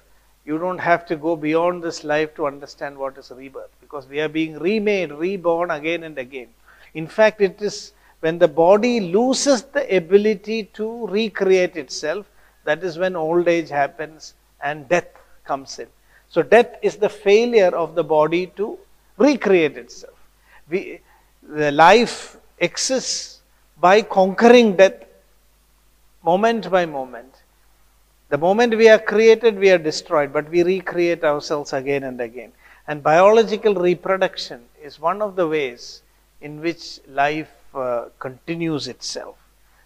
you 0.45 0.57
don't 0.59 0.77
have 0.77 1.05
to 1.07 1.15
go 1.15 1.35
beyond 1.35 1.83
this 1.83 2.03
life 2.03 2.35
to 2.35 2.45
understand 2.45 2.97
what 2.97 3.17
is 3.17 3.31
rebirth 3.31 3.71
because 3.79 4.07
we 4.07 4.19
are 4.19 4.27
being 4.27 4.59
remade, 4.59 5.11
reborn 5.11 5.71
again 5.71 6.03
and 6.03 6.17
again. 6.17 6.49
In 6.93 7.07
fact, 7.07 7.41
it 7.41 7.61
is 7.61 7.93
when 8.19 8.37
the 8.37 8.47
body 8.47 8.99
loses 8.99 9.63
the 9.63 9.95
ability 9.95 10.65
to 10.73 11.07
recreate 11.07 11.77
itself, 11.77 12.25
that 12.65 12.83
is 12.83 12.97
when 12.97 13.15
old 13.15 13.47
age 13.47 13.69
happens 13.69 14.33
and 14.61 14.87
death 14.89 15.07
comes 15.45 15.79
in. 15.79 15.87
So, 16.29 16.41
death 16.41 16.75
is 16.81 16.97
the 16.97 17.09
failure 17.09 17.75
of 17.75 17.95
the 17.95 18.03
body 18.03 18.47
to 18.57 18.77
recreate 19.17 19.77
itself. 19.77 20.13
We, 20.69 20.99
the 21.47 21.71
life 21.71 22.37
exists 22.59 23.41
by 23.79 24.01
conquering 24.01 24.75
death 24.75 25.05
moment 26.23 26.69
by 26.71 26.85
moment. 26.85 27.33
The 28.29 28.37
moment 28.37 28.75
we 28.75 28.89
are 28.89 28.97
created, 28.97 29.59
we 29.59 29.69
are 29.69 29.77
destroyed, 29.77 30.33
but 30.33 30.49
we 30.49 30.63
recreate 30.63 31.23
ourselves 31.23 31.73
again 31.73 32.03
and 32.03 32.19
again. 32.19 32.51
And 32.87 33.03
biological 33.03 33.75
reproduction 33.75 34.61
is 34.81 34.99
one 34.99 35.21
of 35.21 35.35
the 35.35 35.47
ways 35.47 36.01
in 36.41 36.61
which 36.61 36.99
life 37.07 37.53
uh, 37.73 38.05
continues 38.19 38.87
itself. 38.87 39.35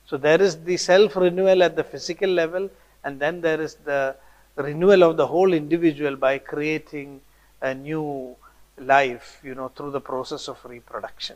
So 0.05 0.17
there 0.17 0.41
is 0.41 0.63
the 0.63 0.77
self 0.77 1.15
renewal 1.15 1.61
at 1.63 1.75
the 1.75 1.83
physical 1.83 2.29
level, 2.29 2.69
and 3.03 3.19
then 3.19 3.41
there 3.41 3.61
is 3.61 3.75
the 3.75 4.15
renewal 4.55 5.03
of 5.03 5.17
the 5.17 5.27
whole 5.27 5.53
individual 5.53 6.15
by 6.15 6.39
creating 6.39 7.21
a 7.61 7.73
new 7.73 8.35
life, 8.77 9.39
you 9.43 9.55
know, 9.55 9.69
through 9.69 9.91
the 9.91 10.01
process 10.01 10.47
of 10.47 10.57
reproduction. 10.65 11.35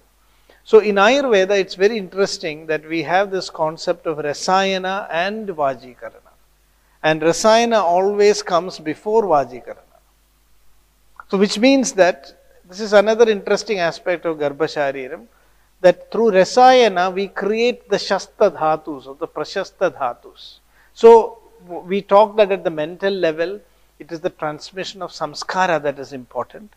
So 0.64 0.80
in 0.80 0.96
Ayurveda, 0.96 1.60
it's 1.60 1.76
very 1.76 1.98
interesting 1.98 2.68
that 2.68 2.88
we 2.88 3.04
have 3.04 3.32
this 3.32 3.50
concept 3.50 4.08
of 4.08 4.18
Rasayana 4.18 5.08
and 5.12 5.50
Vajikarana. 5.50 6.32
And 7.02 7.22
Rasayana 7.22 7.82
always 7.82 8.42
comes 8.42 8.80
before 8.80 9.24
Vajikarana. 9.24 10.00
So 11.30 11.38
which 11.38 11.60
means 11.60 11.94
that 11.94 12.34
this 12.70 12.80
is 12.80 12.94
another 12.94 13.30
interesting 13.30 13.80
aspect 13.80 14.26
of 14.26 14.38
Garbhashariram 14.38 15.26
that 15.82 16.10
through 16.12 16.32
Rasayana 16.32 17.14
we 17.14 17.28
create 17.28 17.90
the 17.90 18.00
Shasta 18.00 18.50
Dhatus 18.52 19.06
or 19.06 19.16
the 19.16 19.28
Prashasta 19.28 19.92
Dhatus. 19.92 20.60
So 20.94 21.40
we 21.68 22.02
talked 22.02 22.38
that 22.38 22.52
at 22.52 22.64
the 22.64 22.70
mental 22.70 23.14
level, 23.14 23.60
it 24.00 24.12
is 24.12 24.20
the 24.22 24.30
transmission 24.30 25.02
of 25.02 25.12
samskara 25.12 25.82
that 25.84 26.00
is 26.00 26.14
important. 26.14 26.74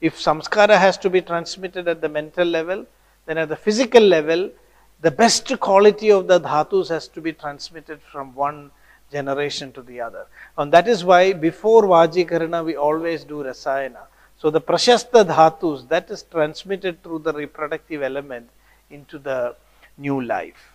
If 0.00 0.16
samskara 0.16 0.78
has 0.78 0.96
to 0.98 1.10
be 1.10 1.20
transmitted 1.20 1.88
at 1.88 2.00
the 2.00 2.08
mental 2.08 2.46
level, 2.46 2.86
then 3.26 3.38
at 3.38 3.48
the 3.48 3.56
physical 3.56 4.02
level, 4.02 4.50
the 5.02 5.10
best 5.10 5.58
quality 5.60 6.10
of 6.10 6.26
the 6.26 6.40
dhatus 6.40 6.88
has 6.88 7.08
to 7.08 7.20
be 7.20 7.32
transmitted 7.32 8.00
from 8.02 8.34
one 8.34 8.70
generation 9.10 9.72
to 9.72 9.82
the 9.82 10.00
other. 10.00 10.26
And 10.56 10.72
that 10.72 10.86
is 10.88 11.04
why 11.04 11.32
before 11.32 11.82
Vajikarana 11.82 12.64
we 12.64 12.76
always 12.76 13.24
do 13.24 13.42
Rasayana. 13.42 14.06
So 14.38 14.50
the 14.50 14.60
Prashasta 14.60 15.24
dhatus 15.24 15.88
that 15.88 16.10
is 16.10 16.22
transmitted 16.22 17.02
through 17.02 17.20
the 17.20 17.32
reproductive 17.32 18.02
element 18.02 18.48
into 18.90 19.18
the 19.18 19.56
new 19.98 20.20
life. 20.20 20.72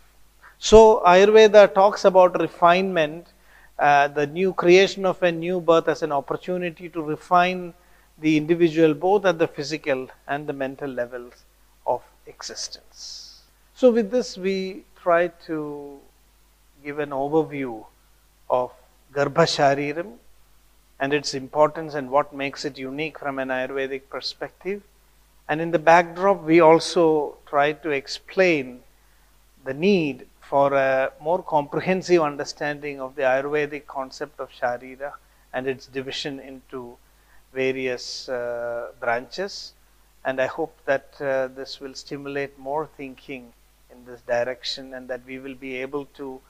So 0.60 1.02
Ayurveda 1.06 1.74
talks 1.74 2.06
about 2.06 2.40
refinement 2.40 3.28
uh, 3.78 4.08
the 4.08 4.26
new 4.28 4.54
creation 4.54 5.06
of 5.06 5.22
a 5.24 5.32
new 5.32 5.60
birth 5.60 5.88
as 5.88 6.02
an 6.02 6.12
opportunity 6.12 6.90
to 6.90 7.02
refine 7.02 7.74
the 8.18 8.38
individual 8.38 8.94
both 8.94 9.26
at 9.26 9.38
the 9.38 9.48
physical 9.48 10.10
and 10.28 10.48
the 10.48 10.54
mental 10.54 10.90
levels 10.90 11.44
of 11.86 12.02
existence. 12.26 13.42
So, 13.74 13.92
with 13.92 14.12
this, 14.12 14.38
we 14.38 14.84
try 14.96 15.28
to 15.48 16.00
give 16.84 17.00
an 17.00 17.10
overview 17.10 17.84
of 18.50 18.72
Garbhashariram 19.14 20.14
and 21.00 21.14
its 21.14 21.34
importance 21.34 21.94
and 21.94 22.10
what 22.10 22.34
makes 22.34 22.64
it 22.64 22.78
unique 22.78 23.20
from 23.20 23.40
an 23.40 23.50
Ayurvedic 23.50 24.04
perspective. 24.10 24.82
And 25.50 25.60
in 25.60 25.72
the 25.72 25.80
backdrop, 25.80 26.44
we 26.44 26.62
also 26.62 27.38
try 27.46 27.74
to 27.74 27.90
explain 27.90 28.82
the 29.66 29.74
need 29.74 30.28
for 30.50 30.74
a 30.74 31.12
more 31.20 31.42
comprehensive 31.42 32.22
understanding 32.22 33.00
of 33.00 33.16
the 33.16 33.24
Ayurvedic 33.24 33.88
concept 33.88 34.40
of 34.40 34.50
Sharira 34.52 35.14
and 35.54 35.68
its 35.68 35.88
division 35.88 36.40
into 36.40 36.98
various 37.54 38.30
uh, 38.30 38.92
branches. 39.00 39.74
And 40.24 40.40
I 40.40 40.48
hope 40.48 40.78
that 40.86 41.16
uh, 41.20 41.48
this 41.48 41.80
will 41.80 41.94
stimulate 41.94 42.60
more 42.60 42.88
thinking 42.98 43.54
in 43.92 44.06
this 44.06 44.22
direction 44.22 44.94
and 44.94 45.08
that 45.08 45.22
we 45.26 45.40
will 45.40 45.56
be 45.56 45.76
able 45.78 46.06
to 46.18 46.42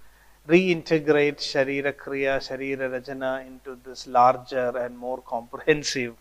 reintegrate 0.48 1.38
Sharira 1.38 1.94
Kriya, 1.94 2.38
Sharira 2.40 2.90
Rachana 2.90 3.46
into 3.48 3.78
this 3.86 4.08
larger 4.08 4.78
and 4.78 4.98
more 4.98 5.22
comprehensive 5.22 6.16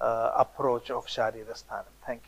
uh, 0.00 0.32
approach 0.36 0.90
of 0.90 1.06
Sharira 1.06 1.54
Sthanam. 1.62 1.94
Thank 2.06 2.22